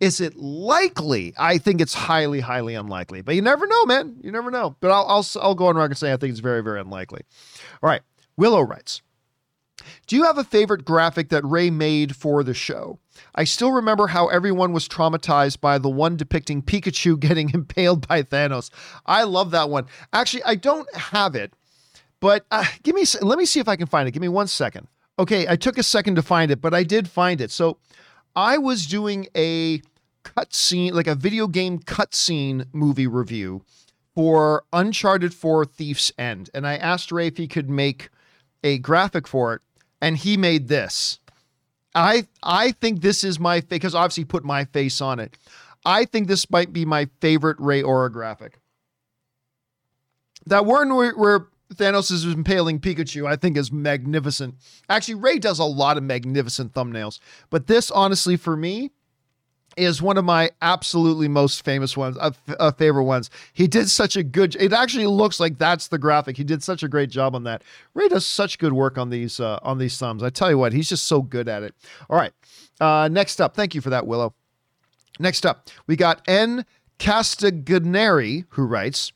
Is 0.00 0.20
it 0.20 0.36
likely? 0.36 1.32
I 1.38 1.58
think 1.58 1.80
it's 1.80 1.94
highly, 1.94 2.40
highly 2.40 2.74
unlikely. 2.74 3.22
But 3.22 3.36
you 3.36 3.42
never 3.42 3.66
know, 3.66 3.86
man. 3.86 4.16
You 4.20 4.32
never 4.32 4.50
know. 4.50 4.76
But 4.80 4.90
I'll, 4.90 5.06
I'll, 5.06 5.26
I'll 5.40 5.54
go 5.54 5.66
on 5.66 5.76
record 5.76 5.92
and 5.92 5.98
say 5.98 6.12
I 6.12 6.16
think 6.16 6.32
it's 6.32 6.40
very, 6.40 6.60
very 6.60 6.80
unlikely. 6.80 7.22
All 7.82 7.88
right. 7.88 8.02
Willow 8.36 8.62
writes. 8.62 9.00
Do 10.06 10.16
you 10.16 10.24
have 10.24 10.38
a 10.38 10.44
favorite 10.44 10.84
graphic 10.84 11.28
that 11.30 11.44
Ray 11.44 11.70
made 11.70 12.16
for 12.16 12.42
the 12.42 12.54
show? 12.54 12.98
I 13.34 13.44
still 13.44 13.72
remember 13.72 14.08
how 14.08 14.28
everyone 14.28 14.72
was 14.72 14.88
traumatized 14.88 15.60
by 15.60 15.78
the 15.78 15.88
one 15.88 16.16
depicting 16.16 16.62
Pikachu 16.62 17.18
getting 17.20 17.50
impaled 17.50 18.06
by 18.06 18.22
Thanos. 18.22 18.70
I 19.06 19.24
love 19.24 19.50
that 19.52 19.70
one. 19.70 19.86
Actually, 20.12 20.44
I 20.44 20.56
don't 20.56 20.92
have 20.94 21.34
it, 21.34 21.52
but 22.20 22.44
uh, 22.50 22.64
give 22.82 22.94
me 22.94 23.04
let 23.20 23.38
me 23.38 23.44
see 23.44 23.60
if 23.60 23.68
I 23.68 23.76
can 23.76 23.86
find 23.86 24.08
it. 24.08 24.12
Give 24.12 24.22
me 24.22 24.28
one 24.28 24.48
second. 24.48 24.88
Okay, 25.18 25.46
I 25.46 25.56
took 25.56 25.78
a 25.78 25.82
second 25.82 26.16
to 26.16 26.22
find 26.22 26.50
it, 26.50 26.60
but 26.60 26.74
I 26.74 26.82
did 26.84 27.08
find 27.08 27.40
it. 27.40 27.50
So, 27.50 27.78
I 28.34 28.56
was 28.56 28.86
doing 28.86 29.26
a 29.36 29.82
cutscene, 30.24 30.92
like 30.92 31.06
a 31.06 31.14
video 31.14 31.46
game 31.46 31.78
cutscene 31.78 32.66
movie 32.72 33.06
review 33.06 33.62
for 34.14 34.64
Uncharted 34.72 35.34
4 35.34 35.66
Thief's 35.66 36.12
End, 36.18 36.48
and 36.54 36.66
I 36.66 36.76
asked 36.76 37.12
Ray 37.12 37.26
if 37.26 37.36
he 37.36 37.46
could 37.46 37.68
make 37.68 38.08
a 38.64 38.78
graphic 38.78 39.26
for 39.26 39.54
it 39.54 39.62
and 40.00 40.16
he 40.16 40.36
made 40.36 40.68
this. 40.68 41.18
I 41.94 42.26
I 42.42 42.72
think 42.72 43.00
this 43.00 43.24
is 43.24 43.38
my 43.38 43.60
because 43.60 43.94
obviously 43.94 44.24
put 44.24 44.44
my 44.44 44.64
face 44.66 45.00
on 45.00 45.20
it. 45.20 45.36
I 45.84 46.04
think 46.04 46.28
this 46.28 46.50
might 46.50 46.72
be 46.72 46.84
my 46.84 47.08
favorite 47.20 47.56
Ray 47.58 47.82
Aura 47.82 48.10
orographic. 48.10 48.54
That 50.46 50.64
one 50.64 50.94
where, 50.94 51.12
where 51.12 51.46
Thanos 51.74 52.10
is 52.10 52.24
impaling 52.24 52.80
Pikachu, 52.80 53.26
I 53.26 53.36
think 53.36 53.56
is 53.56 53.72
magnificent. 53.72 54.56
Actually, 54.88 55.14
Ray 55.14 55.38
does 55.38 55.58
a 55.58 55.64
lot 55.64 55.96
of 55.96 56.02
magnificent 56.02 56.72
thumbnails, 56.72 57.18
but 57.50 57.66
this 57.66 57.90
honestly 57.90 58.36
for 58.36 58.56
me 58.56 58.90
is 59.76 60.02
one 60.02 60.18
of 60.18 60.24
my 60.24 60.50
absolutely 60.60 61.28
most 61.28 61.64
famous 61.64 61.96
ones, 61.96 62.16
uh, 62.20 62.30
uh, 62.58 62.72
favorite 62.72 63.04
ones. 63.04 63.30
He 63.52 63.66
did 63.66 63.88
such 63.88 64.16
a 64.16 64.22
good. 64.22 64.54
It 64.56 64.72
actually 64.72 65.06
looks 65.06 65.40
like 65.40 65.58
that's 65.58 65.88
the 65.88 65.98
graphic. 65.98 66.36
He 66.36 66.44
did 66.44 66.62
such 66.62 66.82
a 66.82 66.88
great 66.88 67.10
job 67.10 67.34
on 67.34 67.44
that. 67.44 67.62
Ray 67.94 68.08
does 68.08 68.26
such 68.26 68.58
good 68.58 68.72
work 68.72 68.98
on 68.98 69.10
these 69.10 69.40
uh, 69.40 69.58
on 69.62 69.78
these 69.78 69.96
thumbs. 69.98 70.22
I 70.22 70.30
tell 70.30 70.50
you 70.50 70.58
what, 70.58 70.72
he's 70.72 70.88
just 70.88 71.06
so 71.06 71.22
good 71.22 71.48
at 71.48 71.62
it. 71.62 71.74
All 72.10 72.18
right, 72.18 72.32
uh, 72.80 73.08
next 73.10 73.40
up. 73.40 73.54
Thank 73.54 73.74
you 73.74 73.80
for 73.80 73.90
that, 73.90 74.06
Willow. 74.06 74.34
Next 75.18 75.46
up, 75.46 75.68
we 75.86 75.96
got 75.96 76.22
N. 76.26 76.64
Castagneri, 76.98 78.44
who 78.50 78.64
writes. 78.64 79.12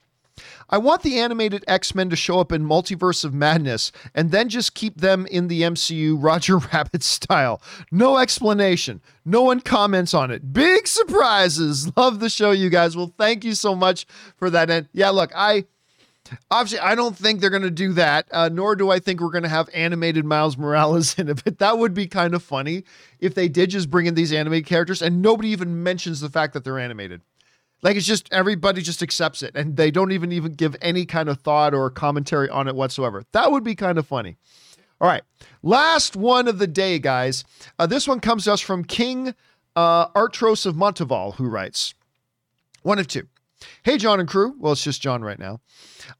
I 0.68 0.78
want 0.78 1.02
the 1.02 1.18
animated 1.18 1.64
X 1.66 1.94
Men 1.94 2.10
to 2.10 2.16
show 2.16 2.40
up 2.40 2.52
in 2.52 2.64
Multiverse 2.64 3.24
of 3.24 3.32
Madness 3.32 3.92
and 4.14 4.30
then 4.30 4.48
just 4.48 4.74
keep 4.74 5.00
them 5.00 5.26
in 5.26 5.48
the 5.48 5.62
MCU 5.62 6.16
Roger 6.22 6.58
Rabbit 6.72 7.02
style. 7.02 7.62
No 7.90 8.18
explanation. 8.18 9.00
No 9.24 9.42
one 9.42 9.60
comments 9.60 10.14
on 10.14 10.30
it. 10.30 10.52
Big 10.52 10.86
surprises. 10.86 11.90
Love 11.96 12.20
the 12.20 12.30
show, 12.30 12.50
you 12.50 12.70
guys. 12.70 12.96
Well, 12.96 13.12
thank 13.16 13.44
you 13.44 13.54
so 13.54 13.74
much 13.74 14.06
for 14.36 14.50
that. 14.50 14.70
And 14.70 14.88
yeah, 14.92 15.10
look, 15.10 15.32
I. 15.34 15.66
Obviously, 16.50 16.80
I 16.80 16.96
don't 16.96 17.16
think 17.16 17.38
they're 17.38 17.50
going 17.50 17.62
to 17.62 17.70
do 17.70 17.92
that, 17.92 18.26
uh, 18.32 18.48
nor 18.52 18.74
do 18.74 18.90
I 18.90 18.98
think 18.98 19.20
we're 19.20 19.30
going 19.30 19.44
to 19.44 19.48
have 19.48 19.70
animated 19.72 20.24
Miles 20.24 20.58
Morales 20.58 21.16
in 21.20 21.28
it. 21.28 21.44
But 21.44 21.60
that 21.60 21.78
would 21.78 21.94
be 21.94 22.08
kind 22.08 22.34
of 22.34 22.42
funny 22.42 22.82
if 23.20 23.36
they 23.36 23.46
did 23.46 23.70
just 23.70 23.90
bring 23.90 24.06
in 24.06 24.16
these 24.16 24.32
animated 24.32 24.66
characters 24.66 25.02
and 25.02 25.22
nobody 25.22 25.50
even 25.50 25.84
mentions 25.84 26.20
the 26.20 26.28
fact 26.28 26.52
that 26.54 26.64
they're 26.64 26.80
animated. 26.80 27.20
Like 27.86 27.94
it's 27.94 28.04
just 28.04 28.28
everybody 28.32 28.82
just 28.82 29.00
accepts 29.00 29.44
it 29.44 29.54
and 29.54 29.76
they 29.76 29.92
don't 29.92 30.10
even 30.10 30.32
even 30.32 30.54
give 30.54 30.74
any 30.82 31.06
kind 31.06 31.28
of 31.28 31.38
thought 31.38 31.72
or 31.72 31.88
commentary 31.88 32.48
on 32.48 32.66
it 32.66 32.74
whatsoever. 32.74 33.22
That 33.30 33.52
would 33.52 33.62
be 33.62 33.76
kind 33.76 33.96
of 33.96 34.04
funny. 34.08 34.38
All 35.00 35.06
right, 35.06 35.22
last 35.62 36.16
one 36.16 36.48
of 36.48 36.58
the 36.58 36.66
day, 36.66 36.98
guys. 36.98 37.44
Uh, 37.78 37.86
this 37.86 38.08
one 38.08 38.18
comes 38.18 38.42
to 38.42 38.54
us 38.54 38.60
from 38.60 38.82
King 38.82 39.36
uh, 39.76 40.08
Artros 40.08 40.66
of 40.66 40.74
Monteval, 40.74 41.36
who 41.36 41.48
writes 41.48 41.94
one 42.82 42.98
of 42.98 43.06
two. 43.06 43.28
Hey, 43.84 43.98
John 43.98 44.18
and 44.18 44.28
crew. 44.28 44.56
Well, 44.58 44.72
it's 44.72 44.82
just 44.82 45.00
John 45.00 45.22
right 45.22 45.38
now. 45.38 45.60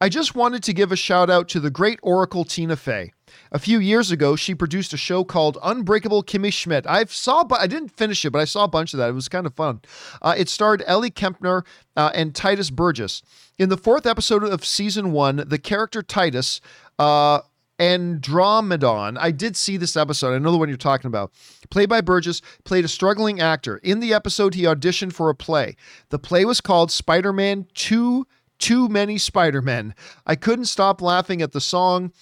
I 0.01 0.09
just 0.09 0.37
wanted 0.37 0.63
to 0.63 0.73
give 0.73 0.93
a 0.93 0.97
shout 0.97 1.31
out 1.31 1.49
to 1.49 1.59
the 1.59 1.71
great 1.71 1.99
Oracle 2.01 2.45
Tina 2.45 2.77
Fey. 2.77 3.13
A 3.53 3.59
few 3.59 3.79
years 3.79 4.11
ago, 4.11 4.37
she 4.37 4.55
produced 4.55 4.93
a 4.93 4.97
show 4.97 5.25
called 5.25 5.59
Unbreakable 5.63 6.23
Kimmy 6.23 6.53
Schmidt. 6.53 6.87
I 6.87 7.05
saw, 7.05 7.45
but 7.45 7.61
I 7.61 7.67
didn't 7.67 7.97
finish 7.97 8.25
it, 8.25 8.31
but 8.31 8.41
I 8.41 8.45
saw 8.45 8.65
a 8.65 8.69
bunch 8.69 8.93
of 8.95 8.99
that. 8.99 9.09
It 9.09 9.15
was 9.15 9.29
kind 9.29 9.47
of 9.47 9.55
fun. 9.55 9.81
Uh, 10.23 10.35
it 10.37 10.49
starred 10.49 10.83
Ellie 10.87 11.11
Kemper 11.11 11.65
uh, 11.97 12.11
and 12.15 12.35
Tituss 12.35 12.73
Burgess. 12.73 13.23
In 13.59 13.69
the 13.69 13.77
fourth 13.77 14.07
episode 14.07 14.45
of 14.45 14.65
season 14.65 15.13
one, 15.13 15.45
the 15.47 15.59
character 15.59 16.03
Titus 16.03 16.61
uh, 16.99 17.41
Andromedon. 17.79 19.19
I 19.19 19.31
did 19.31 19.57
see 19.57 19.77
this 19.77 19.97
episode. 19.97 20.35
I 20.35 20.39
know 20.39 20.53
the 20.53 20.59
one 20.59 20.69
you're 20.69 20.77
talking 20.77 21.09
about. 21.09 21.33
Played 21.71 21.89
by 21.89 22.01
Burgess, 22.01 22.41
played 22.65 22.85
a 22.85 22.89
struggling 22.89 23.41
actor. 23.41 23.79
In 23.79 24.01
the 24.01 24.15
episode, 24.15 24.55
he 24.55 24.63
auditioned 24.63 25.13
for 25.13 25.31
a 25.31 25.35
play. 25.35 25.77
The 26.09 26.19
play 26.19 26.45
was 26.45 26.61
called 26.61 26.91
Spider 26.91 27.33
Man 27.33 27.67
2 27.75 28.27
Too 28.59 28.89
Many 28.89 29.19
Spider 29.19 29.61
Men. 29.61 29.95
I 30.27 30.37
couldn't 30.37 30.67
stop 30.67 31.03
laughing 31.03 31.43
at 31.43 31.53
the 31.53 31.61
song. 31.61 32.13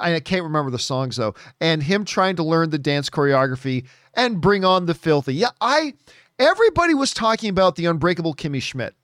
I 0.00 0.20
can't 0.20 0.44
remember 0.44 0.70
the 0.70 0.78
songs 0.78 1.16
though. 1.16 1.34
And 1.60 1.82
him 1.82 2.04
trying 2.04 2.36
to 2.36 2.42
learn 2.42 2.70
the 2.70 2.78
dance 2.78 3.10
choreography 3.10 3.86
and 4.14 4.40
bring 4.40 4.64
on 4.64 4.86
the 4.86 4.94
filthy. 4.94 5.34
Yeah, 5.34 5.50
I. 5.60 5.94
Everybody 6.38 6.94
was 6.94 7.14
talking 7.14 7.48
about 7.48 7.76
the 7.76 7.86
unbreakable 7.86 8.34
Kimmy 8.34 8.60
Schmidt. 8.60 8.96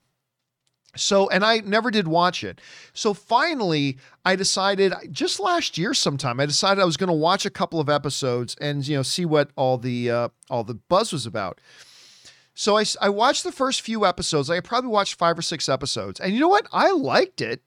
So, 0.97 1.29
and 1.29 1.45
I 1.45 1.59
never 1.59 1.89
did 1.89 2.07
watch 2.07 2.43
it. 2.43 2.59
So 2.93 3.13
finally, 3.13 3.97
I 4.25 4.35
decided 4.35 4.93
just 5.11 5.39
last 5.39 5.77
year 5.77 5.93
sometime, 5.93 6.41
I 6.41 6.45
decided 6.45 6.81
I 6.81 6.85
was 6.85 6.97
going 6.97 7.07
to 7.07 7.13
watch 7.13 7.45
a 7.45 7.49
couple 7.49 7.79
of 7.79 7.87
episodes 7.87 8.55
and, 8.59 8.85
you 8.85 8.97
know, 8.97 9.01
see 9.01 9.23
what 9.23 9.51
all 9.55 9.77
the, 9.77 10.11
uh, 10.11 10.29
all 10.49 10.65
the 10.65 10.73
buzz 10.73 11.13
was 11.13 11.25
about. 11.25 11.61
So 12.53 12.77
I, 12.77 12.83
I 12.99 13.07
watched 13.07 13.45
the 13.45 13.53
first 13.53 13.81
few 13.81 14.05
episodes. 14.05 14.49
I 14.49 14.59
probably 14.59 14.89
watched 14.89 15.17
five 15.17 15.37
or 15.37 15.41
six 15.41 15.69
episodes. 15.69 16.19
And 16.19 16.33
you 16.33 16.41
know 16.41 16.49
what? 16.49 16.67
I 16.73 16.91
liked 16.91 17.39
it, 17.39 17.63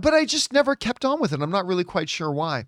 but 0.00 0.14
I 0.14 0.24
just 0.24 0.52
never 0.52 0.74
kept 0.76 1.04
on 1.04 1.20
with 1.20 1.32
it. 1.32 1.40
I'm 1.40 1.50
not 1.50 1.66
really 1.66 1.84
quite 1.84 2.08
sure 2.08 2.30
why. 2.30 2.66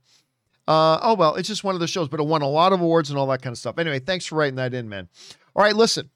Uh, 0.67 0.99
oh, 1.03 1.15
well, 1.15 1.35
it's 1.35 1.49
just 1.49 1.65
one 1.65 1.75
of 1.75 1.81
those 1.81 1.91
shows, 1.91 2.09
but 2.09 2.21
it 2.21 2.27
won 2.27 2.43
a 2.43 2.49
lot 2.49 2.73
of 2.73 2.81
awards 2.81 3.09
and 3.09 3.19
all 3.19 3.27
that 3.29 3.41
kind 3.41 3.53
of 3.53 3.59
stuff. 3.59 3.79
Anyway, 3.79 3.99
thanks 3.99 4.27
for 4.27 4.37
writing 4.37 4.57
that 4.57 4.75
in, 4.75 4.89
man. 4.89 5.09
All 5.57 5.63
right, 5.63 5.75
listen. 5.75 6.11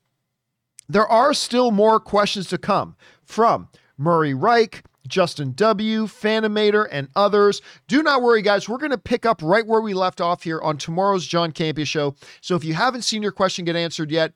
There 0.89 1.07
are 1.07 1.33
still 1.33 1.71
more 1.71 1.99
questions 1.99 2.49
to 2.49 2.59
come 2.59 2.97
from 3.25 3.69
Murray 3.97 4.35
Reich, 4.35 4.85
Justin 5.09 5.53
W., 5.55 6.07
Fanimator, 6.07 6.87
and 6.91 7.09
others. 7.17 7.63
Do 7.89 8.03
not 8.03 8.21
worry, 8.21 8.43
guys. 8.43 8.69
We're 8.69 8.79
going 8.79 8.91
to 8.91 8.99
pick 8.99 9.25
up 9.25 9.41
right 9.43 9.67
where 9.67 9.81
we 9.81 9.95
left 9.95 10.21
off 10.21 10.43
here 10.43 10.61
on 10.61 10.77
tomorrow's 10.77 11.27
John 11.27 11.53
Campea 11.53 11.87
show. 11.87 12.15
So 12.43 12.55
if 12.55 12.65
you 12.65 12.75
haven't 12.75 13.03
seen 13.03 13.23
your 13.23 13.33
question 13.33 13.65
get 13.65 13.75
answered 13.77 14.11
yet, 14.11 14.35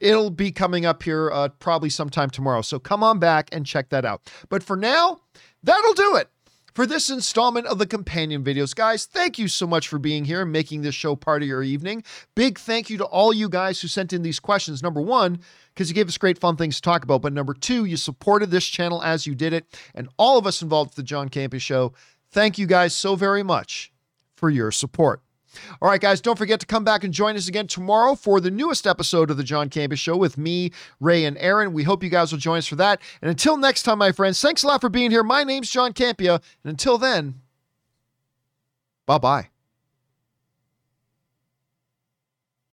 it'll 0.00 0.30
be 0.30 0.52
coming 0.52 0.84
up 0.84 1.02
here 1.02 1.30
uh, 1.30 1.48
probably 1.48 1.88
sometime 1.88 2.28
tomorrow. 2.28 2.60
So 2.60 2.78
come 2.78 3.02
on 3.02 3.18
back 3.18 3.48
and 3.52 3.64
check 3.64 3.88
that 3.90 4.04
out. 4.04 4.30
But 4.48 4.62
for 4.62 4.76
now, 4.76 5.20
that'll 5.64 5.94
do 5.94 6.16
it 6.16 6.28
for 6.74 6.86
this 6.86 7.08
installment 7.08 7.66
of 7.66 7.78
the 7.78 7.86
companion 7.86 8.42
videos. 8.42 8.74
Guys, 8.74 9.06
thank 9.06 9.38
you 9.38 9.48
so 9.48 9.66
much 9.66 9.88
for 9.88 9.98
being 9.98 10.24
here 10.24 10.42
and 10.42 10.52
making 10.52 10.82
this 10.82 10.94
show 10.94 11.14
part 11.14 11.42
of 11.42 11.48
your 11.48 11.62
evening. 11.62 12.02
Big 12.34 12.58
thank 12.58 12.90
you 12.90 12.98
to 12.98 13.04
all 13.04 13.32
you 13.32 13.48
guys 13.48 13.80
who 13.80 13.88
sent 13.88 14.12
in 14.12 14.22
these 14.22 14.40
questions. 14.40 14.82
Number 14.82 15.00
one, 15.00 15.38
because 15.68 15.88
you 15.88 15.94
gave 15.94 16.08
us 16.08 16.18
great 16.18 16.38
fun 16.38 16.56
things 16.56 16.76
to 16.76 16.82
talk 16.82 17.04
about. 17.04 17.22
But 17.22 17.32
number 17.32 17.54
two, 17.54 17.84
you 17.84 17.96
supported 17.96 18.50
this 18.50 18.66
channel 18.66 19.02
as 19.02 19.26
you 19.26 19.34
did 19.34 19.52
it. 19.52 19.66
And 19.94 20.08
all 20.18 20.38
of 20.38 20.46
us 20.46 20.62
involved 20.62 20.90
with 20.90 20.96
the 20.96 21.02
John 21.02 21.28
Campea 21.28 21.60
Show, 21.60 21.94
thank 22.30 22.58
you 22.58 22.66
guys 22.66 22.94
so 22.94 23.14
very 23.14 23.42
much 23.42 23.92
for 24.36 24.50
your 24.50 24.70
support. 24.70 25.23
All 25.80 25.88
right, 25.88 26.00
guys, 26.00 26.20
don't 26.20 26.38
forget 26.38 26.60
to 26.60 26.66
come 26.66 26.84
back 26.84 27.04
and 27.04 27.12
join 27.12 27.36
us 27.36 27.48
again 27.48 27.66
tomorrow 27.66 28.14
for 28.14 28.40
the 28.40 28.50
newest 28.50 28.86
episode 28.86 29.30
of 29.30 29.36
the 29.36 29.44
John 29.44 29.68
Campea 29.68 29.96
Show 29.96 30.16
with 30.16 30.38
me, 30.38 30.72
Ray, 31.00 31.24
and 31.24 31.36
Aaron. 31.38 31.72
We 31.72 31.84
hope 31.84 32.02
you 32.02 32.10
guys 32.10 32.32
will 32.32 32.38
join 32.38 32.58
us 32.58 32.66
for 32.66 32.76
that. 32.76 33.00
And 33.22 33.30
until 33.30 33.56
next 33.56 33.82
time, 33.82 33.98
my 33.98 34.12
friends, 34.12 34.40
thanks 34.40 34.62
a 34.62 34.66
lot 34.66 34.80
for 34.80 34.88
being 34.88 35.10
here. 35.10 35.22
My 35.22 35.44
name's 35.44 35.70
John 35.70 35.92
Campea. 35.92 36.34
And 36.34 36.70
until 36.70 36.98
then, 36.98 37.40
bye 39.06 39.18
bye. 39.18 39.48